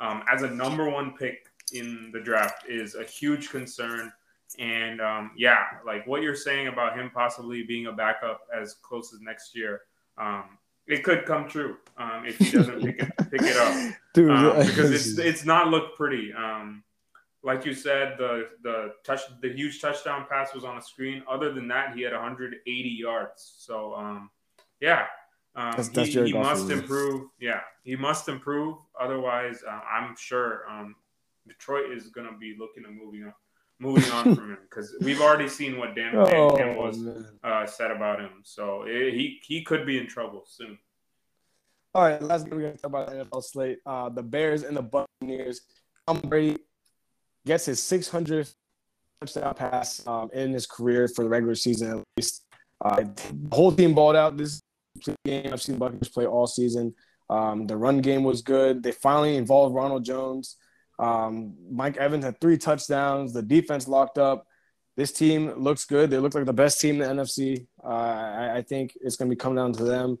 um, 0.00 0.22
as 0.32 0.42
a 0.42 0.50
number 0.50 0.88
one 0.88 1.14
pick 1.18 1.46
in 1.72 2.10
the 2.12 2.20
draft 2.20 2.68
is 2.68 2.94
a 2.94 3.04
huge 3.04 3.50
concern. 3.50 4.12
And 4.58 5.00
um, 5.02 5.32
yeah, 5.36 5.64
like 5.84 6.06
what 6.06 6.22
you're 6.22 6.36
saying 6.36 6.68
about 6.68 6.96
him 6.96 7.10
possibly 7.12 7.64
being 7.64 7.86
a 7.86 7.92
backup 7.92 8.42
as 8.54 8.74
close 8.80 9.12
as 9.12 9.20
next 9.20 9.54
year, 9.54 9.82
um, 10.16 10.56
it 10.86 11.02
could 11.02 11.24
come 11.26 11.48
true 11.48 11.76
um, 11.98 12.24
if 12.26 12.38
he 12.38 12.50
doesn't 12.50 12.80
pick 12.80 13.00
it 13.00 13.30
pick 13.30 13.42
it 13.42 13.56
up, 13.56 13.94
Dude, 14.14 14.30
um, 14.30 14.66
because 14.66 14.90
it's 14.90 15.18
it's 15.18 15.44
not 15.44 15.68
looked 15.68 15.96
pretty. 15.96 16.32
Um, 16.32 16.82
like 17.42 17.64
you 17.64 17.74
said, 17.74 18.16
the 18.18 18.48
the 18.62 18.94
touch 19.04 19.20
the 19.40 19.52
huge 19.52 19.80
touchdown 19.80 20.26
pass 20.28 20.54
was 20.54 20.64
on 20.64 20.76
the 20.76 20.82
screen. 20.82 21.22
Other 21.28 21.52
than 21.52 21.68
that, 21.68 21.94
he 21.94 22.02
had 22.02 22.12
180 22.12 22.88
yards. 22.88 23.54
So 23.58 23.94
um, 23.94 24.30
yeah, 24.80 25.06
um, 25.54 25.72
that's, 25.76 25.88
that's 25.88 26.08
he, 26.08 26.24
he 26.24 26.32
must 26.32 26.70
improve. 26.70 27.28
Yeah, 27.40 27.60
he 27.82 27.96
must 27.96 28.28
improve. 28.28 28.76
Otherwise, 29.00 29.62
uh, 29.66 29.80
I'm 29.90 30.14
sure 30.16 30.62
um, 30.68 30.94
Detroit 31.46 31.92
is 31.92 32.08
going 32.08 32.26
to 32.26 32.36
be 32.36 32.56
looking 32.58 32.84
at 32.84 32.90
moving 32.90 33.24
on 33.24 33.32
moving 33.78 34.10
on 34.10 34.34
from 34.34 34.50
him 34.50 34.58
because 34.68 34.94
we've 35.00 35.20
already 35.20 35.48
seen 35.48 35.78
what 35.78 35.94
Dan, 35.94 36.16
oh, 36.16 36.74
was 36.74 36.98
uh, 37.44 37.66
said 37.66 37.90
about 37.90 38.20
him. 38.20 38.42
So 38.42 38.84
it, 38.86 39.14
he 39.14 39.40
he 39.42 39.62
could 39.62 39.86
be 39.86 39.98
in 39.98 40.06
trouble 40.06 40.44
soon. 40.46 40.78
All 41.94 42.02
right, 42.02 42.20
last 42.20 42.44
game 42.44 42.56
we're 42.56 42.62
gonna 42.62 42.76
talk 42.76 42.90
about 42.90 43.08
the 43.08 43.24
NFL 43.24 43.44
slate. 43.44 43.78
Uh, 43.86 44.08
the 44.08 44.22
Bears 44.22 44.62
and 44.62 44.76
the 44.76 44.82
Buccaneers. 44.82 45.62
Tom 46.06 46.20
Brady 46.20 46.58
gets 47.46 47.66
his 47.66 47.80
600th 47.80 48.54
touchdown 49.20 49.54
pass 49.54 50.06
um, 50.06 50.28
in 50.32 50.52
his 50.52 50.66
career 50.66 51.08
for 51.08 51.22
the 51.24 51.28
regular 51.28 51.54
season 51.54 51.98
at 51.98 52.04
least. 52.16 52.44
Uh, 52.84 52.96
the 52.96 53.56
whole 53.56 53.72
team 53.72 53.94
balled 53.94 54.16
out 54.16 54.36
this 54.36 54.60
game. 55.24 55.50
I've 55.52 55.62
seen 55.62 55.78
Buccaneers 55.78 56.08
play 56.08 56.26
all 56.26 56.46
season. 56.46 56.94
Um, 57.28 57.66
the 57.66 57.76
run 57.76 57.98
game 57.98 58.22
was 58.22 58.42
good. 58.42 58.82
They 58.82 58.92
finally 58.92 59.36
involved 59.36 59.74
Ronald 59.74 60.04
Jones. 60.04 60.56
Um, 60.98 61.54
Mike 61.70 61.96
Evans 61.96 62.24
had 62.24 62.40
three 62.40 62.56
touchdowns. 62.58 63.32
The 63.32 63.42
defense 63.42 63.86
locked 63.86 64.18
up. 64.18 64.46
This 64.96 65.12
team 65.12 65.52
looks 65.62 65.84
good. 65.84 66.10
They 66.10 66.18
look 66.18 66.34
like 66.34 66.46
the 66.46 66.52
best 66.54 66.80
team 66.80 67.02
in 67.02 67.16
the 67.16 67.22
NFC. 67.22 67.66
Uh, 67.84 67.88
I, 67.88 68.56
I, 68.56 68.62
think 68.62 68.96
it's 69.02 69.16
going 69.16 69.28
to 69.28 69.36
be 69.36 69.38
coming 69.38 69.56
down 69.56 69.74
to 69.74 69.84
them, 69.84 70.18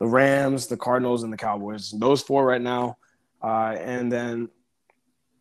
the 0.00 0.06
Rams, 0.06 0.66
the 0.66 0.76
Cardinals, 0.76 1.22
and 1.22 1.32
the 1.32 1.36
Cowboys. 1.36 1.94
Those 1.96 2.20
four 2.20 2.44
right 2.44 2.60
now. 2.60 2.98
Uh, 3.40 3.76
and 3.78 4.10
then, 4.10 4.48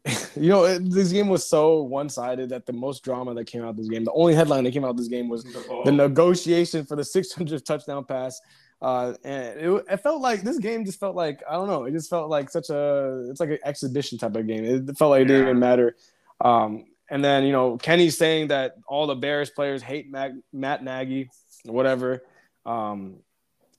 you 0.36 0.50
know, 0.50 0.66
it, 0.66 0.88
this 0.92 1.12
game 1.12 1.30
was 1.30 1.50
so 1.50 1.82
one-sided 1.82 2.50
that 2.50 2.68
the 2.68 2.74
most 2.74 3.04
drama 3.04 3.34
that 3.34 3.46
came 3.46 3.64
out 3.64 3.76
this 3.76 3.90
game, 3.90 4.04
the 4.04 4.14
only 4.14 4.36
headline 4.36 4.64
that 4.66 4.72
came 4.72 4.86
out 4.86 4.96
this 4.96 5.08
game 5.08 5.30
was 5.30 5.44
the 5.84 5.92
negotiation 5.92 6.86
for 6.86 6.96
the 6.96 7.02
600th 7.16 7.66
touchdown 7.66 8.06
pass 8.06 8.40
uh, 8.82 9.14
and 9.24 9.60
it, 9.60 9.86
it, 9.90 9.98
felt 9.98 10.22
like 10.22 10.42
this 10.42 10.58
game 10.58 10.86
just 10.86 11.00
felt 11.00 11.16
like 11.16 11.44
I 11.50 11.54
don't 11.54 11.68
know. 11.68 11.84
It 11.84 11.92
just 11.92 12.10
felt 12.10 12.30
like 12.30 12.50
such 12.50 12.70
a 12.70 13.28
it's 13.30 13.40
like 13.40 13.50
an 13.50 13.60
exhibition 13.66 14.18
type 14.18 14.36
of 14.36 14.48
game. 14.48 14.64
It 14.64 14.98
felt 14.98 15.12
like 15.12 15.24
it 15.24 15.26
didn't 15.26 15.44
even 15.44 15.60
matter. 15.60 15.98
Um, 16.40 16.86
and 17.10 17.24
then 17.24 17.44
you 17.44 17.52
know 17.52 17.78
Kenny's 17.78 18.18
saying 18.18 18.48
that 18.50 18.76
all 18.88 19.06
the 19.08 19.16
Bears 19.16 19.50
players 19.50 19.82
hate 19.82 20.10
Matt, 20.10 20.32
Matt 20.54 20.84
Nagy, 20.84 21.30
whatever. 21.66 22.24
Um, 22.66 23.18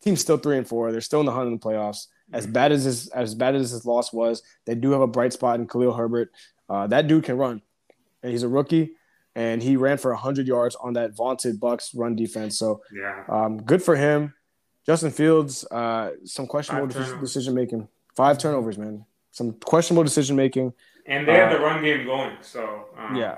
team's 0.03 0.21
still 0.21 0.37
three 0.37 0.59
and 0.59 0.69
four. 0.69 0.93
They're 0.93 1.01
still 1.01 1.21
in 1.21 1.27
the 1.27 1.33
hunt 1.33 1.47
in 1.47 1.55
the 1.55 1.59
playoffs. 1.59 2.09
As 2.33 2.45
mm-hmm. 2.45 2.53
bad 2.53 2.73
as 2.73 2.85
his 2.85 3.09
as 3.09 3.35
bad 3.35 3.55
as 3.55 3.71
his 3.71 3.87
loss 3.87 4.13
was, 4.13 4.43
they 4.67 4.75
do 4.75 4.91
have 4.91 5.01
a 5.01 5.07
bright 5.07 5.33
spot 5.33 5.59
in 5.59 5.67
Khalil 5.67 5.95
Herbert. 5.95 6.31
Uh, 6.69 6.87
that 6.89 7.09
dude 7.09 7.25
can 7.25 7.39
run, 7.39 7.63
and 8.23 8.33
he's 8.33 8.43
a 8.43 8.49
rookie, 8.49 8.93
and 9.35 9.63
he 9.63 9.77
ran 9.77 9.97
for 9.97 10.15
hundred 10.15 10.47
yards 10.47 10.77
on 10.77 10.93
that 10.93 11.17
vaunted 11.17 11.59
Bucks 11.59 11.95
run 11.95 12.17
defense. 12.17 12.59
So 12.59 12.83
yeah, 12.93 13.25
um, 13.31 13.63
good 13.63 13.83
for 13.83 13.97
him. 13.97 14.35
Justin 14.91 15.13
Fields, 15.13 15.65
uh, 15.71 16.11
some 16.25 16.49
questionable 16.49 16.89
decision 16.89 17.55
making. 17.55 17.87
Five 18.17 18.39
turnovers, 18.39 18.77
man. 18.77 19.05
Some 19.31 19.53
questionable 19.53 20.03
decision 20.03 20.35
making. 20.35 20.73
And 21.07 21.29
they 21.29 21.41
uh, 21.41 21.49
had 21.49 21.57
the 21.57 21.61
run 21.61 21.81
game 21.85 22.05
going, 22.07 22.37
so 22.41 22.87
um, 22.99 23.15
yeah. 23.15 23.37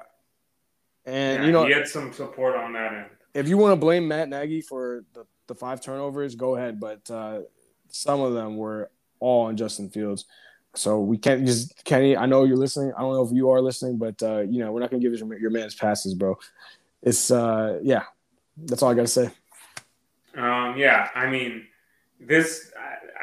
And 1.05 1.43
yeah, 1.43 1.47
you 1.47 1.53
know, 1.53 1.67
he 1.67 1.75
had 1.75 1.87
some 1.87 2.11
support 2.15 2.57
on 2.57 2.73
that 2.73 2.95
end. 2.95 3.11
If 3.35 3.49
you 3.49 3.59
want 3.59 3.73
to 3.73 3.77
blame 3.77 4.09
Matt 4.09 4.31
Nagy 4.31 4.63
for 4.63 5.05
the, 5.13 5.27
the 5.47 5.55
five 5.55 5.83
turnovers, 5.83 6.37
go 6.37 6.57
ahead. 6.57 6.81
But 6.81 7.11
uh, 7.11 7.41
some 7.89 8.23
of 8.23 8.33
them 8.33 8.57
were 8.57 8.91
all 9.21 9.45
on 9.45 9.59
Justin 9.59 9.91
Fields. 9.91 10.25
So 10.75 11.01
we 11.01 11.19
can't 11.19 11.45
just 11.45 11.85
Kenny. 11.85 12.17
I 12.17 12.25
know 12.25 12.45
you're 12.45 12.57
listening. 12.57 12.95
I 12.97 13.03
don't 13.03 13.13
know 13.13 13.27
if 13.27 13.33
you 13.33 13.51
are 13.51 13.61
listening, 13.61 13.99
but 13.99 14.23
uh, 14.23 14.39
you 14.39 14.61
know 14.61 14.73
we're 14.73 14.81
not 14.81 14.91
gonna 14.91 15.03
give 15.03 15.13
your, 15.13 15.39
your 15.39 15.51
man's 15.51 15.75
passes, 15.75 16.15
bro. 16.15 16.39
It's 17.03 17.31
uh, 17.31 17.79
yeah. 17.83 18.05
That's 18.57 18.83
all 18.83 18.91
I 18.91 18.95
gotta 18.95 19.07
say. 19.07 19.31
Um, 20.37 20.77
yeah, 20.77 21.09
I 21.15 21.29
mean, 21.29 21.67
this 22.21 22.73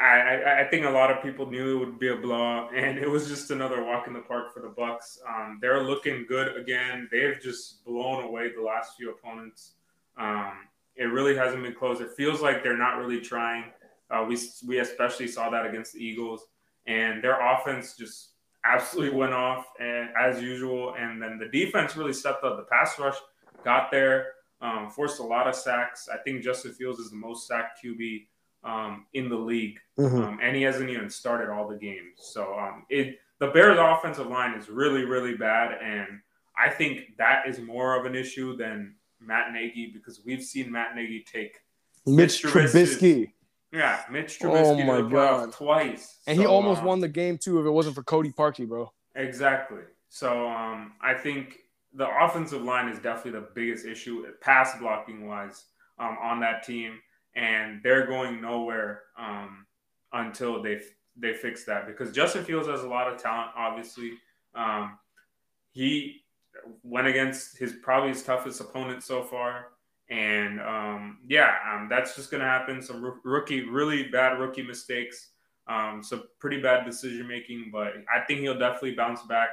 I, 0.00 0.06
I, 0.06 0.60
I 0.60 0.70
think 0.70 0.86
a 0.86 0.90
lot 0.90 1.10
of 1.10 1.22
people 1.22 1.50
knew 1.50 1.76
it 1.76 1.86
would 1.86 1.98
be 1.98 2.08
a 2.08 2.16
blowout, 2.16 2.74
and 2.76 2.98
it 2.98 3.08
was 3.08 3.28
just 3.28 3.50
another 3.50 3.82
walk 3.82 4.06
in 4.06 4.12
the 4.12 4.20
park 4.20 4.52
for 4.52 4.60
the 4.60 4.68
Bucks. 4.68 5.18
Um, 5.28 5.58
they're 5.60 5.82
looking 5.82 6.26
good 6.28 6.56
again. 6.56 7.08
They've 7.10 7.38
just 7.40 7.84
blown 7.84 8.24
away 8.24 8.52
the 8.54 8.62
last 8.62 8.96
few 8.96 9.10
opponents. 9.10 9.72
Um, 10.16 10.52
it 10.96 11.04
really 11.04 11.36
hasn't 11.36 11.62
been 11.62 11.74
close. 11.74 12.00
It 12.00 12.10
feels 12.16 12.42
like 12.42 12.62
they're 12.62 12.76
not 12.76 12.98
really 12.98 13.20
trying. 13.20 13.64
Uh, 14.10 14.24
we 14.28 14.38
we 14.66 14.80
especially 14.80 15.28
saw 15.28 15.50
that 15.50 15.66
against 15.66 15.94
the 15.94 16.04
Eagles, 16.04 16.46
and 16.86 17.22
their 17.22 17.40
offense 17.54 17.96
just 17.96 18.30
absolutely 18.64 19.16
went 19.16 19.32
off 19.32 19.64
and 19.78 20.10
as 20.20 20.42
usual. 20.42 20.94
And 20.98 21.22
then 21.22 21.38
the 21.38 21.46
defense 21.46 21.96
really 21.96 22.12
stepped 22.12 22.44
up. 22.44 22.56
The 22.56 22.64
pass 22.64 22.98
rush 22.98 23.16
got 23.64 23.90
there 23.90 24.32
um, 24.60 24.90
forced 24.90 25.20
a 25.20 25.22
lot 25.22 25.46
of 25.46 25.54
sacks. 25.54 26.08
I 26.12 26.18
think 26.18 26.42
Justin 26.42 26.72
Fields 26.72 26.98
is 26.98 27.10
the 27.10 27.16
most 27.16 27.46
sacked 27.46 27.80
QB 27.84 28.26
um, 28.62 29.06
in 29.14 29.28
the 29.28 29.36
league, 29.36 29.78
mm-hmm. 29.98 30.22
um, 30.22 30.38
and 30.42 30.54
he 30.56 30.62
hasn't 30.62 30.90
even 30.90 31.08
started 31.08 31.50
all 31.50 31.68
the 31.68 31.76
games. 31.76 32.18
So 32.18 32.58
um, 32.58 32.84
it 32.90 33.18
the 33.38 33.48
Bears' 33.48 33.78
offensive 33.80 34.26
line 34.26 34.56
is 34.58 34.68
really, 34.68 35.04
really 35.04 35.34
bad, 35.34 35.78
and 35.82 36.20
I 36.56 36.68
think 36.68 37.16
that 37.16 37.48
is 37.48 37.58
more 37.58 37.98
of 37.98 38.04
an 38.04 38.14
issue 38.14 38.56
than 38.56 38.96
Matt 39.18 39.52
Nagy 39.52 39.90
because 39.92 40.20
we've 40.24 40.42
seen 40.42 40.70
Matt 40.70 40.94
Nagy 40.94 41.24
take 41.30 41.58
Mitch 42.06 42.42
Trubisky. 42.42 43.32
Yeah, 43.72 44.02
Mitch 44.10 44.38
Trubisky 44.38 44.84
oh 44.84 45.02
my 45.02 45.10
God. 45.10 45.52
twice, 45.52 46.18
and 46.26 46.36
so, 46.36 46.42
he 46.42 46.46
almost 46.46 46.80
um, 46.80 46.86
won 46.86 47.00
the 47.00 47.08
game 47.08 47.38
too 47.38 47.60
if 47.60 47.66
it 47.66 47.70
wasn't 47.70 47.94
for 47.94 48.02
Cody 48.02 48.30
Parkey, 48.30 48.68
bro. 48.68 48.92
Exactly. 49.14 49.82
So 50.10 50.48
um, 50.48 50.92
I 51.00 51.14
think 51.14 51.56
the 51.94 52.08
offensive 52.24 52.62
line 52.62 52.88
is 52.88 52.98
definitely 52.98 53.40
the 53.40 53.48
biggest 53.54 53.84
issue, 53.86 54.24
pass 54.40 54.78
blocking 54.78 55.26
wise, 55.26 55.64
um, 55.98 56.16
on 56.22 56.40
that 56.40 56.62
team. 56.64 57.00
and 57.34 57.80
they're 57.82 58.06
going 58.06 58.40
nowhere 58.40 59.02
um, 59.18 59.66
until 60.12 60.62
they 60.62 60.80
they 61.16 61.34
fix 61.34 61.64
that. 61.64 61.86
Because 61.86 62.12
Justin 62.12 62.44
Fields 62.44 62.68
has 62.68 62.82
a 62.82 62.88
lot 62.88 63.12
of 63.12 63.20
talent, 63.20 63.50
obviously. 63.56 64.12
Um, 64.54 64.98
he 65.72 66.22
went 66.82 67.06
against 67.06 67.58
his 67.58 67.74
probably 67.82 68.10
his 68.10 68.22
toughest 68.22 68.60
opponent 68.60 69.02
so 69.02 69.22
far. 69.22 69.66
And 70.08 70.60
um, 70.60 71.18
yeah, 71.28 71.54
um, 71.72 71.88
that's 71.88 72.16
just 72.16 72.30
going 72.30 72.40
to 72.40 72.46
happen. 72.46 72.82
Some 72.82 73.20
rookie, 73.22 73.68
really 73.68 74.04
bad 74.08 74.40
rookie 74.40 74.62
mistakes, 74.62 75.30
um, 75.68 76.02
some 76.02 76.24
pretty 76.40 76.60
bad 76.60 76.84
decision 76.84 77.28
making, 77.28 77.70
but 77.72 77.92
I 78.12 78.24
think 78.26 78.40
he'll 78.40 78.58
definitely 78.58 78.94
bounce 78.96 79.22
back. 79.22 79.50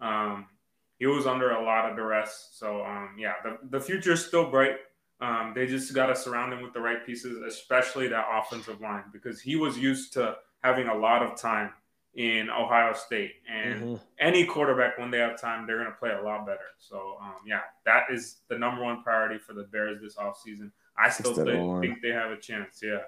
Um, 0.00 0.46
he 1.02 1.06
was 1.06 1.26
under 1.26 1.50
a 1.50 1.64
lot 1.64 1.90
of 1.90 1.96
duress. 1.96 2.50
So 2.52 2.84
um, 2.84 3.16
yeah, 3.18 3.32
the, 3.42 3.58
the 3.70 3.80
future 3.80 4.12
is 4.12 4.24
still 4.24 4.48
bright. 4.48 4.76
Um, 5.20 5.50
they 5.52 5.66
just 5.66 5.92
got 5.92 6.06
to 6.06 6.14
surround 6.14 6.52
him 6.52 6.62
with 6.62 6.72
the 6.74 6.80
right 6.80 7.04
pieces, 7.04 7.42
especially 7.42 8.06
that 8.06 8.24
offensive 8.32 8.80
line, 8.80 9.02
because 9.12 9.40
he 9.40 9.56
was 9.56 9.76
used 9.76 10.12
to 10.12 10.36
having 10.62 10.86
a 10.86 10.94
lot 10.94 11.24
of 11.24 11.36
time 11.36 11.70
in 12.14 12.48
Ohio 12.50 12.92
State. 12.92 13.32
And 13.52 13.82
mm-hmm. 13.82 13.94
any 14.20 14.46
quarterback, 14.46 14.96
when 14.96 15.10
they 15.10 15.18
have 15.18 15.40
time, 15.40 15.66
they're 15.66 15.78
going 15.78 15.90
to 15.90 15.98
play 15.98 16.12
a 16.12 16.22
lot 16.22 16.46
better. 16.46 16.70
So, 16.78 17.16
um, 17.20 17.34
yeah, 17.44 17.62
that 17.84 18.04
is 18.12 18.36
the 18.48 18.56
number 18.56 18.84
one 18.84 19.02
priority 19.02 19.40
for 19.40 19.54
the 19.54 19.64
Bears 19.64 20.00
this 20.00 20.14
offseason. 20.14 20.70
I 20.96 21.10
still 21.10 21.34
th- 21.34 21.80
think 21.80 22.00
they 22.00 22.10
have 22.10 22.30
a 22.30 22.36
chance. 22.36 22.78
Yeah. 22.80 22.98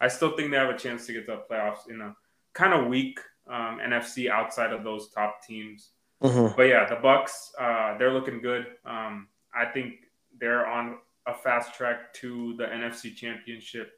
I 0.00 0.08
still 0.08 0.34
think 0.38 0.52
they 0.52 0.56
have 0.56 0.74
a 0.74 0.78
chance 0.78 1.04
to 1.04 1.12
get 1.12 1.26
to 1.26 1.32
the 1.32 1.54
playoffs 1.54 1.90
in 1.90 2.00
a 2.00 2.16
kind 2.54 2.72
of 2.72 2.86
weak 2.86 3.20
um, 3.46 3.78
NFC 3.78 4.30
outside 4.30 4.72
of 4.72 4.84
those 4.84 5.10
top 5.10 5.42
teams. 5.46 5.90
Mm-hmm. 6.22 6.56
But 6.56 6.62
yeah, 6.64 6.86
the 6.88 6.96
Bucks, 6.96 7.52
uh, 7.58 7.98
they're 7.98 8.12
looking 8.12 8.40
good. 8.40 8.66
Um, 8.84 9.28
I 9.54 9.66
think 9.66 9.94
they're 10.38 10.66
on 10.66 10.98
a 11.26 11.34
fast 11.34 11.74
track 11.74 12.12
to 12.14 12.54
the 12.56 12.64
NFC 12.64 13.14
Championship. 13.14 13.92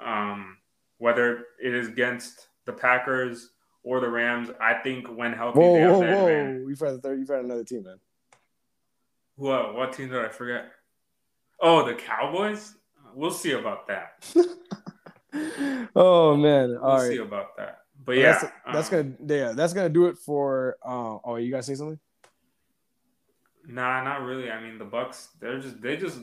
Um, 0.00 0.58
whether 0.98 1.46
it 1.62 1.74
is 1.74 1.88
against 1.88 2.48
the 2.64 2.72
Packers 2.72 3.50
or 3.82 4.00
the 4.00 4.08
Rams. 4.08 4.50
I 4.60 4.74
think 4.74 5.06
when 5.08 5.32
healthy, 5.32 5.60
whoa, 5.60 5.72
whoa, 5.72 6.00
whoa, 6.00 6.26
man. 6.26 6.66
you've 6.68 6.78
had 6.78 6.94
a 6.94 6.98
third, 6.98 7.26
had 7.28 7.44
another 7.44 7.64
team, 7.64 7.84
man. 7.84 7.98
Whoa, 9.36 9.72
what 9.74 9.92
team 9.92 10.08
did 10.08 10.24
I 10.24 10.28
forget? 10.28 10.72
Oh, 11.60 11.86
the 11.86 11.94
Cowboys. 11.94 12.74
We'll 13.14 13.30
see 13.30 13.52
about 13.52 13.88
that. 13.88 14.26
oh 15.96 16.36
man, 16.36 16.76
All 16.76 16.88
we'll 16.88 16.96
right. 16.96 17.08
see 17.08 17.18
about 17.18 17.56
that. 17.56 17.77
But 18.08 18.16
well, 18.16 18.24
yeah, 18.24 18.38
that's, 18.40 18.88
that's 18.88 18.92
um, 18.92 19.16
gonna 19.18 19.36
yeah, 19.36 19.52
that's 19.52 19.74
gonna 19.74 19.90
do 19.90 20.06
it 20.06 20.16
for. 20.16 20.78
Uh, 20.82 21.18
oh, 21.22 21.36
you 21.36 21.52
guys 21.52 21.66
say 21.66 21.74
something? 21.74 21.98
Nah, 23.66 24.02
not 24.02 24.22
really. 24.22 24.50
I 24.50 24.62
mean, 24.62 24.78
the 24.78 24.86
Bucks, 24.86 25.28
they're 25.38 25.60
just 25.60 25.82
they 25.82 25.98
just 25.98 26.20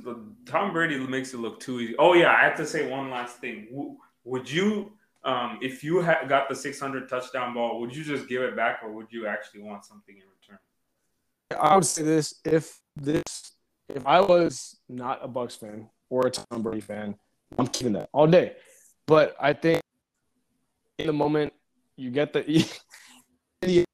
Tom 0.47 0.73
Brady 0.73 0.97
makes 0.97 1.35
it 1.35 1.37
look 1.37 1.59
too 1.59 1.79
easy. 1.79 1.95
Oh 1.99 2.15
yeah, 2.15 2.31
I 2.31 2.43
have 2.43 2.57
to 2.57 2.65
say 2.65 2.89
one 2.89 3.11
last 3.11 3.37
thing. 3.37 3.67
Would 4.23 4.49
you 4.49 4.93
um, 5.23 5.59
if 5.61 5.83
you 5.83 6.01
ha- 6.01 6.25
got 6.27 6.49
the 6.49 6.55
600 6.55 7.07
touchdown 7.07 7.53
ball, 7.53 7.79
would 7.79 7.95
you 7.95 8.03
just 8.03 8.27
give 8.27 8.41
it 8.41 8.55
back, 8.55 8.79
or 8.83 8.91
would 8.91 9.11
you 9.11 9.27
actually 9.27 9.61
want 9.61 9.85
something 9.85 10.15
in 10.15 10.23
return? 10.41 10.57
I 11.61 11.75
would 11.75 11.85
say 11.85 12.01
this: 12.01 12.33
if 12.43 12.79
this, 12.95 13.23
if 13.89 14.07
I 14.07 14.21
was 14.21 14.79
not 14.89 15.19
a 15.21 15.27
Bucks 15.27 15.55
fan 15.55 15.87
or 16.09 16.25
a 16.25 16.31
Tom 16.31 16.63
Brady 16.63 16.81
fan, 16.81 17.13
I'm 17.59 17.67
keeping 17.67 17.93
that 17.93 18.09
all 18.11 18.25
day. 18.25 18.55
But 19.05 19.35
I 19.39 19.53
think 19.53 19.83
in 20.97 21.05
the 21.05 21.13
moment, 21.13 21.53
you 21.97 22.11
get 22.11 22.33
the 22.33 22.49
you 23.65 23.85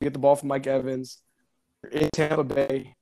get 0.00 0.12
the 0.12 0.18
ball 0.18 0.36
from 0.36 0.48
Mike 0.48 0.66
Evans. 0.66 1.18
In 1.92 2.10
Tampa 2.12 2.44
Bay. 2.44 2.94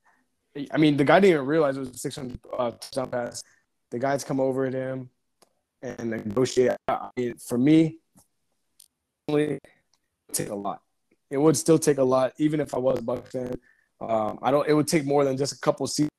I 0.71 0.77
mean, 0.77 0.97
the 0.97 1.03
guy 1.03 1.19
didn't 1.19 1.35
even 1.35 1.45
realize 1.45 1.77
it 1.77 1.81
was 1.81 1.89
a 1.89 1.97
600 1.97 2.39
uh, 2.57 2.71
touchdown 2.71 3.09
pass. 3.09 3.43
The 3.91 3.99
guys 3.99 4.23
come 4.23 4.39
over 4.39 4.65
at 4.65 4.73
him 4.73 5.09
and 5.81 6.09
negotiate. 6.09 6.77
I 6.87 7.09
mean, 7.17 7.35
for 7.37 7.57
me, 7.57 7.97
it 9.27 9.31
would 9.31 9.59
take 10.31 10.49
a 10.49 10.55
lot. 10.55 10.81
It 11.29 11.37
would 11.37 11.55
still 11.57 11.77
take 11.77 11.97
a 11.97 12.03
lot, 12.03 12.33
even 12.37 12.59
if 12.59 12.73
I 12.73 12.79
was 12.79 12.99
a 12.99 13.03
Bucks 13.03 13.31
fan. 13.31 13.53
Um, 14.01 14.39
I 14.41 14.49
don't. 14.49 14.67
It 14.67 14.73
would 14.73 14.87
take 14.87 15.05
more 15.05 15.23
than 15.23 15.37
just 15.37 15.53
a 15.53 15.59
couple 15.59 15.85
seasons, 15.85 16.09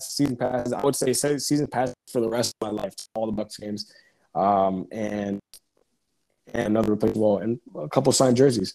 season 0.00 0.36
passes. 0.36 0.72
I 0.72 0.82
would 0.82 0.96
say 0.96 1.12
season 1.12 1.66
pass 1.66 1.92
for 2.10 2.20
the 2.20 2.28
rest 2.28 2.54
of 2.60 2.68
my 2.68 2.82
life, 2.82 2.94
all 3.14 3.26
the 3.26 3.32
Bucks 3.32 3.58
games, 3.58 3.92
um, 4.34 4.86
and 4.92 5.40
and 6.54 6.66
another 6.66 6.92
replacement 6.92 7.20
ball 7.20 7.38
and 7.38 7.60
a 7.76 7.88
couple 7.88 8.12
signed 8.12 8.36
jerseys, 8.36 8.74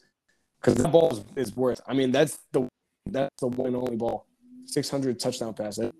because 0.59 0.75
that 0.75 0.91
ball 0.91 1.11
is, 1.11 1.47
is, 1.47 1.55
worth. 1.55 1.81
I 1.87 1.93
mean, 1.93 2.11
that's 2.11 2.39
the 2.51 2.67
that's 3.05 3.39
the 3.39 3.47
one 3.47 3.67
and 3.67 3.75
only 3.77 3.95
ball, 3.95 4.25
six 4.65 4.89
hundred 4.89 5.19
touchdown 5.19 5.53
pass. 5.53 5.77
That 5.77 5.93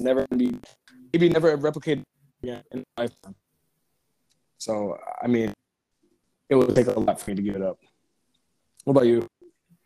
never 0.00 0.26
be 0.28 0.56
maybe 1.12 1.28
never 1.28 1.56
replicated 1.56 2.02
again 2.42 2.62
in 2.70 2.84
lifetime. 2.96 3.34
So 4.58 4.98
I 5.20 5.26
mean, 5.26 5.52
it 6.48 6.54
would 6.54 6.74
take 6.74 6.86
a 6.86 6.98
lot 6.98 7.20
for 7.20 7.30
me 7.30 7.36
to 7.36 7.42
give 7.42 7.56
it 7.56 7.62
up. 7.62 7.78
What 8.84 8.92
about 8.92 9.06
you? 9.06 9.26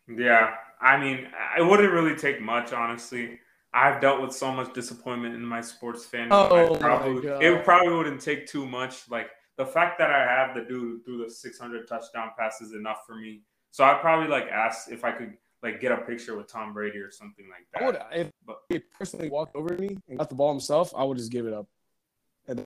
Yeah, 0.07 0.55
I 0.81 0.97
mean, 0.97 1.27
it 1.57 1.63
wouldn't 1.63 1.91
really 1.91 2.15
take 2.15 2.41
much, 2.41 2.73
honestly. 2.73 3.39
I've 3.73 3.99
dealt 3.99 4.21
with 4.21 4.33
so 4.33 4.51
much 4.51 4.73
disappointment 4.73 5.33
in 5.33 5.43
my 5.43 5.61
sports 5.61 6.05
fandom. 6.05 6.27
Oh, 6.31 6.75
probably, 6.75 7.27
it 7.27 7.63
probably 7.63 7.93
wouldn't 7.93 8.21
take 8.21 8.45
too 8.45 8.67
much. 8.67 9.09
Like 9.09 9.31
the 9.57 9.65
fact 9.65 9.99
that 9.99 10.09
I 10.09 10.19
have 10.19 10.55
the 10.55 10.61
dude 10.61 11.05
through 11.05 11.23
the 11.23 11.29
600 11.29 11.87
touchdown 11.87 12.31
pass 12.37 12.61
is 12.61 12.73
enough 12.73 12.99
for 13.05 13.15
me. 13.15 13.41
So 13.71 13.83
I'd 13.83 14.01
probably 14.01 14.27
like 14.27 14.47
ask 14.49 14.91
if 14.91 15.03
I 15.03 15.11
could 15.11 15.33
like 15.61 15.79
get 15.79 15.91
a 15.91 15.97
picture 15.97 16.35
with 16.35 16.47
Tom 16.47 16.73
Brady 16.73 16.99
or 16.99 17.11
something 17.11 17.45
like 17.49 17.65
that. 17.73 17.81
I 17.81 17.85
would, 17.85 18.25
if 18.25 18.31
but, 18.45 18.59
he 18.69 18.79
personally 18.79 19.29
walked 19.29 19.55
over 19.55 19.75
me 19.75 19.97
and 20.09 20.17
got 20.17 20.29
the 20.29 20.35
ball 20.35 20.51
himself, 20.51 20.93
I 20.95 21.03
would 21.03 21.17
just 21.17 21.31
give 21.31 21.45
it 21.45 21.53
up. 21.53 21.67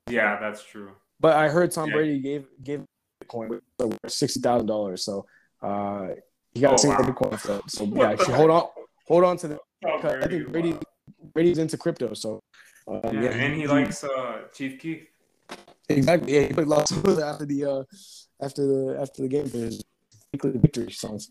Yeah, 0.08 0.38
that's 0.40 0.64
true. 0.64 0.92
But 1.20 1.36
I 1.36 1.48
heard 1.48 1.70
Tom 1.70 1.88
yeah. 1.88 1.94
Brady 1.94 2.18
gave 2.20 2.46
gave 2.62 2.84
Bitcoin 3.24 3.60
sixty 4.08 4.40
thousand 4.40 4.66
dollars. 4.66 5.04
So 5.04 5.26
uh, 5.62 6.08
he 6.52 6.60
got 6.60 6.74
oh, 6.74 6.76
to 6.76 6.88
wow. 6.88 6.98
Bitcoin 6.98 7.42
that. 7.42 7.70
So 7.70 7.84
yeah, 7.94 8.16
hold 8.36 8.50
on, 8.50 8.64
hold 9.06 9.24
on 9.24 9.36
to 9.38 9.48
the. 9.48 9.58
Oh, 9.86 9.98
I 10.02 10.26
think 10.26 10.50
Brady 10.50 10.76
Brady's 11.32 11.58
into 11.58 11.76
crypto, 11.76 12.14
so. 12.14 12.40
Um, 12.88 13.00
yeah, 13.04 13.22
yeah, 13.22 13.30
and 13.30 13.54
he, 13.54 13.60
he 13.62 13.66
likes 13.66 14.02
uh, 14.02 14.44
Chief 14.52 14.80
Keef. 14.80 15.06
Exactly. 15.88 16.34
Yeah, 16.34 16.42
he 16.42 16.52
played 16.52 16.66
lots 16.66 16.90
of 16.90 17.18
after 17.18 17.46
the 17.46 17.64
uh, 17.64 17.82
after 18.40 18.66
the 18.66 18.98
after 19.00 19.22
the 19.22 19.28
game 19.28 19.48
for 19.48 19.58
his 19.58 19.82
victory 20.32 20.90
songs. 20.92 21.30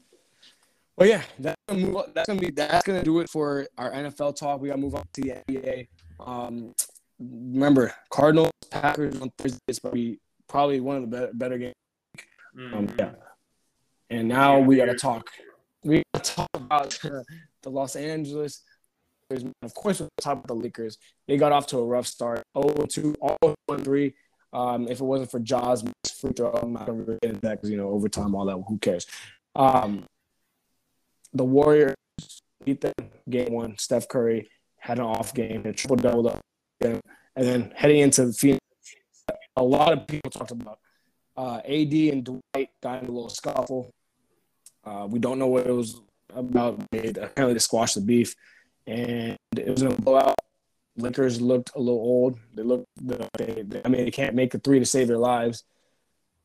Well, 0.97 1.07
yeah, 1.07 1.21
that's 1.39 1.57
gonna 1.67 1.81
move 1.81 1.95
on. 1.95 2.11
That's 2.15 2.27
gonna 2.27 2.39
be 2.39 2.51
that's 2.51 2.85
gonna 2.85 3.03
do 3.03 3.19
it 3.19 3.29
for 3.29 3.67
our 3.77 3.91
NFL 3.91 4.35
talk. 4.35 4.61
We 4.61 4.69
gotta 4.69 4.81
move 4.81 4.95
on 4.95 5.03
to 5.13 5.21
the 5.21 5.43
NBA. 5.47 5.87
Um, 6.19 6.73
remember 7.19 7.93
Cardinals 8.09 8.51
Packers 8.71 9.19
on 9.21 9.31
Thursday 9.37 9.59
is 9.67 9.79
probably 9.79 10.19
probably 10.47 10.79
one 10.79 10.95
of 10.97 11.01
the 11.03 11.07
better, 11.07 11.31
better 11.33 11.57
games. 11.57 11.75
Um, 12.57 12.87
mm-hmm. 12.87 12.99
Yeah. 12.99 13.11
And 14.09 14.27
now 14.27 14.59
we 14.59 14.77
got 14.77 14.85
to 14.85 14.95
talk. 14.95 15.29
We 15.83 16.03
got 16.13 16.23
to 16.23 16.33
talk 16.33 16.49
about 16.53 17.05
uh, 17.05 17.23
the 17.61 17.69
Los 17.69 17.95
Angeles. 17.95 18.63
Of 19.29 19.73
course, 19.75 19.99
we'll 19.99 20.09
talk 20.21 20.33
about 20.37 20.47
the 20.47 20.55
Lakers. 20.55 20.97
They 21.27 21.37
got 21.37 21.51
off 21.51 21.67
to 21.67 21.79
a 21.79 21.85
rough 21.85 22.07
start. 22.07 22.43
0-2, 22.55 23.15
0-3. 23.69 24.13
Um, 24.57 24.87
if 24.87 24.99
it 24.99 25.03
wasn't 25.03 25.29
for 25.29 25.39
Ja's 25.39 25.83
free 26.19 26.31
throw, 26.31 26.51
I'm 26.51 26.73
not 26.73 26.87
going 26.87 27.05
to 27.05 27.17
get 27.21 27.41
that 27.41 27.51
because, 27.57 27.69
you 27.69 27.77
know, 27.77 27.89
overtime, 27.89 28.33
all 28.33 28.45
that, 28.45 28.63
who 28.67 28.79
cares? 28.79 29.05
Um, 29.55 30.05
the 31.31 31.43
Warriors 31.43 31.95
beat 32.63 32.81
them 32.81 32.93
game 33.29 33.53
one. 33.53 33.77
Steph 33.77 34.07
Curry 34.07 34.49
had 34.77 34.97
an 34.97 35.05
off 35.05 35.33
game, 35.35 35.63
a 35.65 35.73
triple 35.73 35.97
double 35.97 36.39
and 36.81 37.01
then 37.35 37.71
heading 37.75 37.99
into 37.99 38.25
the 38.25 38.33
Phoenix, 38.33 38.59
a 39.55 39.63
lot 39.63 39.93
of 39.93 40.07
people 40.07 40.31
talked 40.31 40.51
about 40.51 40.79
uh, 41.35 41.57
AD 41.57 41.93
and 41.93 42.23
Dwight 42.23 42.69
got 42.81 43.03
in 43.03 43.09
a 43.09 43.11
little 43.11 43.29
scuffle. 43.29 43.93
Uh, 44.83 45.07
we 45.07 45.19
don't 45.19 45.37
know 45.37 45.47
what 45.47 45.67
it 45.67 45.71
was 45.71 46.01
about. 46.33 46.81
They 46.91 47.09
apparently 47.09 47.53
they 47.53 47.59
squashed 47.59 47.95
the 47.95 48.01
beef, 48.01 48.33
and 48.87 49.37
it 49.55 49.69
was 49.69 49.83
a 49.83 49.89
blowout. 49.89 50.39
Lakers 50.97 51.39
looked 51.39 51.71
a 51.75 51.79
little 51.79 51.99
old. 51.99 52.39
They 52.53 52.63
looked. 52.63 52.87
They, 52.97 53.63
they, 53.63 53.81
I 53.85 53.87
mean, 53.87 54.05
they 54.05 54.11
can't 54.11 54.35
make 54.35 54.53
a 54.53 54.59
three 54.59 54.79
to 54.79 54.85
save 54.85 55.07
their 55.07 55.17
lives. 55.17 55.63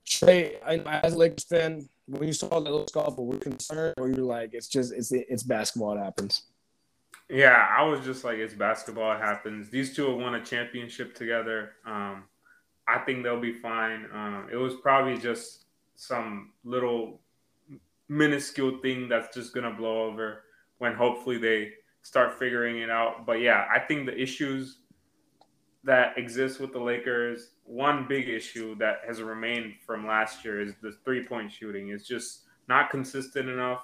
Trey, 0.07 0.57
I, 0.65 0.79
as 1.03 1.15
a 1.15 1.19
Lakers 1.19 1.45
fan, 1.45 1.89
when 2.07 2.25
you 2.25 2.33
saw 2.33 2.49
that 2.49 2.61
little 2.61 2.87
scuffle, 2.87 3.27
were 3.27 3.35
you 3.35 3.41
concerned, 3.41 3.95
or 3.97 4.09
you're 4.09 4.25
like, 4.25 4.51
it's 4.53 4.69
just 4.69 4.93
it's 4.93 5.11
it's 5.13 5.43
basketball. 5.43 5.97
It 5.97 6.01
happens. 6.01 6.43
Yeah, 7.29 7.67
I 7.71 7.83
was 7.85 8.05
just 8.05 8.25
like, 8.25 8.39
it's 8.39 8.53
basketball. 8.53 9.13
It 9.17 9.21
happens. 9.21 9.71
These 9.71 9.97
two 9.97 10.11
have 10.11 10.19
won 10.19 10.35
a 10.35 10.45
championship 10.45 11.15
together. 11.15 11.73
Um, 11.87 12.25
I 12.87 12.99
think 12.99 13.23
they'll 13.23 13.41
be 13.41 13.55
fine. 13.55 14.07
Um, 14.13 14.49
it 14.53 14.57
was 14.57 14.75
probably 14.83 15.17
just 15.17 15.65
some 15.95 16.51
little 16.65 17.21
minuscule 18.09 18.79
thing 18.83 19.09
that's 19.09 19.35
just 19.35 19.55
gonna 19.55 19.73
blow 19.73 20.03
over 20.03 20.43
when 20.79 20.95
hopefully 20.95 21.39
they 21.39 21.73
start 22.03 22.39
figuring 22.39 22.79
it 22.81 22.91
out. 22.91 23.27
But 23.27 23.41
yeah, 23.41 23.67
I 23.75 23.79
think 23.79 24.07
the 24.07 24.21
issues 24.21 24.79
that 25.85 26.17
exist 26.17 26.61
with 26.61 26.73
the 26.73 26.81
Lakers, 26.81 27.51
one 27.65 28.07
big 28.09 28.29
issue 28.29 28.77
that 28.77 29.01
has 29.07 29.21
remained 29.21 29.75
from 29.85 30.07
last 30.07 30.45
year 30.45 30.61
is 30.61 30.75
the 30.83 30.93
three 31.05 31.25
point 31.25 31.51
shooting. 31.51 31.91
It's 31.91 32.07
just 32.07 32.43
not 32.69 32.91
consistent 32.91 33.49
enough 33.49 33.83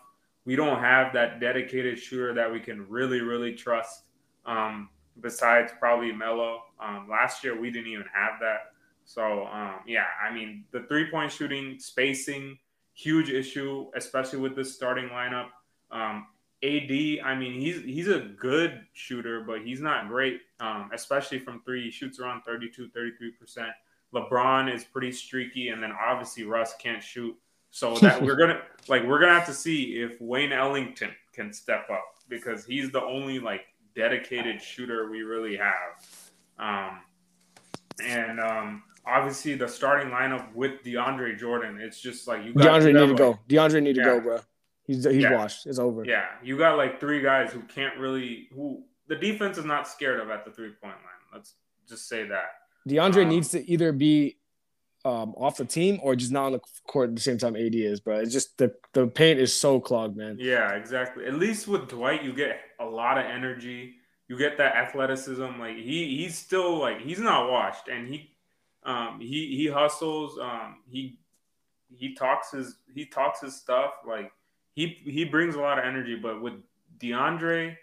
we 0.48 0.56
don't 0.56 0.78
have 0.78 1.12
that 1.12 1.40
dedicated 1.40 1.98
shooter 1.98 2.32
that 2.32 2.50
we 2.50 2.58
can 2.58 2.88
really, 2.88 3.20
really 3.20 3.52
trust. 3.52 4.04
Um, 4.46 4.88
besides 5.20 5.72
probably 5.78 6.10
Melo. 6.10 6.62
Um, 6.80 7.06
last 7.10 7.44
year 7.44 7.60
we 7.60 7.70
didn't 7.70 7.88
even 7.88 8.06
have 8.14 8.40
that. 8.40 8.72
So 9.04 9.46
um, 9.52 9.80
yeah, 9.86 10.06
I 10.26 10.32
mean 10.32 10.64
the 10.70 10.84
three 10.88 11.10
point 11.10 11.30
shooting, 11.30 11.78
spacing, 11.78 12.56
huge 12.94 13.28
issue, 13.28 13.90
especially 13.94 14.38
with 14.38 14.56
this 14.56 14.74
starting 14.74 15.10
lineup. 15.10 15.48
Um, 15.90 16.28
AD, 16.64 16.90
I 17.24 17.34
mean 17.36 17.60
he's 17.60 17.82
he's 17.84 18.08
a 18.08 18.18
good 18.18 18.80
shooter, 18.92 19.42
but 19.46 19.62
he's 19.62 19.80
not 19.80 20.08
great, 20.08 20.40
um, 20.60 20.90
especially 20.92 21.38
from 21.38 21.62
three. 21.62 21.84
He 21.84 21.90
shoots 21.90 22.18
around 22.18 22.42
32, 22.42 22.88
33 22.88 23.30
percent. 23.32 23.70
LeBron 24.12 24.72
is 24.72 24.84
pretty 24.84 25.12
streaky, 25.12 25.68
and 25.68 25.82
then 25.82 25.92
obviously 25.92 26.44
Russ 26.44 26.74
can't 26.80 27.02
shoot. 27.02 27.36
So 27.70 27.94
that 28.00 28.20
we're 28.20 28.36
gonna 28.36 28.60
like 28.88 29.04
we're 29.04 29.20
gonna 29.20 29.34
have 29.34 29.46
to 29.46 29.54
see 29.54 30.00
if 30.00 30.20
Wayne 30.20 30.52
Ellington 30.52 31.10
can 31.32 31.52
step 31.52 31.88
up 31.90 32.04
because 32.28 32.64
he's 32.64 32.90
the 32.90 33.02
only 33.02 33.38
like 33.38 33.62
dedicated 33.94 34.60
shooter 34.60 35.10
we 35.10 35.22
really 35.22 35.56
have. 35.56 36.06
Um, 36.58 37.00
and 38.04 38.40
um, 38.40 38.82
obviously 39.06 39.54
the 39.54 39.68
starting 39.68 40.10
lineup 40.10 40.52
with 40.54 40.82
DeAndre 40.84 41.38
Jordan, 41.38 41.78
it's 41.80 42.00
just 42.00 42.28
like 42.28 42.44
you. 42.44 42.52
Got, 42.54 42.82
DeAndre 42.82 43.00
need 43.00 43.08
to 43.08 43.14
go. 43.14 43.38
DeAndre 43.48 43.82
need 43.82 43.94
to 43.94 44.00
yeah. 44.00 44.06
go, 44.06 44.20
bro. 44.20 44.40
He's 44.88 45.04
he's 45.04 45.22
yeah. 45.22 45.36
washed. 45.36 45.66
It's 45.66 45.78
over. 45.78 46.02
Yeah, 46.04 46.24
you 46.42 46.56
got 46.56 46.78
like 46.78 46.98
three 46.98 47.20
guys 47.20 47.52
who 47.52 47.60
can't 47.60 47.96
really 47.98 48.48
who 48.54 48.84
the 49.06 49.16
defense 49.16 49.58
is 49.58 49.66
not 49.66 49.86
scared 49.86 50.18
of 50.18 50.30
at 50.30 50.46
the 50.46 50.50
three 50.50 50.70
point 50.70 50.94
line. 50.94 51.32
Let's 51.32 51.54
just 51.86 52.08
say 52.08 52.26
that. 52.26 52.46
DeAndre 52.88 53.24
um, 53.24 53.28
needs 53.28 53.50
to 53.50 53.70
either 53.70 53.92
be 53.92 54.38
um, 55.04 55.34
off 55.36 55.58
the 55.58 55.66
team 55.66 56.00
or 56.02 56.16
just 56.16 56.32
not 56.32 56.46
on 56.46 56.52
the 56.52 56.60
court 56.86 57.10
at 57.10 57.14
the 57.14 57.20
same 57.20 57.36
time 57.36 57.54
AD 57.54 57.74
is, 57.74 58.00
bro. 58.00 58.18
It's 58.18 58.32
just 58.32 58.56
the 58.56 58.72
the 58.94 59.06
paint 59.06 59.38
is 59.38 59.54
so 59.54 59.78
clogged, 59.78 60.16
man. 60.16 60.38
Yeah, 60.40 60.72
exactly. 60.72 61.26
At 61.26 61.34
least 61.34 61.68
with 61.68 61.88
Dwight, 61.88 62.24
you 62.24 62.32
get 62.32 62.58
a 62.80 62.86
lot 62.86 63.18
of 63.18 63.26
energy. 63.26 63.96
You 64.26 64.38
get 64.38 64.56
that 64.56 64.74
athleticism. 64.74 65.58
Like 65.58 65.76
he 65.76 66.16
he's 66.16 66.38
still 66.38 66.78
like 66.78 67.02
he's 67.02 67.20
not 67.20 67.50
washed, 67.50 67.88
and 67.88 68.08
he 68.08 68.30
um 68.84 69.20
he 69.20 69.54
he 69.54 69.66
hustles. 69.66 70.38
Um 70.38 70.76
he 70.88 71.18
he 71.94 72.14
talks 72.14 72.52
his 72.52 72.76
he 72.94 73.04
talks 73.04 73.42
his 73.42 73.54
stuff. 73.54 73.92
Like 74.06 74.32
he 74.78 75.10
he 75.10 75.24
brings 75.24 75.54
a 75.56 75.60
lot 75.60 75.78
of 75.78 75.84
energy, 75.84 76.14
but 76.14 76.40
with 76.40 76.54
DeAndre 76.98 77.76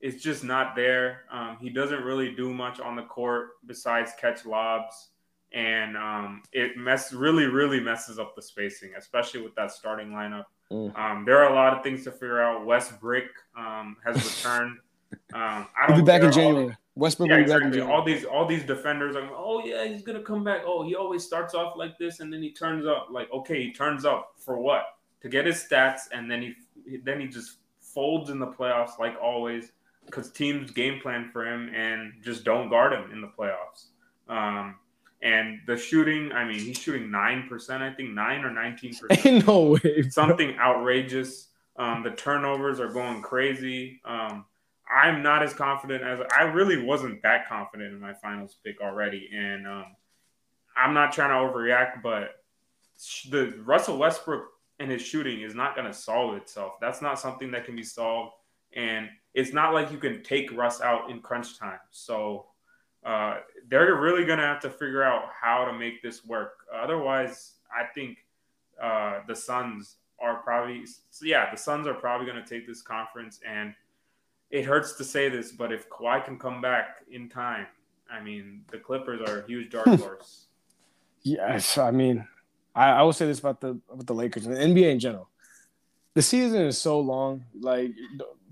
it's 0.00 0.22
just 0.22 0.44
not 0.44 0.76
there. 0.76 1.24
Um, 1.30 1.58
he 1.60 1.70
doesn't 1.70 2.02
really 2.02 2.34
do 2.34 2.52
much 2.52 2.80
on 2.80 2.96
the 2.96 3.02
court 3.02 3.50
besides 3.66 4.12
catch 4.18 4.46
lobs, 4.46 5.10
and 5.52 5.96
um, 5.96 6.42
it 6.52 6.76
mess 6.76 7.12
really 7.12 7.46
really 7.46 7.80
messes 7.80 8.18
up 8.18 8.36
the 8.36 8.42
spacing, 8.42 8.92
especially 8.96 9.42
with 9.42 9.54
that 9.56 9.72
starting 9.72 10.10
lineup. 10.10 10.44
Mm. 10.70 10.96
Um, 10.96 11.24
there 11.24 11.42
are 11.42 11.50
a 11.50 11.54
lot 11.54 11.76
of 11.76 11.82
things 11.82 12.04
to 12.04 12.12
figure 12.12 12.40
out. 12.40 12.64
Westbrook 12.64 13.24
um, 13.56 13.96
has 14.04 14.16
returned. 14.16 14.78
Um, 15.32 15.66
I 15.74 15.86
don't 15.86 15.96
He'll 15.96 16.04
be 16.04 16.06
back 16.06 16.22
in 16.22 16.30
January. 16.30 16.76
Westbrook 16.94 17.30
yeah, 17.30 17.36
exactly. 17.36 17.80
All 17.80 18.04
these 18.04 18.26
all 18.26 18.44
these 18.44 18.62
defenders 18.62 19.16
are, 19.16 19.26
oh 19.34 19.64
yeah, 19.64 19.86
he's 19.86 20.02
gonna 20.02 20.22
come 20.22 20.44
back. 20.44 20.62
Oh, 20.66 20.84
he 20.84 20.94
always 20.94 21.24
starts 21.24 21.54
off 21.54 21.78
like 21.78 21.96
this, 21.98 22.20
and 22.20 22.30
then 22.30 22.42
he 22.42 22.52
turns 22.52 22.84
up 22.86 23.08
like 23.10 23.32
okay, 23.32 23.62
he 23.62 23.72
turns 23.72 24.04
up 24.04 24.32
for 24.36 24.58
what? 24.58 24.84
To 25.22 25.28
get 25.28 25.46
his 25.46 25.56
stats, 25.56 26.02
and 26.12 26.30
then 26.30 26.42
he 26.42 26.98
then 26.98 27.20
he 27.20 27.26
just 27.26 27.56
folds 27.80 28.30
in 28.30 28.38
the 28.38 28.46
playoffs 28.46 28.98
like 28.98 29.16
always 29.20 29.72
because 30.06 30.30
teams 30.30 30.70
game 30.70 31.00
plan 31.00 31.30
for 31.32 31.46
him 31.46 31.70
and 31.74 32.12
just 32.22 32.44
don't 32.44 32.68
guard 32.68 32.92
him 32.92 33.10
in 33.12 33.20
the 33.20 33.28
playoffs. 33.28 33.86
Um, 34.28 34.76
and 35.20 35.58
the 35.66 35.76
shooting, 35.76 36.32
I 36.32 36.44
mean, 36.44 36.60
he's 36.60 36.78
shooting 36.78 37.10
nine 37.10 37.48
percent, 37.48 37.82
I 37.82 37.92
think 37.92 38.10
nine 38.10 38.44
or 38.44 38.50
nineteen 38.50 38.94
percent. 38.94 39.46
No 39.46 39.78
way, 39.82 40.02
something 40.08 40.56
outrageous. 40.58 41.48
Um, 41.76 42.02
the 42.02 42.10
turnovers 42.10 42.80
are 42.80 42.88
going 42.88 43.22
crazy. 43.22 44.00
Um, 44.04 44.44
I'm 44.90 45.22
not 45.22 45.42
as 45.42 45.52
confident 45.52 46.02
as 46.02 46.20
I 46.36 46.44
really 46.44 46.82
wasn't 46.82 47.22
that 47.22 47.48
confident 47.48 47.92
in 47.92 48.00
my 48.00 48.14
finals 48.14 48.56
pick 48.64 48.80
already, 48.80 49.28
and 49.32 49.66
um, 49.66 49.84
I'm 50.76 50.94
not 50.94 51.12
trying 51.12 51.30
to 51.30 51.52
overreact, 51.52 52.02
but 52.02 52.42
the 53.30 53.54
Russell 53.64 53.98
Westbrook 53.98 54.44
and 54.78 54.90
his 54.90 55.02
shooting 55.02 55.40
is 55.40 55.54
not 55.54 55.74
going 55.74 55.86
to 55.86 55.92
solve 55.92 56.36
itself. 56.36 56.74
That's 56.80 57.02
not 57.02 57.18
something 57.18 57.50
that 57.52 57.64
can 57.64 57.76
be 57.76 57.82
solved, 57.82 58.32
and 58.74 59.08
it's 59.34 59.52
not 59.52 59.74
like 59.74 59.92
you 59.92 59.98
can 59.98 60.22
take 60.22 60.52
Russ 60.52 60.80
out 60.80 61.10
in 61.10 61.20
crunch 61.20 61.58
time. 61.58 61.80
So 61.90 62.46
uh, 63.04 63.38
they're 63.68 63.94
really 63.96 64.24
going 64.24 64.38
to 64.38 64.44
have 64.44 64.60
to 64.60 64.70
figure 64.70 65.02
out 65.02 65.24
how 65.40 65.64
to 65.64 65.72
make 65.72 66.02
this 66.02 66.24
work. 66.24 66.58
Otherwise, 66.74 67.54
I 67.72 67.84
think 67.94 68.18
uh, 68.82 69.20
the 69.26 69.34
Suns 69.34 69.96
are 70.20 70.36
probably 70.42 70.84
yeah, 71.22 71.50
the 71.50 71.56
Suns 71.56 71.86
are 71.86 71.94
probably 71.94 72.26
going 72.26 72.42
to 72.42 72.48
take 72.48 72.66
this 72.66 72.82
conference 72.82 73.40
and 73.46 73.74
it 74.50 74.64
hurts 74.64 74.94
to 74.94 75.04
say 75.04 75.28
this, 75.28 75.52
but 75.52 75.72
if 75.72 75.88
Kawhi 75.90 76.24
can 76.24 76.38
come 76.38 76.60
back 76.60 77.02
in 77.10 77.28
time, 77.28 77.66
I 78.10 78.22
mean, 78.22 78.62
the 78.70 78.78
Clippers 78.78 79.20
are 79.28 79.40
a 79.40 79.46
huge 79.46 79.70
dark 79.70 79.86
horse. 80.00 80.46
yes, 81.22 81.76
I 81.76 81.90
mean, 81.90 82.26
I, 82.78 82.90
I 82.90 83.02
will 83.02 83.12
say 83.12 83.26
this 83.26 83.40
about 83.40 83.60
the 83.60 83.78
about 83.90 84.06
the 84.06 84.14
Lakers 84.14 84.46
and 84.46 84.54
the 84.54 84.60
NBA 84.60 84.92
in 84.92 85.00
general. 85.00 85.28
The 86.14 86.22
season 86.22 86.62
is 86.62 86.78
so 86.78 87.00
long. 87.00 87.44
Like, 87.60 87.92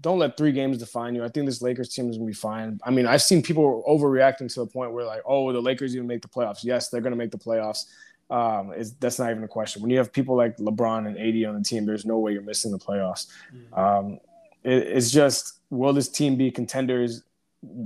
don't 0.01 0.19
let 0.19 0.37
three 0.37 0.53
games 0.53 0.79
define 0.79 1.15
you. 1.15 1.25
I 1.25 1.29
think 1.29 1.47
this 1.47 1.63
Lakers 1.63 1.95
team 1.95 2.11
is 2.11 2.17
gonna 2.17 2.27
be 2.27 2.35
fine. 2.35 2.81
I 2.85 2.91
mean, 2.91 3.07
I've 3.07 3.23
seen 3.23 3.41
people 3.41 3.85
overreacting 3.89 4.53
to 4.53 4.61
the 4.61 4.67
point 4.67 4.93
where 4.93 5.05
like, 5.05 5.23
oh, 5.25 5.53
the 5.53 5.63
Lakers 5.63 5.95
even 5.95 6.09
make 6.09 6.23
the 6.23 6.29
playoffs. 6.29 6.65
Yes, 6.65 6.89
they're 6.89 7.01
gonna 7.01 7.17
make 7.17 7.31
the 7.31 7.39
playoffs. 7.39 7.85
Um, 8.29 8.75
that's 8.99 9.21
not 9.21 9.31
even 9.31 9.45
a 9.45 9.49
question. 9.49 9.81
When 9.81 9.91
you 9.93 9.99
have 9.99 10.13
people 10.13 10.37
like 10.37 10.57
LeBron 10.57 11.07
and 11.07 11.17
AD 11.17 11.49
on 11.49 11.57
the 11.57 11.65
team, 11.65 11.87
there's 11.87 12.05
no 12.05 12.19
way 12.19 12.33
you're 12.33 12.43
missing 12.43 12.73
the 12.73 12.79
playoffs. 12.79 13.29
Mm-hmm. 13.55 13.79
Um, 13.79 14.21
it, 14.65 14.83
it's 14.83 15.13
just 15.13 15.61
will 15.71 15.93
this 15.93 16.09
team 16.09 16.37
be 16.37 16.51
contenders? 16.51 17.23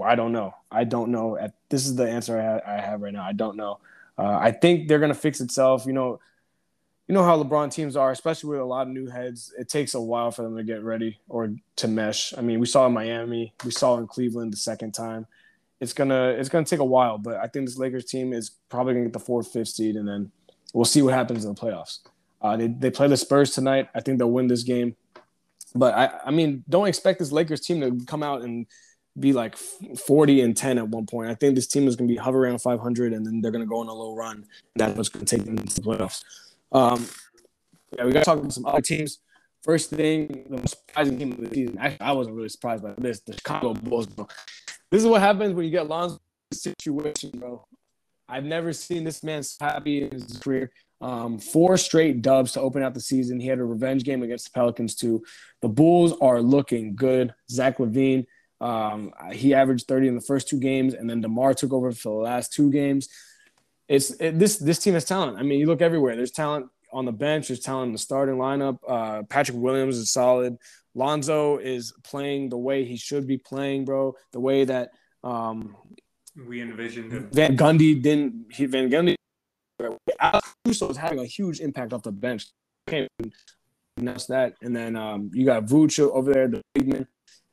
I 0.03 0.15
don't 0.15 0.33
know. 0.33 0.55
I 0.71 0.85
don't 0.85 1.11
know. 1.11 1.37
At 1.37 1.53
this 1.69 1.87
is 1.87 1.97
the 1.97 2.09
answer 2.09 2.41
I, 2.41 2.45
ha- 2.45 2.77
I 2.77 2.81
have 2.81 3.03
right 3.03 3.13
now. 3.13 3.25
I 3.25 3.33
don't 3.33 3.57
know. 3.57 3.79
Uh, 4.19 4.39
I 4.41 4.51
think 4.53 4.89
they're 4.89 4.99
gonna 4.99 5.15
fix 5.15 5.41
itself. 5.41 5.87
You 5.87 5.93
know, 5.93 6.21
you 7.09 7.15
know 7.15 7.25
how 7.25 7.43
LeBron 7.43 7.73
teams 7.73 7.97
are, 7.97 8.13
especially 8.13 8.51
with 8.51 8.61
a 8.61 8.65
lot 8.65 8.87
of 8.87 8.93
new 8.93 9.09
heads. 9.09 9.53
It 9.59 9.69
takes 9.69 9.95
a 9.95 10.01
while 10.01 10.31
for 10.31 10.43
them 10.43 10.57
to 10.57 10.63
get 10.63 10.83
ready 10.85 11.19
or 11.29 11.53
to 11.77 11.89
mesh. 11.89 12.33
I 12.37 12.41
mean, 12.41 12.61
we 12.61 12.67
saw 12.67 12.87
in 12.87 12.93
Miami, 12.93 13.53
we 13.65 13.71
saw 13.71 13.99
in 13.99 14.07
Cleveland 14.07 14.53
the 14.53 14.59
second 14.59 14.93
time. 14.93 15.27
It's 15.81 15.93
gonna 15.93 16.29
it's 16.39 16.49
gonna 16.49 16.67
take 16.67 16.81
a 16.81 16.85
while, 16.85 17.19
but 17.19 17.37
I 17.37 17.47
think 17.47 17.67
this 17.67 17.79
Lakers 17.79 18.05
team 18.05 18.33
is 18.33 18.51
probably 18.69 18.95
gonna 18.95 19.07
get 19.07 19.13
the 19.13 19.19
fourth, 19.19 19.53
fifth 19.53 19.69
seed, 19.69 19.97
and 19.97 20.07
then 20.07 20.31
we'll 20.73 20.85
see 20.85 21.03
what 21.03 21.15
happens 21.15 21.45
in 21.45 21.55
the 21.55 21.61
playoffs. 21.61 22.01
Uh, 22.43 22.57
they 22.57 22.69
they 22.69 22.91
play 22.91 23.09
the 23.09 23.17
Spurs 23.17 23.51
tonight. 23.53 23.89
I 23.95 24.01
think 24.01 24.19
they'll 24.19 24.31
win 24.31 24.47
this 24.47 24.63
game. 24.63 24.95
But 25.75 25.95
I, 25.95 26.11
I 26.27 26.31
mean, 26.31 26.65
don't 26.69 26.87
expect 26.87 27.19
this 27.19 27.33
Lakers 27.33 27.61
team 27.61 27.81
to 27.81 28.05
come 28.07 28.23
out 28.23 28.43
and 28.43 28.67
be 29.19 29.33
like 29.33 29.57
40 29.57 30.41
and 30.43 30.57
10 30.57 30.79
at 30.79 30.89
one 30.89 31.07
point. 31.07 31.31
I 31.31 31.35
think 31.35 31.55
this 31.55 31.67
team 31.67 31.89
is 31.89 31.97
going 31.97 32.09
to 32.09 32.13
be 32.13 32.19
hover 32.19 32.45
around 32.45 32.61
500 32.61 33.13
and 33.13 33.27
then 33.27 33.41
they're 33.41 33.51
going 33.51 33.65
to 33.65 33.69
go 33.69 33.81
on 33.81 33.89
a 33.89 33.93
low 33.93 34.15
run. 34.15 34.47
That's 34.77 34.97
what's 34.97 35.09
going 35.09 35.25
to 35.25 35.37
take 35.37 35.45
them 35.45 35.57
to 35.57 35.75
the 35.75 35.83
playoffs. 35.83 36.23
Um, 36.73 37.07
yeah, 37.97 38.05
we 38.05 38.13
got 38.13 38.21
to 38.21 38.25
talk 38.25 38.39
about 38.39 38.53
some 38.53 38.67
other 38.67 38.81
teams. 38.81 39.19
First 39.63 39.91
thing, 39.91 40.47
the 40.49 40.57
most 40.57 40.87
surprising 40.87 41.19
team 41.19 41.33
of 41.33 41.41
the 41.41 41.55
season. 41.55 41.79
Actually, 41.79 42.07
I 42.07 42.13
wasn't 42.13 42.37
really 42.37 42.49
surprised 42.49 42.83
by 42.83 42.95
this. 42.97 43.21
The 43.21 43.35
Chicago 43.35 43.75
Bulls, 43.75 44.07
bro. 44.07 44.27
This 44.91 45.03
is 45.03 45.09
what 45.09 45.21
happens 45.21 45.55
when 45.55 45.65
you 45.65 45.71
get 45.71 45.87
Lonzo 45.87 46.19
situation, 46.53 47.31
bro. 47.35 47.67
I've 48.29 48.45
never 48.45 48.73
seen 48.73 49.05
this 49.05 49.23
man 49.23 49.43
so 49.43 49.65
happy 49.65 50.03
in 50.03 50.13
his 50.13 50.39
career. 50.39 50.71
Um, 51.01 51.39
four 51.39 51.77
straight 51.77 52.23
dubs 52.23 52.53
to 52.53 52.61
open 52.61 52.83
out 52.83 52.95
the 52.95 53.01
season. 53.01 53.41
He 53.41 53.49
had 53.49 53.59
a 53.59 53.65
revenge 53.65 54.05
game 54.05 54.23
against 54.23 54.47
the 54.47 54.51
Pelicans 54.59 54.95
too. 54.95 55.25
The 55.63 55.69
Bulls 55.69 56.15
are 56.21 56.41
looking 56.41 56.95
good. 56.95 57.35
Zach 57.51 57.79
LaVine, 57.79 58.27
um, 58.61 59.13
he 59.33 59.55
averaged 59.55 59.87
30 59.87 60.09
in 60.09 60.15
the 60.15 60.21
first 60.21 60.49
two 60.49 60.59
games, 60.59 60.95
and 60.95 61.09
then 61.09 61.21
DeMar 61.21 61.55
took 61.55 61.73
over 61.73 61.93
for 61.93 62.09
the 62.09 62.23
last 62.23 62.53
two 62.53 62.71
games. 62.71 63.09
It's 63.89 64.11
it, 64.13 64.39
this 64.39 64.59
this 64.59 64.79
team 64.79 64.95
has 64.95 65.05
talent. 65.05 65.39
I 65.39 65.43
mean, 65.43 65.59
you 65.59 65.67
look 65.67 65.83
everywhere. 65.83 66.15
There's 66.15 66.31
talent 66.31 66.67
on 66.93 67.05
the 67.05 67.13
bench. 67.13 67.49
There's 67.49 67.61
talent 67.61 67.89
in 67.89 67.93
the 67.93 67.99
starting 67.99 68.37
lineup. 68.37 68.79
Uh, 68.87 69.23
Patrick 69.25 69.57
Williams 69.59 69.97
is 69.97 70.13
solid. 70.13 70.59
Lonzo 70.95 71.59
is 71.59 71.93
playing 72.05 72.51
the 72.51 72.59
way 72.59 72.85
he 72.85 72.97
should 72.97 73.27
be 73.27 73.39
playing, 73.39 73.85
bro. 73.85 74.15
The 74.33 74.41
way 74.41 74.65
that 74.65 74.91
um, 75.25 75.77
we 76.47 76.61
envisioned 76.61 77.13
him. 77.13 77.31
Van 77.33 77.57
Gundy 77.57 78.01
didn't. 78.01 78.53
He, 78.53 78.67
Van 78.67 78.91
Gundy 78.91 79.17
Alex 80.21 80.55
Caruso 80.65 80.91
is 80.91 80.97
having 80.97 81.19
a 81.19 81.25
huge 81.25 81.61
impact 81.61 81.93
off 81.93 82.03
the 82.03 82.13
bench. 82.13 82.47
Can't 82.87 83.09
announce 83.97 84.27
that. 84.27 84.55
And 84.63 84.75
then 84.75 84.97
um, 84.97 85.31
you 85.33 85.45
got 85.45 85.65
Vooch 85.65 85.99
over 85.99 86.33
there, 86.33 86.49
the 86.49 86.63
big 86.75 86.89
man, 86.89 87.09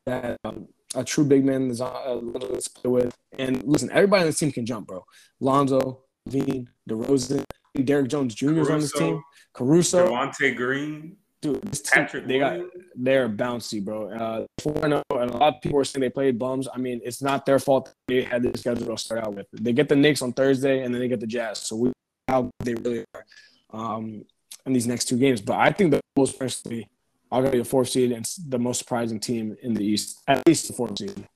that 0.06 0.38
um, 0.44 0.68
a 0.96 1.04
true 1.04 1.26
big 1.26 1.46
man 1.46 1.70
uh, 1.70 2.20
to 2.20 2.70
play 2.76 2.92
with. 2.92 3.16
And 3.38 3.64
listen, 3.64 3.90
everybody 3.92 4.22
on 4.22 4.28
this 4.28 4.40
team 4.40 4.52
can 4.52 4.66
jump, 4.66 4.88
bro. 4.88 5.04
Lonzo, 5.40 6.04
Veen, 6.28 6.70
DeRozan, 6.90 7.44
Derrick 7.84 8.10
Jones 8.10 8.34
Jr. 8.36 8.60
is 8.60 8.70
on 8.70 8.80
this 8.80 8.92
team. 8.92 9.22
Caruso, 9.54 10.08
Devontae 10.08 10.56
Green. 10.56 11.18
Dude, 11.40 11.62
this 11.64 11.82
team, 11.82 12.04
Patrick 12.04 12.28
they 12.28 12.40
got 12.40 12.60
they're 12.96 13.30
bouncy, 13.30 13.84
bro. 13.84 14.10
Uh, 14.10 14.46
and 14.82 14.94
a 14.94 15.04
lot 15.12 15.56
of 15.56 15.62
people 15.62 15.80
are 15.80 15.84
saying 15.84 16.02
they 16.02 16.10
played 16.10 16.40
bums. 16.40 16.68
I 16.74 16.80
mean, 16.80 17.00
it's 17.04 17.22
not 17.22 17.46
their 17.46 17.60
fault 17.60 17.94
they 18.08 18.24
had 18.24 18.42
this 18.42 18.62
schedule 18.62 18.88
to 18.88 18.98
start 18.98 19.24
out 19.24 19.36
with. 19.36 19.46
They 19.52 19.74
get 19.74 19.88
the 19.88 19.96
Knicks 19.96 20.24
on 20.24 20.34
Thursday, 20.34 20.84
and 20.84 20.94
then 20.94 21.00
they 21.00 21.08
get 21.08 21.20
the 21.20 21.28
Jazz. 21.28 21.60
So 21.60 21.76
we 21.76 21.92
how 22.28 22.50
they 22.60 22.74
really 22.74 23.06
are 23.14 23.26
um, 23.72 24.26
in 24.66 24.74
these 24.74 24.88
next 24.88 25.06
two 25.06 25.18
games. 25.18 25.42
But 25.42 25.58
I 25.58 25.72
think 25.72 25.92
the 25.92 26.02
most 26.18 26.40
personally, 26.40 26.90
are 27.32 27.42
going 27.42 27.52
to 27.52 27.58
be 27.58 27.64
the 27.64 27.70
fourth 27.70 27.90
seed 27.90 28.12
and 28.12 28.26
the 28.48 28.60
most 28.60 28.80
surprising 28.80 29.20
team 29.20 29.58
in 29.62 29.74
the 29.74 29.84
East, 29.84 30.22
at 30.28 30.46
least 30.48 30.68
the 30.68 30.74
fourth 30.74 30.98
seed. 30.98 31.28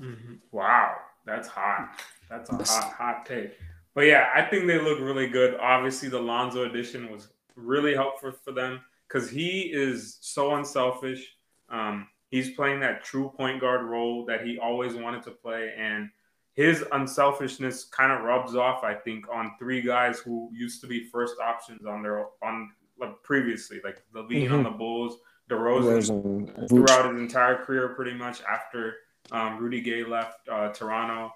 Mm-hmm. 0.00 0.34
Wow, 0.52 0.96
that's 1.24 1.48
hot. 1.48 2.00
That's 2.28 2.50
a 2.50 2.56
hot, 2.56 2.92
hot 2.92 3.26
take. 3.26 3.58
but 3.94 4.02
yeah, 4.02 4.28
I 4.34 4.42
think 4.42 4.66
they 4.66 4.80
look 4.80 5.00
really 5.00 5.28
good. 5.28 5.56
Obviously, 5.60 6.08
the 6.08 6.20
Lonzo 6.20 6.64
addition 6.64 7.10
was 7.10 7.28
really 7.56 7.94
helpful 7.94 8.32
for 8.32 8.52
them 8.52 8.80
because 9.06 9.30
he 9.30 9.62
is 9.72 10.18
so 10.20 10.54
unselfish. 10.54 11.34
Um, 11.68 12.08
he's 12.30 12.50
playing 12.50 12.80
that 12.80 13.04
true 13.04 13.32
point 13.36 13.60
guard 13.60 13.84
role 13.84 14.24
that 14.26 14.46
he 14.46 14.58
always 14.58 14.94
wanted 14.94 15.22
to 15.24 15.30
play, 15.30 15.72
and 15.76 16.10
his 16.54 16.84
unselfishness 16.92 17.84
kind 17.84 18.10
of 18.10 18.22
rubs 18.22 18.56
off, 18.56 18.82
I 18.82 18.94
think, 18.94 19.26
on 19.32 19.52
three 19.58 19.80
guys 19.80 20.18
who 20.18 20.50
used 20.52 20.80
to 20.80 20.86
be 20.86 21.04
first 21.04 21.36
options 21.40 21.86
on 21.86 22.02
their 22.02 22.26
on 22.42 22.72
like 23.00 23.22
previously, 23.22 23.80
like 23.84 24.02
LaVine 24.14 24.44
mm-hmm. 24.44 24.54
on 24.54 24.62
the 24.62 24.70
Bulls, 24.70 25.18
DeRozan 25.50 26.68
throughout 26.68 27.12
his 27.12 27.20
entire 27.20 27.64
career, 27.64 27.88
pretty 27.90 28.14
much 28.14 28.42
after 28.42 28.96
um, 29.30 29.58
Rudy 29.58 29.80
Gay 29.80 30.04
left 30.04 30.48
uh, 30.48 30.72
Toronto 30.72 31.32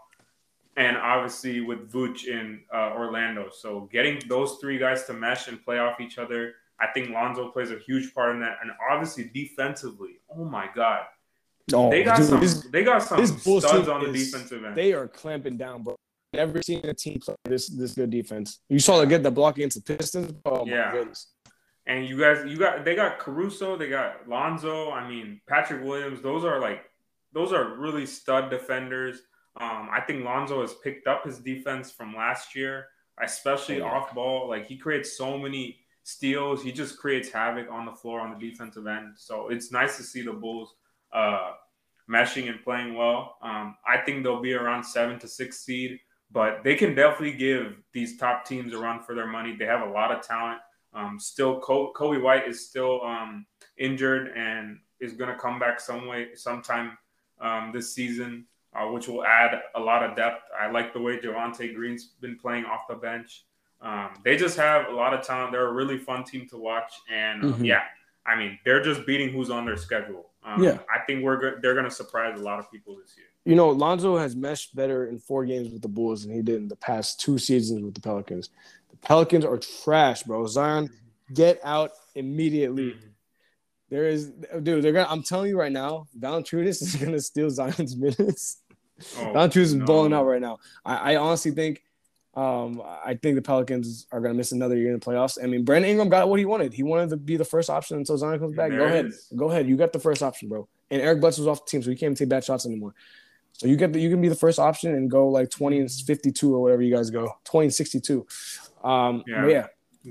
and 0.76 0.96
obviously 0.96 1.60
with 1.60 1.90
Vooch 1.90 2.26
in 2.26 2.60
uh, 2.72 2.92
Orlando. 2.96 3.50
So 3.52 3.88
getting 3.92 4.20
those 4.28 4.58
three 4.60 4.78
guys 4.78 5.04
to 5.04 5.12
mesh 5.12 5.48
and 5.48 5.62
play 5.62 5.78
off 5.78 6.00
each 6.00 6.18
other, 6.18 6.54
I 6.80 6.86
think 6.88 7.10
Lonzo 7.10 7.50
plays 7.50 7.70
a 7.70 7.78
huge 7.78 8.14
part 8.14 8.34
in 8.34 8.40
that. 8.40 8.58
And 8.62 8.70
obviously 8.90 9.30
defensively, 9.32 10.20
oh 10.34 10.44
my 10.44 10.68
god, 10.74 11.04
oh, 11.74 11.90
they 11.90 12.02
got 12.02 12.18
dude, 12.18 12.26
some. 12.26 12.40
This, 12.40 12.62
they 12.62 12.84
got 12.84 13.02
some 13.02 13.26
studs 13.26 13.88
on 13.88 14.04
the 14.04 14.12
defensive 14.12 14.64
end. 14.64 14.76
They 14.76 14.92
are 14.92 15.08
clamping 15.08 15.56
down, 15.56 15.82
bro. 15.82 15.96
Never 16.32 16.62
seen 16.62 16.80
a 16.86 16.94
team 16.94 17.20
play 17.20 17.34
this 17.44 17.68
this 17.68 17.92
good 17.92 18.10
defense. 18.10 18.60
You 18.70 18.78
saw 18.78 19.00
them 19.00 19.08
get 19.08 19.22
the 19.22 19.30
block 19.30 19.56
against 19.56 19.84
the 19.84 19.96
Pistons. 19.96 20.32
Oh 20.46 20.66
yeah. 20.66 20.86
my 20.86 20.92
goodness. 20.92 21.32
And 21.87 22.07
you 22.07 22.18
guys, 22.18 22.45
you 22.47 22.57
got 22.57 22.85
they 22.85 22.95
got 22.95 23.18
Caruso, 23.18 23.76
they 23.76 23.89
got 23.89 24.28
Lonzo. 24.28 24.91
I 24.91 25.09
mean 25.09 25.41
Patrick 25.49 25.83
Williams. 25.83 26.22
Those 26.22 26.45
are 26.45 26.61
like 26.61 26.85
those 27.33 27.53
are 27.53 27.76
really 27.76 28.07
stud 28.07 28.51
defenders. 28.51 29.22
Um, 29.61 29.89
I 29.93 30.01
think 30.01 30.24
Lonzo 30.24 30.61
has 30.62 30.74
picked 30.83 31.07
up 31.07 31.24
his 31.24 31.39
defense 31.39 31.91
from 31.91 32.14
last 32.14 32.55
year, 32.55 32.87
especially 33.22 33.83
oh, 33.83 33.87
yeah. 33.87 33.93
off 33.93 34.14
ball. 34.14 34.49
Like 34.49 34.66
he 34.66 34.76
creates 34.76 35.16
so 35.16 35.37
many 35.37 35.78
steals. 36.05 36.62
He 36.62 36.72
just 36.72 36.99
creates 36.99 37.30
havoc 37.30 37.70
on 37.70 37.87
the 37.87 37.93
floor 37.93 38.20
on 38.20 38.39
the 38.39 38.51
defensive 38.51 38.87
end. 38.87 39.14
So 39.16 39.49
it's 39.49 39.70
nice 39.72 39.97
to 39.97 40.03
see 40.03 40.22
the 40.22 40.33
Bulls 40.33 40.74
uh, 41.12 41.53
meshing 42.11 42.49
and 42.49 42.62
playing 42.62 42.95
well. 42.95 43.37
Um, 43.43 43.76
I 43.87 43.99
think 43.99 44.22
they'll 44.22 44.43
be 44.43 44.55
around 44.55 44.85
seven 44.85 45.18
to 45.20 45.28
six 45.28 45.61
seed, 45.61 46.01
but 46.30 46.62
they 46.64 46.74
can 46.74 46.95
definitely 46.95 47.37
give 47.37 47.76
these 47.93 48.16
top 48.16 48.45
teams 48.45 48.72
a 48.72 48.78
run 48.78 49.03
for 49.03 49.14
their 49.14 49.26
money. 49.26 49.55
They 49.57 49.66
have 49.66 49.87
a 49.87 49.91
lot 49.91 50.12
of 50.12 50.26
talent. 50.26 50.61
Um, 50.95 51.18
still, 51.18 51.61
Coby 51.61 52.20
White 52.20 52.47
is 52.47 52.68
still 52.68 53.03
um, 53.03 53.47
injured 53.78 54.32
and 54.36 54.78
is 55.01 55.14
going 55.14 55.30
to 55.30 55.38
come 55.38 55.59
back 55.59 55.80
some 55.80 56.07
way 56.07 56.34
sometime 56.34 56.99
um, 57.40 57.70
this 57.72 57.95
season 57.95 58.47
uh, 58.74 58.86
which 58.86 59.09
will 59.09 59.24
add 59.24 59.61
a 59.74 59.80
lot 59.80 60.03
of 60.03 60.16
depth. 60.16 60.45
I 60.59 60.70
like 60.70 60.93
the 60.93 61.01
way 61.01 61.18
Javonte 61.18 61.74
Green's 61.74 62.07
been 62.20 62.36
playing 62.36 62.64
off 62.64 62.82
the 62.88 62.95
bench. 62.95 63.45
Um, 63.80 64.11
they 64.24 64.36
just 64.36 64.57
have 64.57 64.88
a 64.88 64.93
lot 64.93 65.12
of 65.12 65.26
talent. 65.26 65.53
They're 65.53 65.68
a 65.68 65.72
really 65.72 65.99
fun 65.99 66.24
team 66.24 66.47
to 66.51 66.57
watch, 66.57 66.93
and 67.12 67.43
mm-hmm. 67.43 67.64
yeah, 67.64 67.82
I 68.24 68.36
mean 68.36 68.59
they're 68.64 68.82
just 68.82 69.05
beating 69.07 69.30
who's 69.30 69.51
on 69.51 69.66
their 69.66 69.76
schedule. 69.76 70.30
Um, 70.45 70.62
yeah, 70.62 70.78
I 70.93 71.05
think 71.05 71.24
we're 71.24 71.36
go- 71.36 71.57
they're 71.61 71.74
going 71.74 71.86
to 71.86 71.90
surprise 71.90 72.38
a 72.38 72.43
lot 72.43 72.61
of 72.61 72.70
people 72.70 72.97
this 72.97 73.14
year. 73.16 73.26
You 73.45 73.57
know, 73.57 73.70
Lonzo 73.70 74.16
has 74.16 74.36
meshed 74.36 74.76
better 74.76 75.09
in 75.09 75.18
four 75.18 75.45
games 75.45 75.72
with 75.72 75.82
the 75.82 75.88
Bulls 75.88 76.22
than 76.22 76.32
he 76.32 76.43
did 76.43 76.57
in 76.57 76.68
the 76.68 76.76
past 76.76 77.18
two 77.18 77.38
seasons 77.38 77.82
with 77.82 77.95
the 77.95 78.01
Pelicans. 78.01 78.51
Pelicans 79.03 79.44
are 79.44 79.59
trash, 79.59 80.22
bro. 80.22 80.46
Zion, 80.46 80.90
get 81.32 81.61
out 81.64 81.90
immediately. 82.14 82.92
Mm-hmm. 82.92 83.09
There 83.90 84.07
is, 84.07 84.30
dude. 84.62 84.82
They're 84.82 84.92
gonna. 84.92 85.09
I'm 85.11 85.22
telling 85.22 85.50
you 85.50 85.59
right 85.59 85.72
now, 85.72 86.07
Valanciunas 86.18 86.66
is 86.82 86.96
gonna 86.96 87.20
steal 87.20 87.50
Zion's 87.50 87.96
minutes. 87.96 88.62
Oh, 89.18 89.32
Valanciunas 89.34 89.57
is 89.57 89.74
no. 89.74 89.84
balling 89.84 90.12
out 90.14 90.24
right 90.24 90.40
now. 90.40 90.59
I, 90.84 91.12
I 91.12 91.16
honestly 91.16 91.50
think, 91.50 91.82
um, 92.34 92.80
I 93.05 93.18
think 93.20 93.34
the 93.34 93.42
Pelicans 93.42 94.07
are 94.11 94.20
gonna 94.20 94.34
miss 94.34 94.53
another 94.53 94.76
year 94.76 94.94
in 94.94 94.98
the 94.98 95.05
playoffs. 95.05 95.36
I 95.42 95.46
mean, 95.46 95.64
Brandon 95.64 95.90
Ingram 95.90 96.09
got 96.09 96.28
what 96.28 96.38
he 96.38 96.46
wanted. 96.46 96.72
He 96.72 96.82
wanted 96.82 97.11
to 97.11 97.16
be 97.18 97.36
the 97.36 97.44
first 97.44 97.68
option 97.68 97.98
until 97.98 98.16
Zion 98.16 98.38
comes 98.38 98.57
back. 98.57 98.70
There 98.70 98.78
Go 98.78 98.86
ahead, 98.86 99.07
is. 99.07 99.32
go 99.36 99.50
ahead. 99.50 99.68
You 99.68 99.76
got 99.76 99.92
the 99.92 100.00
first 100.00 100.22
option, 100.22 100.48
bro. 100.48 100.66
And 100.90 101.03
Eric 101.03 101.20
Bledsoe's 101.20 101.46
off 101.46 101.64
the 101.66 101.70
team, 101.70 101.82
so 101.82 101.90
he 101.90 101.96
can't 101.96 102.16
take 102.16 102.28
bad 102.28 102.44
shots 102.44 102.64
anymore. 102.64 102.94
So 103.53 103.66
you 103.66 103.76
get 103.76 103.92
the, 103.92 104.00
you 104.00 104.11
can 104.11 104.20
be 104.20 104.28
the 104.28 104.34
first 104.34 104.59
option 104.59 104.94
and 104.94 105.11
go 105.11 105.28
like 105.28 105.50
20 105.50 105.78
and 105.78 105.90
52 105.90 106.55
or 106.55 106.62
whatever 106.62 106.82
you 106.82 106.94
guys 106.94 107.11
go, 107.11 107.36
20 107.44 107.66
and 107.66 107.74
62. 107.74 108.26
Um, 108.85 109.22
yeah. 109.26 109.47
yeah. 109.47 109.66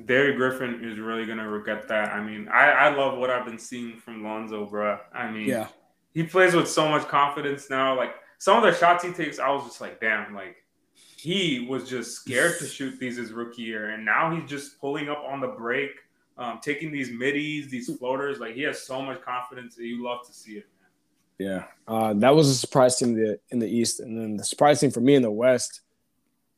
Derek 0.06 0.38
Griffin 0.38 0.84
is 0.84 1.00
really 1.00 1.26
gonna 1.26 1.48
regret 1.48 1.88
that. 1.90 2.14
I 2.14 2.24
mean, 2.24 2.48
I, 2.48 2.72
I 2.72 2.96
love 2.96 3.18
what 3.18 3.30
I've 3.30 3.46
been 3.46 3.60
seeing 3.60 3.98
from 3.98 4.24
Lonzo, 4.24 4.66
bro. 4.66 4.98
I 5.14 5.30
mean, 5.30 5.50
yeah, 5.50 5.68
he 6.14 6.24
plays 6.24 6.54
with 6.54 6.70
so 6.70 6.88
much 6.88 7.08
confidence 7.08 7.70
now. 7.70 7.98
Like 7.98 8.16
some 8.38 8.58
of 8.58 8.64
the 8.64 8.78
shots 8.78 9.04
he 9.04 9.12
takes, 9.12 9.38
I 9.38 9.50
was 9.50 9.66
just 9.66 9.82
like, 9.82 10.00
damn, 10.00 10.34
like 10.34 10.56
he 10.94 11.68
was 11.70 11.90
just 11.90 12.16
scared 12.16 12.58
to 12.60 12.66
shoot 12.66 13.00
these 13.00 13.18
his 13.18 13.34
rookie 13.34 13.64
year, 13.64 13.90
and 13.90 14.06
now 14.06 14.34
he's 14.34 14.50
just 14.50 14.80
pulling 14.80 15.10
up 15.10 15.24
on 15.28 15.42
the 15.42 15.48
break, 15.48 15.92
um, 16.38 16.60
taking 16.62 16.92
these 16.92 17.12
middies, 17.12 17.70
these 17.70 17.94
floaters. 17.98 18.40
Like 18.40 18.56
he 18.56 18.62
has 18.62 18.82
so 18.82 19.02
much 19.02 19.22
confidence 19.22 19.76
that 19.76 19.86
you 19.86 20.04
love 20.04 20.26
to 20.26 20.34
see 20.34 20.54
it, 20.54 20.66
man. 20.80 21.50
Yeah, 21.50 21.66
uh, 21.94 22.14
that 22.14 22.34
was 22.34 22.48
a 22.48 22.56
surprise 22.56 22.96
team 22.96 23.10
in 23.10 23.24
the, 23.24 23.40
in 23.50 23.60
the 23.60 23.68
East, 23.68 24.00
and 24.00 24.18
then 24.18 24.38
the 24.38 24.44
surprise 24.46 24.80
team 24.80 24.92
for 24.92 25.02
me 25.02 25.16
in 25.16 25.22
the 25.22 25.30
West, 25.32 25.82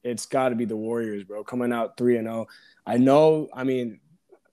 it's 0.03 0.25
got 0.25 0.49
to 0.49 0.55
be 0.55 0.65
the 0.65 0.75
Warriors, 0.75 1.23
bro, 1.23 1.43
coming 1.43 1.71
out 1.71 1.97
three 1.97 2.17
and 2.17 2.27
zero. 2.27 2.47
Oh. 2.47 2.53
I 2.85 2.97
know, 2.97 3.49
I 3.53 3.63
mean, 3.63 3.99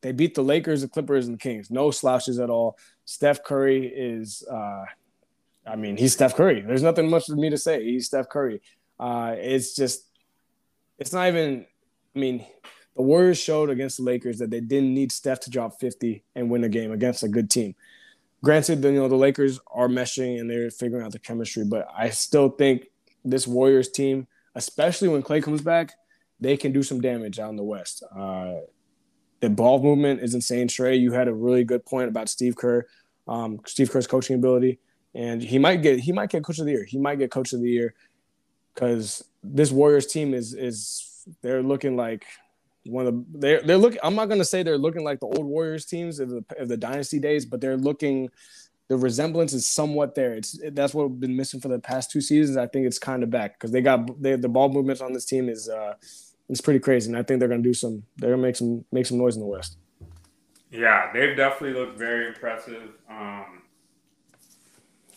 they 0.01 0.13
beat 0.13 0.35
the 0.35 0.43
Lakers, 0.43 0.83
the 0.83 0.89
Clippers, 0.89 1.27
and 1.27 1.35
the 1.35 1.43
Kings. 1.43 1.71
No 1.71 1.91
slouches 1.91 2.39
at 2.39 2.49
all. 2.49 2.79
Steph 3.05 3.43
Curry 3.43 3.87
is 3.87 4.47
uh, 4.51 4.85
I 5.67 5.77
mean, 5.77 5.97
he's 5.97 6.13
Steph 6.13 6.35
Curry. 6.35 6.61
There's 6.61 6.83
nothing 6.83 7.09
much 7.09 7.27
for 7.27 7.37
me 7.37 7.51
to 7.51 7.59
say. 7.59 7.85
He's 7.85 8.07
Steph 8.07 8.29
Curry. 8.29 8.61
Uh, 8.99 9.35
it's 9.37 9.75
just, 9.75 10.07
it's 10.99 11.13
not 11.13 11.29
even. 11.29 11.67
I 12.15 12.19
mean, 12.19 12.45
the 12.97 13.03
Warriors 13.03 13.39
showed 13.39 13.71
against 13.71 13.99
the 13.99 14.03
Lakers 14.03 14.39
that 14.39 14.51
they 14.51 14.61
didn't 14.61 14.93
need 14.93 15.13
Steph 15.13 15.41
to 15.41 15.51
drop 15.51 15.79
50 15.79 16.25
and 16.35 16.51
win 16.51 16.65
a 16.65 16.69
game 16.69 16.91
against 16.91 17.23
a 17.23 17.29
good 17.29 17.49
team. 17.49 17.75
Granted, 18.43 18.83
you 18.83 18.93
know 18.93 19.07
the 19.07 19.17
Lakers 19.17 19.61
are 19.71 19.89
meshing 19.89 20.41
and 20.41 20.51
they're 20.51 20.71
figuring 20.71 21.05
out 21.05 21.13
the 21.13 21.19
chemistry, 21.19 21.65
but 21.65 21.87
I 21.97 22.11
still 22.11 22.49
think 22.49 22.87
this 23.25 23.47
Warriors 23.47 23.91
team, 23.91 24.27
especially 24.55 25.09
when 25.09 25.23
Klay 25.23 25.43
comes 25.43 25.63
back, 25.63 25.93
they 26.41 26.57
can 26.57 26.73
do 26.73 26.83
some 26.83 27.01
damage 27.01 27.39
out 27.39 27.51
in 27.51 27.57
the 27.57 27.63
West. 27.63 28.03
Uh, 28.17 28.55
the 29.41 29.51
ball 29.51 29.83
movement 29.83 30.21
is 30.21 30.35
insane. 30.35 30.69
Trey, 30.69 30.97
you 30.97 31.13
had 31.13 31.29
a 31.29 31.35
really 31.35 31.65
good 31.65 31.85
point 31.85 32.09
about 32.09 32.29
Steve 32.29 32.57
Kerr, 32.57 32.87
um, 33.27 33.61
Steve 33.67 33.91
Kerr's 33.91 34.07
coaching 34.07 34.37
ability 34.37 34.79
and 35.15 35.43
he 35.43 35.59
might 35.59 35.83
get 35.83 36.01
he 36.01 36.13
might 36.13 36.31
get 36.31 36.45
coach 36.45 36.59
of 36.59 36.67
the 36.67 36.73
year. 36.73 36.85
He 36.85 36.99
might 36.99 37.19
get 37.19 37.31
coach 37.31 37.53
of 37.53 37.61
the 37.61 37.71
year 37.71 37.95
because 38.75 39.25
this 39.43 39.71
Warriors 39.71 40.07
team 40.07 40.35
is 40.35 40.55
is 40.55 41.25
they're 41.43 41.63
looking 41.63 41.97
like 41.97 42.25
one 42.87 43.07
of 43.07 43.15
the 43.15 43.25
they're 43.39 43.63
they're 43.63 43.79
looking. 43.79 43.99
I'm 44.03 44.15
not 44.15 44.29
gonna 44.29 44.45
say 44.45 44.63
they're 44.63 44.79
looking 44.79 45.05
like 45.05 45.21
the 45.21 45.27
old 45.27 45.47
Warriors 45.47 45.85
teams 45.85 46.21
of 46.21 46.31
the 46.31 46.45
of 46.59 46.69
the 46.69 46.77
dynasty 46.77 47.19
days, 47.19 47.45
but 47.45 47.61
they're 47.61 47.77
looking. 47.77 48.31
The 48.91 48.97
resemblance 48.97 49.53
is 49.53 49.69
somewhat 49.69 50.17
there. 50.17 50.33
It's 50.33 50.59
that's 50.73 50.93
what 50.93 51.09
we've 51.09 51.21
been 51.21 51.37
missing 51.37 51.61
for 51.61 51.69
the 51.69 51.79
past 51.79 52.11
two 52.11 52.21
seasons. 52.21 52.57
I 52.57 52.67
think 52.67 52.87
it's 52.87 52.99
kind 52.99 53.23
of 53.23 53.31
back 53.31 53.53
because 53.53 53.71
they 53.71 53.83
got 53.83 54.21
they, 54.21 54.35
the 54.35 54.49
ball 54.49 54.69
movements 54.69 55.01
on 55.01 55.13
this 55.13 55.25
team 55.25 55.49
is 55.49 55.69
uh 55.69 55.95
it's 56.49 56.61
pretty 56.61 56.81
crazy, 56.81 57.09
and 57.09 57.17
I 57.17 57.23
think 57.23 57.39
they're 57.39 57.49
gonna 57.49 57.63
do 57.63 57.73
some. 57.73 58.03
They're 58.17 58.31
gonna 58.31 58.43
make 58.43 58.57
some 58.57 58.85
make 58.91 59.07
some 59.07 59.19
noise 59.19 59.37
in 59.37 59.43
the 59.43 59.47
West. 59.47 59.77
Yeah, 60.73 61.13
they've 61.13 61.37
definitely 61.37 61.79
looked 61.79 61.97
very 61.97 62.27
impressive. 62.27 62.91
Um, 63.09 63.63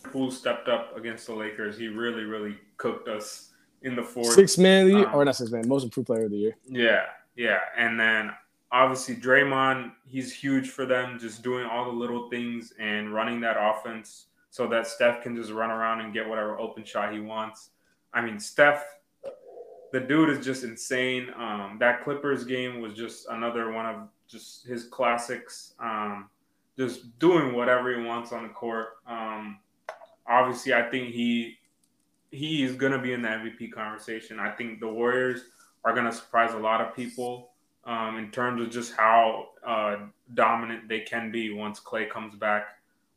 Poole 0.03 0.30
stepped 0.30 0.67
up 0.67 0.95
against 0.95 1.26
the 1.26 1.34
Lakers. 1.34 1.76
He 1.76 1.88
really, 1.88 2.26
really 2.26 2.57
cooked 2.78 3.07
us 3.07 3.53
in 3.82 3.95
the 3.95 4.03
fourth. 4.03 4.34
Six 4.34 4.59
man 4.59 4.84
of 4.84 4.91
the 4.91 4.97
year, 4.99 5.07
um, 5.07 5.15
or 5.15 5.26
not 5.26 5.36
six 5.36 5.49
man, 5.49 5.67
most 5.67 5.84
improved 5.84 6.05
player 6.05 6.26
of 6.26 6.32
the 6.32 6.38
year. 6.38 6.55
Yeah, 6.67 7.05
yeah, 7.36 7.59
and 7.76 7.99
then 7.99 8.32
obviously 8.74 9.15
Draymond, 9.15 9.91
he's 10.05 10.34
huge 10.34 10.71
for 10.71 10.86
them, 10.86 11.19
just 11.19 11.43
doing 11.43 11.65
all 11.65 11.86
the 11.86 11.91
little 11.91 12.30
things 12.30 12.74
and 12.80 13.13
running 13.13 13.39
that 13.41 13.55
offense 13.57 14.26
so 14.49 14.67
that 14.67 14.88
Steph 14.88 15.21
can 15.21 15.36
just 15.36 15.51
run 15.51 15.69
around 15.69 16.01
and 16.01 16.13
get 16.13 16.28
whatever 16.28 16.59
open 16.59 16.84
shot 16.84 17.13
he 17.13 17.19
wants. 17.19 17.69
I 18.13 18.21
mean, 18.21 18.39
Steph, 18.39 18.84
the 19.91 19.99
dude 19.99 20.30
is 20.30 20.43
just 20.43 20.63
insane. 20.63 21.30
Um, 21.38 21.78
that 21.80 22.03
Clippers 22.03 22.43
game 22.45 22.82
was 22.82 22.93
just 22.93 23.28
another 23.30 23.71
one 23.71 23.86
of 23.86 23.95
just 24.28 24.65
his 24.65 24.86
classics. 24.86 25.76
Um, 25.80 26.30
just 26.76 27.17
doing 27.19 27.53
whatever 27.53 27.95
he 27.95 28.03
wants 28.03 28.32
on 28.32 28.43
the 28.43 28.49
court. 28.49 28.88
Um, 29.07 29.59
obviously, 30.28 30.74
I 30.74 30.89
think 30.89 31.09
he 31.09 31.57
he 32.32 32.63
is 32.63 32.76
going 32.76 32.91
to 32.91 32.97
be 32.97 33.13
in 33.13 33.21
the 33.21 33.28
MVP 33.28 33.71
conversation. 33.71 34.39
I 34.39 34.49
think 34.49 34.80
the 34.80 34.88
Warriors 34.88 35.41
are 35.86 35.93
going 35.93 36.07
to 36.07 36.11
surprise 36.11 36.55
a 36.55 36.57
lot 36.57 36.82
of 36.82 36.95
people 36.95 37.53
um, 37.86 38.17
in 38.17 38.31
terms 38.31 38.61
of 38.61 38.69
just 38.69 38.93
how 38.93 39.49
uh, 39.65 39.97
dominant 40.34 40.88
they 40.88 41.01
can 41.01 41.31
be 41.31 41.53
once 41.53 41.79
Klay 41.79 42.09
comes 42.09 42.36
back. 42.36 42.65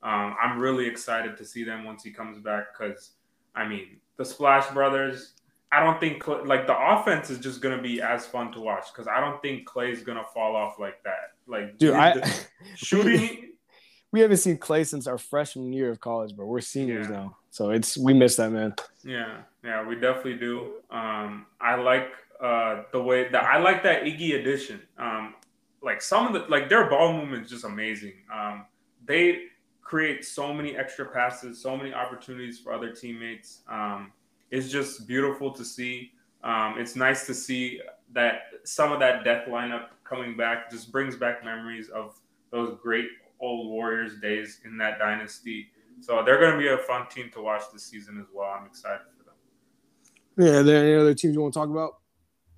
Um, 0.02 0.36
I'm 0.42 0.58
really 0.58 0.86
excited 0.86 1.36
to 1.38 1.44
see 1.44 1.64
them 1.64 1.84
once 1.84 2.02
he 2.02 2.10
comes 2.10 2.38
back 2.38 2.66
because, 2.76 3.12
I 3.54 3.66
mean, 3.66 3.98
the 4.16 4.24
Splash 4.24 4.68
Brothers. 4.72 5.32
I 5.72 5.80
don't 5.82 5.98
think 5.98 6.26
like 6.28 6.68
the 6.68 6.78
offense 6.78 7.28
is 7.28 7.38
just 7.40 7.60
gonna 7.60 7.82
be 7.82 8.00
as 8.00 8.24
fun 8.24 8.52
to 8.52 8.60
watch 8.60 8.86
because 8.92 9.08
I 9.08 9.20
don't 9.20 9.42
think 9.42 9.68
Klay's 9.68 10.04
gonna 10.04 10.24
fall 10.32 10.54
off 10.54 10.78
like 10.78 11.02
that. 11.02 11.32
Like, 11.48 11.76
dude, 11.76 11.92
I 11.92 12.22
shooting 12.76 13.46
we 14.16 14.20
haven't 14.20 14.38
seen 14.38 14.56
Klay 14.56 14.86
since 14.86 15.06
our 15.06 15.18
freshman 15.18 15.72
year 15.72 15.90
of 15.90 16.00
college, 16.00 16.34
but 16.36 16.46
we're 16.46 16.60
seniors 16.60 17.06
yeah. 17.06 17.16
now. 17.16 17.36
So 17.50 17.70
it's 17.70 17.98
we 17.98 18.14
miss 18.14 18.36
that 18.36 18.50
man. 18.50 18.74
Yeah, 19.04 19.42
yeah, 19.64 19.86
we 19.86 19.94
definitely 19.94 20.36
do. 20.36 20.74
Um, 20.90 21.46
I 21.60 21.74
like 21.74 22.12
uh, 22.40 22.82
the 22.92 23.02
way 23.02 23.28
that 23.28 23.44
I 23.44 23.58
like 23.58 23.82
that 23.84 24.02
Iggy 24.02 24.40
addition. 24.40 24.80
Um, 24.98 25.34
like 25.82 26.02
some 26.02 26.26
of 26.26 26.32
the 26.32 26.48
like 26.50 26.68
their 26.68 26.88
ball 26.90 27.12
movement 27.12 27.44
is 27.44 27.50
just 27.50 27.64
amazing. 27.64 28.14
Um, 28.32 28.66
they 29.04 29.44
create 29.82 30.24
so 30.24 30.52
many 30.52 30.76
extra 30.76 31.06
passes, 31.06 31.62
so 31.62 31.76
many 31.76 31.94
opportunities 31.94 32.58
for 32.58 32.72
other 32.72 32.90
teammates. 32.90 33.60
Um, 33.68 34.12
it's 34.50 34.68
just 34.68 35.06
beautiful 35.06 35.52
to 35.52 35.64
see. 35.64 36.12
Um, 36.42 36.74
it's 36.78 36.96
nice 36.96 37.26
to 37.26 37.34
see 37.34 37.80
that 38.12 38.42
some 38.64 38.92
of 38.92 38.98
that 39.00 39.24
death 39.24 39.46
lineup 39.48 39.88
coming 40.04 40.36
back 40.36 40.70
just 40.70 40.90
brings 40.90 41.16
back 41.16 41.44
memories 41.44 41.88
of 41.88 42.18
those 42.50 42.76
great 42.82 43.06
old 43.40 43.68
Warriors 43.68 44.18
days 44.20 44.60
in 44.64 44.76
that 44.78 44.98
dynasty. 44.98 45.68
So 46.00 46.22
they're 46.24 46.38
going 46.38 46.52
to 46.52 46.58
be 46.58 46.68
a 46.68 46.78
fun 46.78 47.06
team 47.08 47.30
to 47.34 47.40
watch 47.40 47.62
this 47.72 47.84
season 47.84 48.18
as 48.20 48.26
well. 48.34 48.50
I'm 48.58 48.66
excited 48.66 49.00
for 49.16 49.24
them. 49.24 50.46
Yeah, 50.46 50.60
are 50.60 50.62
there 50.62 50.84
any 50.84 50.94
other 50.94 51.14
teams 51.14 51.34
you 51.34 51.40
want 51.40 51.54
to 51.54 51.60
talk 51.60 51.68
about 51.68 51.98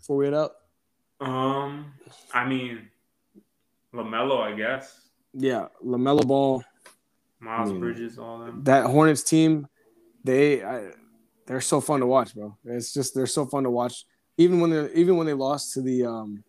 before 0.08 0.16
we 0.16 0.24
head 0.24 0.34
out? 0.34 0.52
Um, 1.20 1.92
I 2.32 2.46
mean, 2.48 2.88
Lamelo, 3.94 4.40
I 4.40 4.54
guess. 4.56 5.02
Yeah, 5.34 5.66
Lamelo 5.84 6.26
Ball, 6.26 6.64
Miles 7.40 7.68
I 7.68 7.72
mean, 7.72 7.80
Bridges, 7.80 8.18
all 8.18 8.38
them. 8.38 8.64
that 8.64 8.86
Hornets 8.86 9.22
team, 9.22 9.68
they 10.24 10.64
I, 10.64 10.92
they're 11.46 11.60
so 11.60 11.82
fun 11.82 12.00
to 12.00 12.06
watch, 12.06 12.34
bro. 12.34 12.56
It's 12.64 12.94
just 12.94 13.14
they're 13.14 13.26
so 13.26 13.44
fun 13.44 13.64
to 13.64 13.70
watch. 13.70 14.06
Even 14.38 14.60
when 14.60 14.70
they 14.70 14.90
even 14.94 15.18
when 15.18 15.26
they 15.26 15.34
lost 15.34 15.74
to 15.74 15.82
the 15.82 16.06
um 16.06 16.42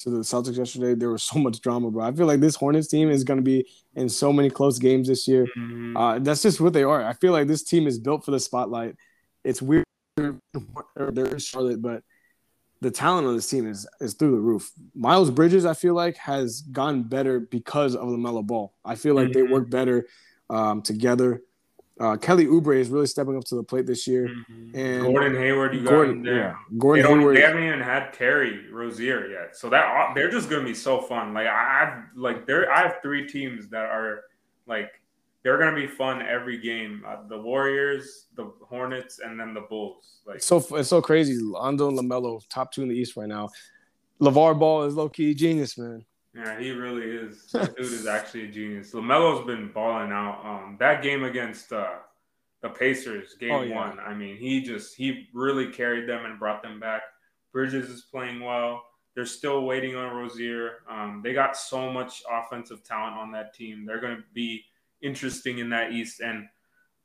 to 0.00 0.08
the 0.08 0.18
Celtics 0.20 0.56
yesterday, 0.56 0.94
there 0.94 1.10
was 1.10 1.22
so 1.30 1.38
much 1.38 1.60
drama, 1.60 1.90
bro. 1.90 2.04
I 2.06 2.12
feel 2.12 2.26
like 2.26 2.40
this 2.40 2.56
Hornets 2.56 2.88
team 2.88 3.10
is 3.10 3.22
going 3.22 3.38
to 3.38 3.44
be 3.44 3.66
in 3.94 4.08
so 4.08 4.32
many 4.32 4.48
close 4.48 4.78
games 4.78 5.08
this 5.08 5.28
year. 5.28 5.46
Mhm. 5.58 5.92
Uh, 5.94 6.18
that's 6.20 6.40
just 6.42 6.58
what 6.60 6.72
they 6.72 6.84
are. 6.84 7.04
I 7.04 7.12
feel 7.12 7.32
like 7.32 7.48
this 7.48 7.62
team 7.62 7.86
is 7.86 7.98
built 7.98 8.24
for 8.24 8.30
the 8.30 8.40
spotlight. 8.40 8.96
It's 9.44 9.60
weird 9.60 9.84
they're 10.16 11.26
in 11.26 11.38
Charlotte, 11.38 11.82
but 11.82 12.02
the 12.86 12.90
talent 12.92 13.26
on 13.26 13.34
this 13.34 13.50
team 13.50 13.68
is 13.68 13.86
is 14.00 14.14
through 14.14 14.30
the 14.30 14.38
roof. 14.40 14.70
Miles 14.94 15.30
Bridges, 15.30 15.66
I 15.66 15.74
feel 15.74 15.94
like, 15.94 16.16
has 16.18 16.60
gone 16.62 17.02
better 17.02 17.40
because 17.40 17.96
of 17.96 18.02
Lamelo 18.08 18.46
Ball. 18.46 18.72
I 18.84 18.94
feel 18.94 19.14
like 19.16 19.32
they 19.32 19.42
Mhm. 19.42 19.50
work 19.50 19.68
better 19.70 20.06
um, 20.48 20.80
together. 20.80 21.42
Uh, 21.98 22.16
Kelly 22.16 22.46
Oubre 22.46 22.76
is 22.78 22.88
really 22.88 23.06
stepping 23.08 23.36
up 23.36 23.42
to 23.44 23.56
the 23.56 23.64
plate 23.64 23.84
this 23.86 24.06
year. 24.06 24.28
Mhm. 24.28 24.76
And 24.76 25.02
Gordon 25.02 25.34
Hayward, 25.34 25.74
you 25.74 25.82
got 25.82 25.90
Gordon, 25.90 26.16
him 26.18 26.22
there. 26.22 26.36
yeah, 26.36 26.54
Gordon 26.78 27.04
don't, 27.04 27.18
Hayward. 27.18 27.36
they 27.36 27.40
haven't 27.40 27.64
even 27.64 27.80
had 27.80 28.12
Terry 28.12 28.70
Rozier 28.70 29.26
yet, 29.28 29.56
so 29.56 29.68
that 29.70 30.14
they're 30.14 30.30
just 30.30 30.48
gonna 30.48 30.62
be 30.62 30.74
so 30.74 31.00
fun. 31.00 31.34
Like 31.34 31.48
I, 31.48 31.82
I've 31.82 32.16
like 32.16 32.46
there, 32.46 32.70
I 32.70 32.82
have 32.82 32.98
three 33.02 33.26
teams 33.26 33.68
that 33.70 33.86
are 33.86 34.20
like 34.68 34.92
they're 35.46 35.58
gonna 35.58 35.76
be 35.76 35.86
fun 35.86 36.22
every 36.22 36.58
game. 36.58 37.04
Uh, 37.06 37.18
the 37.28 37.38
Warriors, 37.40 38.26
the 38.34 38.52
Hornets, 38.68 39.20
and 39.20 39.38
then 39.38 39.54
the 39.54 39.60
Bulls. 39.60 40.18
Like 40.26 40.38
It's 40.38 40.46
so 40.46 40.56
it's 40.74 40.88
so 40.88 41.00
crazy. 41.00 41.38
Lonzo 41.40 41.86
and 41.88 41.96
Lamelo, 41.96 42.42
top 42.48 42.72
two 42.72 42.82
in 42.82 42.88
the 42.88 42.96
East 42.96 43.16
right 43.16 43.28
now. 43.28 43.50
LaVar 44.20 44.58
Ball 44.58 44.82
is 44.82 44.94
low 44.94 45.08
key 45.08 45.34
genius, 45.36 45.78
man. 45.78 46.04
Yeah, 46.34 46.58
he 46.58 46.72
really 46.72 47.06
is. 47.08 47.46
That 47.52 47.76
dude 47.76 47.86
is 47.86 48.08
actually 48.08 48.46
a 48.46 48.48
genius. 48.48 48.90
Lamelo's 48.92 49.46
been 49.46 49.70
balling 49.70 50.10
out. 50.10 50.40
Um, 50.44 50.76
that 50.80 51.00
game 51.04 51.22
against 51.22 51.72
uh, 51.72 51.90
the 52.60 52.70
Pacers, 52.70 53.34
game 53.38 53.52
Oh, 53.52 53.62
yeah. 53.62 53.76
one. 53.76 54.00
I 54.00 54.14
mean, 54.14 54.36
he 54.38 54.62
just 54.62 54.96
he 54.96 55.28
really 55.32 55.68
carried 55.70 56.08
them 56.08 56.24
and 56.24 56.40
brought 56.40 56.60
them 56.60 56.80
back. 56.80 57.02
Bridges 57.52 57.88
is 57.88 58.02
playing 58.10 58.40
well. 58.40 58.82
They're 59.14 59.26
still 59.26 59.64
waiting 59.64 59.94
on 59.94 60.12
Rozier. 60.16 60.78
Um, 60.90 61.20
they 61.22 61.32
got 61.34 61.56
so 61.56 61.92
much 61.92 62.24
offensive 62.28 62.82
talent 62.82 63.14
on 63.16 63.30
that 63.30 63.54
team. 63.54 63.86
They're 63.86 64.00
going 64.00 64.16
to 64.16 64.24
be 64.34 64.64
interesting 65.02 65.58
in 65.58 65.70
that 65.70 65.92
East. 65.92 66.20
And 66.20 66.46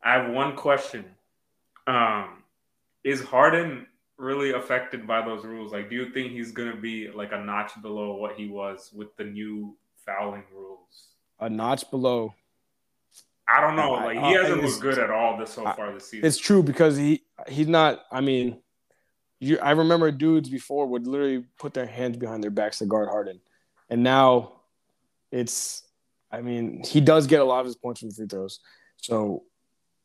I 0.03 0.13
have 0.13 0.31
one 0.31 0.55
question: 0.55 1.05
um, 1.87 2.43
Is 3.03 3.21
Harden 3.21 3.87
really 4.17 4.51
affected 4.51 5.07
by 5.07 5.25
those 5.25 5.43
rules? 5.43 5.71
Like, 5.71 5.89
do 5.89 5.95
you 5.95 6.11
think 6.11 6.31
he's 6.31 6.51
going 6.51 6.71
to 6.71 6.79
be 6.79 7.09
like 7.09 7.31
a 7.31 7.43
notch 7.43 7.71
below 7.81 8.15
what 8.15 8.35
he 8.35 8.47
was 8.47 8.91
with 8.93 9.15
the 9.17 9.23
new 9.23 9.75
fouling 10.05 10.43
rules? 10.53 11.07
A 11.39 11.49
notch 11.49 11.89
below. 11.89 12.33
I 13.47 13.59
don't 13.59 13.75
know. 13.75 13.91
Like, 13.93 14.19
he 14.19 14.33
hasn't 14.33 14.63
looked 14.63 14.79
good 14.79 14.97
at 14.97 15.09
all 15.09 15.37
this 15.37 15.51
so 15.51 15.63
far 15.63 15.93
this 15.93 16.07
season. 16.07 16.25
It's 16.25 16.37
true 16.37 16.63
because 16.63 16.95
he 16.95 17.23
he's 17.47 17.67
not. 17.67 18.03
I 18.11 18.21
mean, 18.21 18.61
you. 19.39 19.59
I 19.59 19.71
remember 19.71 20.11
dudes 20.11 20.49
before 20.49 20.87
would 20.87 21.07
literally 21.07 21.45
put 21.57 21.73
their 21.73 21.87
hands 21.87 22.17
behind 22.17 22.43
their 22.43 22.51
backs 22.51 22.77
to 22.77 22.85
guard 22.85 23.09
Harden, 23.09 23.41
and 23.89 24.03
now 24.03 24.61
it's. 25.31 25.83
I 26.31 26.41
mean, 26.41 26.83
he 26.83 27.01
does 27.01 27.27
get 27.27 27.41
a 27.41 27.43
lot 27.43 27.59
of 27.59 27.65
his 27.65 27.75
points 27.75 27.99
from 27.99 28.11
free 28.11 28.27
throws, 28.27 28.59
so 28.97 29.43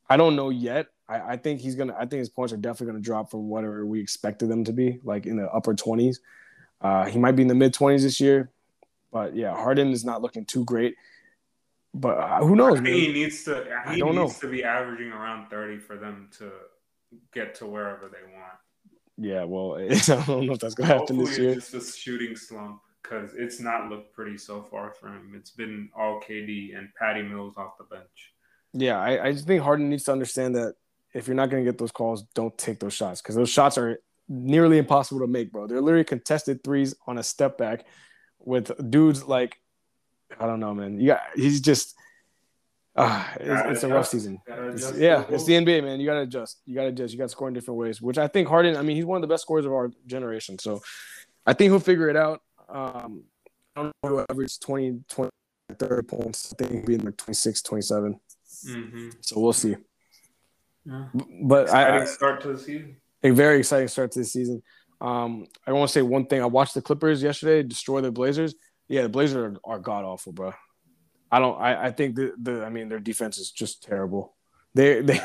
I 0.09 0.17
don't 0.17 0.37
know 0.37 0.51
yet. 0.51 0.87
I, 1.09 1.21
I 1.33 1.37
think 1.37 1.61
he's 1.61 1.75
gonna. 1.77 1.95
I 1.95 2.01
think 2.07 2.19
his 2.21 2.29
points 2.29 2.53
are 2.53 2.57
definitely 2.57 2.87
gonna 2.95 3.01
drop 3.05 3.31
from 3.31 3.49
whatever 3.49 3.87
we 3.87 4.01
expected 4.01 4.49
them 4.49 4.65
to 4.65 4.73
be, 4.73 4.99
like 5.05 5.27
in 5.27 5.37
the 5.37 5.49
upper 5.51 5.75
twenties. 5.75 6.21
Uh, 6.81 7.05
he 7.07 7.19
might 7.19 7.33
be 7.33 7.43
in 7.43 7.49
the 7.49 7.55
mid 7.55 7.73
twenties 7.73 8.03
this 8.03 8.21
year, 8.21 8.51
but 9.13 9.37
yeah, 9.37 9.55
Harden 9.55 9.93
is 9.93 10.05
not 10.05 10.21
looking 10.23 10.45
too 10.45 10.65
great. 10.65 10.97
But 11.95 12.19
uh, 12.19 12.39
who 12.41 12.57
knows, 12.57 12.81
I 12.81 12.83
he 12.83 13.13
needs 13.13 13.45
to. 13.45 13.65
I 13.87 13.95
He 13.95 14.01
don't 14.01 14.15
know. 14.15 14.25
needs 14.25 14.41
to 14.41 14.49
be 14.49 14.65
averaging 14.65 15.13
around 15.13 15.49
thirty 15.49 15.79
for 15.79 15.97
them 15.97 16.29
to 16.39 16.51
get 17.33 17.55
to 17.57 17.67
wherever 17.67 18.09
they 18.09 18.31
want. 18.35 18.53
Yeah, 19.17 19.45
well, 19.45 19.77
I 19.81 20.25
don't 20.27 20.47
know 20.47 20.53
if 20.55 20.59
that's 20.59 20.75
gonna 20.75 20.93
happen 20.93 21.19
this 21.19 21.39
year. 21.39 21.51
it's 21.51 21.71
just 21.71 21.97
a 21.97 21.99
shooting 21.99 22.37
slump 22.37 22.81
because 23.09 23.35
it's 23.37 23.61
not 23.61 23.89
looked 23.89 24.13
pretty 24.15 24.37
so 24.37 24.63
far 24.63 24.93
for 24.93 25.09
him. 25.09 25.33
It's 25.37 25.51
been 25.51 25.89
all 25.97 26.21
KD 26.21 26.77
and 26.77 26.89
Patty 26.99 27.23
Mills 27.23 27.55
off 27.57 27.79
the 27.79 27.85
bench. 27.85 28.33
Yeah, 28.73 28.99
I, 29.01 29.29
I 29.29 29.33
just 29.33 29.47
think 29.47 29.63
Harden 29.63 29.89
needs 29.89 30.05
to 30.05 30.13
understand 30.13 30.55
that 30.57 30.75
if 31.15 31.27
you're 31.27 31.37
not 31.37 31.51
going 31.51 31.65
to 31.65 31.71
get 31.71 31.79
those 31.79 31.93
calls, 31.93 32.23
don't 32.35 32.57
take 32.59 32.81
those 32.81 32.93
shots 32.95 33.23
because 33.23 33.35
those 33.35 33.51
shots 33.51 33.79
are 33.79 34.01
nearly 34.29 34.79
impossible 34.79 35.21
to 35.21 35.27
make, 35.27 35.53
bro. 35.53 35.67
They're 35.67 35.81
literally 35.81 36.05
contested 36.05 36.63
threes 36.63 36.95
on 37.07 37.19
a 37.19 37.23
step 37.23 37.57
back 37.57 37.87
with 38.39 38.71
dudes 38.91 39.25
like 39.25 39.59
I 40.39 40.47
don't 40.47 40.61
know, 40.61 40.75
man. 40.75 41.01
You 41.01 41.09
got 41.09 41.23
he's 41.35 41.61
just 41.61 41.95
uh, 42.97 43.25
it's, 43.39 43.71
it's 43.71 43.83
a 43.85 43.89
rough 43.89 44.09
season. 44.09 44.41
It's- 44.47 44.93
yeah, 44.97 45.25
it's 45.29 45.45
the 45.45 45.53
NBA, 45.53 45.85
man. 45.85 46.01
You 46.01 46.07
got 46.07 46.15
to 46.15 46.21
adjust. 46.23 46.61
You 46.65 46.75
got 46.75 46.83
to 46.83 46.89
adjust. 46.89 47.13
You 47.13 47.19
got 47.19 47.27
to 47.27 47.29
score 47.29 47.47
in 47.49 47.55
different 47.55 47.79
ways, 47.79 48.01
which 48.03 48.19
I 48.19 48.27
think 48.27 48.49
Harden. 48.49 48.77
I 48.77 48.83
mean, 48.83 48.97
he's 48.97 49.05
one 49.05 49.17
of 49.17 49.23
the 49.23 49.33
best 49.33 49.43
scorers 49.43 49.67
of 49.67 49.73
our 49.73 49.91
generation, 50.07 50.59
so 50.59 50.83
I 51.47 51.53
think 51.53 51.71
he'll 51.71 51.79
figure 51.79 52.09
it 52.09 52.17
out. 52.17 52.43
Um, 52.69 53.25
I 53.77 53.83
don't 53.83 53.93
know 54.03 54.25
whoever 54.27 54.43
it's 54.43 54.59
20, 54.59 55.01
20, 55.09 55.31
30 55.79 56.03
points. 56.07 56.53
I 56.53 56.57
think 56.63 56.73
he'll 56.73 56.87
be 56.87 56.95
in 56.95 57.05
like 57.05 57.17
26, 57.17 57.63
27. 57.63 58.21
Mm-hmm. 58.69 59.09
So 59.21 59.41
we'll 59.41 59.53
see. 59.53 59.77
Yeah. 60.85 61.07
But 61.43 61.69
I, 61.71 61.99
Exciting 61.99 62.03
I 62.03 62.05
start 62.07 62.41
to 62.43 62.53
the 62.53 62.59
season. 62.59 62.97
a 63.23 63.31
very 63.31 63.59
exciting 63.59 63.89
start 63.89 64.13
to 64.13 64.21
the 64.21 64.25
season. 64.25 64.63
Um, 65.01 65.47
I 65.67 65.73
want 65.73 65.89
to 65.89 65.93
say 65.93 66.03
one 66.03 66.27
thing. 66.27 66.41
I 66.43 66.47
watched 66.47 66.75
the 66.75 66.81
Clippers 66.83 67.23
yesterday 67.23 67.63
destroy 67.63 68.01
the 68.01 68.11
Blazers. 68.13 68.55
Yeah, 68.89 69.03
the 69.03 69.09
Blazers 69.09 69.37
are, 69.65 69.73
are 69.75 69.79
god 69.79 70.05
awful, 70.05 70.33
bro. 70.33 70.53
I 71.31 71.41
don't. 71.41 71.61
I, 71.61 71.87
I 71.87 71.91
think 71.91 72.15
the, 72.15 72.33
the 72.41 72.65
I 72.65 72.71
mean 72.71 72.89
their 72.89 73.01
defense 73.01 73.37
is 73.39 73.51
just 73.51 73.83
terrible. 73.83 74.37
They 74.75 75.03
they 75.03 75.21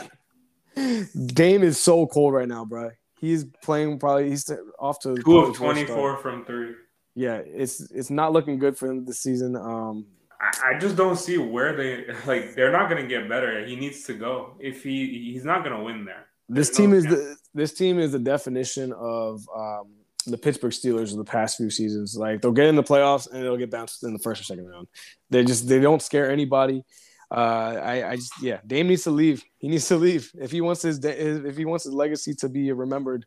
Dame 1.25 1.63
is 1.63 1.79
so 1.79 2.07
cold 2.07 2.33
right 2.33 2.47
now, 2.47 2.65
bro. 2.65 2.89
He's 3.19 3.45
playing 3.63 3.99
probably 3.99 4.29
he's 4.29 4.51
off 4.79 4.99
to 5.01 5.15
Two 5.15 5.37
of 5.37 5.45
to 5.49 5.51
a 5.51 5.53
twenty 5.53 5.85
start. 5.85 5.99
four 5.99 6.17
from 6.17 6.43
three. 6.43 6.73
Yeah, 7.15 7.41
it's 7.45 7.81
it's 7.91 8.09
not 8.09 8.31
looking 8.31 8.57
good 8.59 8.77
for 8.77 8.89
him 8.89 9.05
this 9.05 9.19
season. 9.19 9.55
Um, 9.55 10.05
I, 10.39 10.75
I 10.75 10.79
just 10.79 10.95
don't 10.95 11.17
see 11.17 11.37
where 11.37 11.75
they 11.75 12.05
like. 12.25 12.55
They're 12.55 12.71
not 12.71 12.89
going 12.89 13.01
to 13.01 13.07
get 13.07 13.27
better. 13.27 13.65
He 13.65 13.75
needs 13.75 14.03
to 14.05 14.13
go. 14.13 14.55
If 14.59 14.83
he 14.83 15.31
he's 15.33 15.45
not 15.45 15.63
going 15.63 15.75
to 15.75 15.83
win 15.83 16.05
there. 16.05 16.27
This 16.47 16.67
There's 16.67 16.77
team 16.77 16.91
no 16.91 16.97
is 16.97 17.05
the 17.05 17.35
this 17.53 17.73
team 17.73 17.99
is 17.99 18.11
the 18.11 18.19
definition 18.19 18.93
of 18.93 19.41
um, 19.55 19.91
the 20.25 20.37
Pittsburgh 20.37 20.71
Steelers 20.71 21.11
of 21.11 21.17
the 21.17 21.23
past 21.23 21.57
few 21.57 21.69
seasons. 21.69 22.15
Like 22.15 22.41
they'll 22.41 22.51
get 22.51 22.67
in 22.67 22.75
the 22.75 22.83
playoffs 22.83 23.31
and 23.31 23.43
they'll 23.43 23.57
get 23.57 23.71
bounced 23.71 24.03
in 24.03 24.13
the 24.13 24.19
first 24.19 24.41
or 24.41 24.43
second 24.43 24.67
round. 24.67 24.87
They 25.29 25.43
just 25.43 25.67
they 25.67 25.79
don't 25.79 26.01
scare 26.01 26.31
anybody. 26.31 26.83
Uh, 27.29 27.79
I, 27.81 28.09
I 28.09 28.15
just 28.17 28.33
yeah, 28.41 28.59
Dame 28.67 28.87
needs 28.87 29.03
to 29.03 29.11
leave. 29.11 29.43
He 29.57 29.69
needs 29.69 29.87
to 29.87 29.95
leave 29.95 30.31
if 30.39 30.51
he 30.51 30.61
wants 30.61 30.81
his, 30.81 31.03
his 31.03 31.45
if 31.45 31.57
he 31.57 31.65
wants 31.65 31.85
his 31.85 31.93
legacy 31.93 32.33
to 32.35 32.49
be 32.49 32.71
remembered 32.71 33.25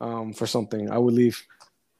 um, 0.00 0.32
for 0.32 0.46
something. 0.46 0.90
I 0.90 0.98
would 0.98 1.14
leave. 1.14 1.42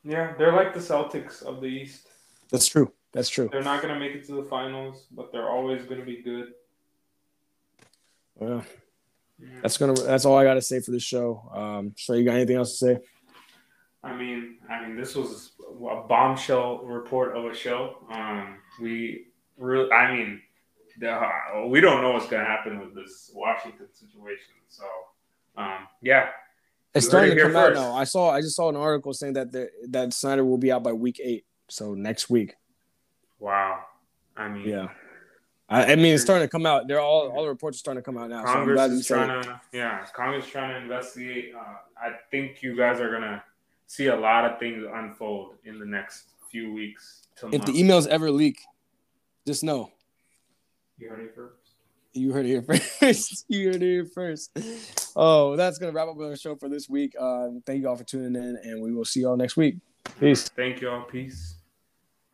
Yeah, 0.05 0.35
they're 0.39 0.53
like 0.53 0.73
the 0.75 0.81
Celtics 0.81 1.43
of 1.43 1.61
the 1.61 1.67
East. 1.67 2.09
That's 2.51 2.67
true. 2.67 2.93
That's 3.13 3.29
true. 3.29 3.49
They're 3.51 3.63
not 3.63 3.83
going 3.83 3.93
to 3.95 4.01
make 4.01 4.15
it 4.15 4.27
to 4.27 4.33
the 4.35 4.45
finals, 4.45 5.07
but 5.11 5.33
they're 5.33 5.49
always 5.49 5.83
going 5.85 6.01
to 6.01 6.07
be 6.07 6.23
good. 6.23 6.53
Yeah, 8.41 8.63
Yeah. 9.39 9.49
that's 9.63 9.77
gonna. 9.77 9.95
That's 9.95 10.25
all 10.25 10.37
I 10.37 10.45
got 10.45 10.55
to 10.55 10.63
say 10.63 10.81
for 10.81 10.91
this 10.93 11.03
show. 11.03 11.51
Um, 11.53 11.95
so 11.97 12.15
you 12.15 12.25
got 12.25 12.37
anything 12.37 12.57
else 12.57 12.79
to 12.79 12.87
say? 12.87 13.01
I 14.05 14.15
mean, 14.15 14.59
I 14.71 14.87
mean, 14.87 14.97
this 14.97 15.17
was 15.17 15.53
a 15.61 16.03
bombshell 16.07 16.85
report 16.85 17.37
of 17.37 17.47
a 17.47 17.55
show. 17.55 17.97
Um, 18.11 18.59
we 18.81 19.27
really, 19.57 19.91
I 19.91 20.15
mean, 20.15 20.41
the, 21.01 21.67
we 21.67 21.81
don't 21.81 22.01
know 22.01 22.13
what's 22.13 22.29
going 22.29 22.45
to 22.45 22.49
happen 22.49 22.79
with 22.79 22.95
this 22.95 23.31
Washington 23.35 23.89
situation. 23.93 24.55
So, 24.69 24.85
um, 25.57 25.89
yeah, 26.01 26.29
It's 26.95 27.05
You 27.05 27.11
starting 27.11 27.37
to 27.37 27.43
come 27.43 27.57
out 27.57 27.75
now. 27.75 27.95
I 27.95 28.05
saw. 28.05 28.31
I 28.31 28.41
just 28.41 28.57
saw 28.57 28.69
an 28.69 28.77
article 28.77 29.13
saying 29.13 29.35
that 29.35 29.53
the, 29.53 29.69
that 29.91 30.13
Snyder 30.13 30.45
will 30.45 30.59
be 30.59 30.73
out 30.73 30.83
by 30.83 30.93
week 30.93 31.21
eight. 31.23 31.45
So 31.69 31.95
next 31.95 32.31
week. 32.31 32.55
wow. 33.39 33.85
I 34.37 34.49
mean, 34.49 34.69
Yeah. 34.69 34.89
I, 35.69 35.93
I 35.93 35.97
mean, 35.97 36.15
it's 36.15 36.23
starting 36.23 36.47
to 36.47 36.51
come 36.51 36.65
out. 36.65 36.89
They're 36.89 37.01
all 37.01 37.29
all 37.29 37.43
the 37.43 37.49
reports 37.49 37.77
are 37.77 37.81
starting 37.81 38.03
to 38.03 38.05
come 38.05 38.17
out 38.17 38.31
now. 38.31 38.45
So 38.47 38.53
Congress 38.53 38.77
glad 38.77 38.91
is 38.93 39.07
trying 39.07 39.43
to, 39.43 39.61
yeah, 39.73 40.07
Congress 40.15 40.47
trying 40.47 40.71
to 40.75 40.81
investigate. 40.81 41.53
Uh, 41.55 41.75
I 42.01 42.13
think 42.31 42.63
you 42.63 42.75
guys 42.75 43.01
are 43.01 43.11
gonna 43.11 43.43
see 43.87 44.07
a 44.07 44.17
lot 44.17 44.47
of 44.51 44.59
things 44.59 44.87
unfold 44.91 45.57
in 45.65 45.79
the 45.79 45.85
next 45.85 46.31
few 46.51 46.73
weeks. 46.73 47.27
if 47.53 47.67
the 47.67 47.73
emails 47.73 48.07
ever 48.07 48.31
leak, 48.31 48.61
just 49.47 49.63
know. 49.63 49.93
You 50.97 51.11
heard 51.11 51.21
it 51.21 51.35
first. 51.35 51.68
You 52.19 52.33
heard 52.33 52.47
it 52.47 52.49
here 52.49 52.63
first. 53.01 53.45
you 53.49 53.67
heard 53.69 53.77
it 53.77 53.83
here 53.83 54.05
first. 54.05 54.59
Oh, 55.15 55.57
that's 55.57 55.79
gonna 55.79 55.93
wrap 55.93 56.09
up 56.09 56.19
our 56.19 56.37
show 56.37 56.57
for 56.57 56.69
this 56.69 56.89
week. 56.89 57.15
Uh, 57.19 57.49
thank 57.65 57.83
you 57.83 57.89
all 57.89 57.97
for 57.97 58.05
tuning 58.05 58.35
in, 58.35 58.59
and 58.65 58.83
we 58.83 58.93
will 58.93 59.05
see 59.05 59.21
y'all 59.21 59.37
next 59.37 59.57
week. 59.57 59.77
Peace. 60.19 60.49
Thank 60.49 60.81
you 60.81 60.91
all. 60.91 61.03
Peace. 61.03 61.58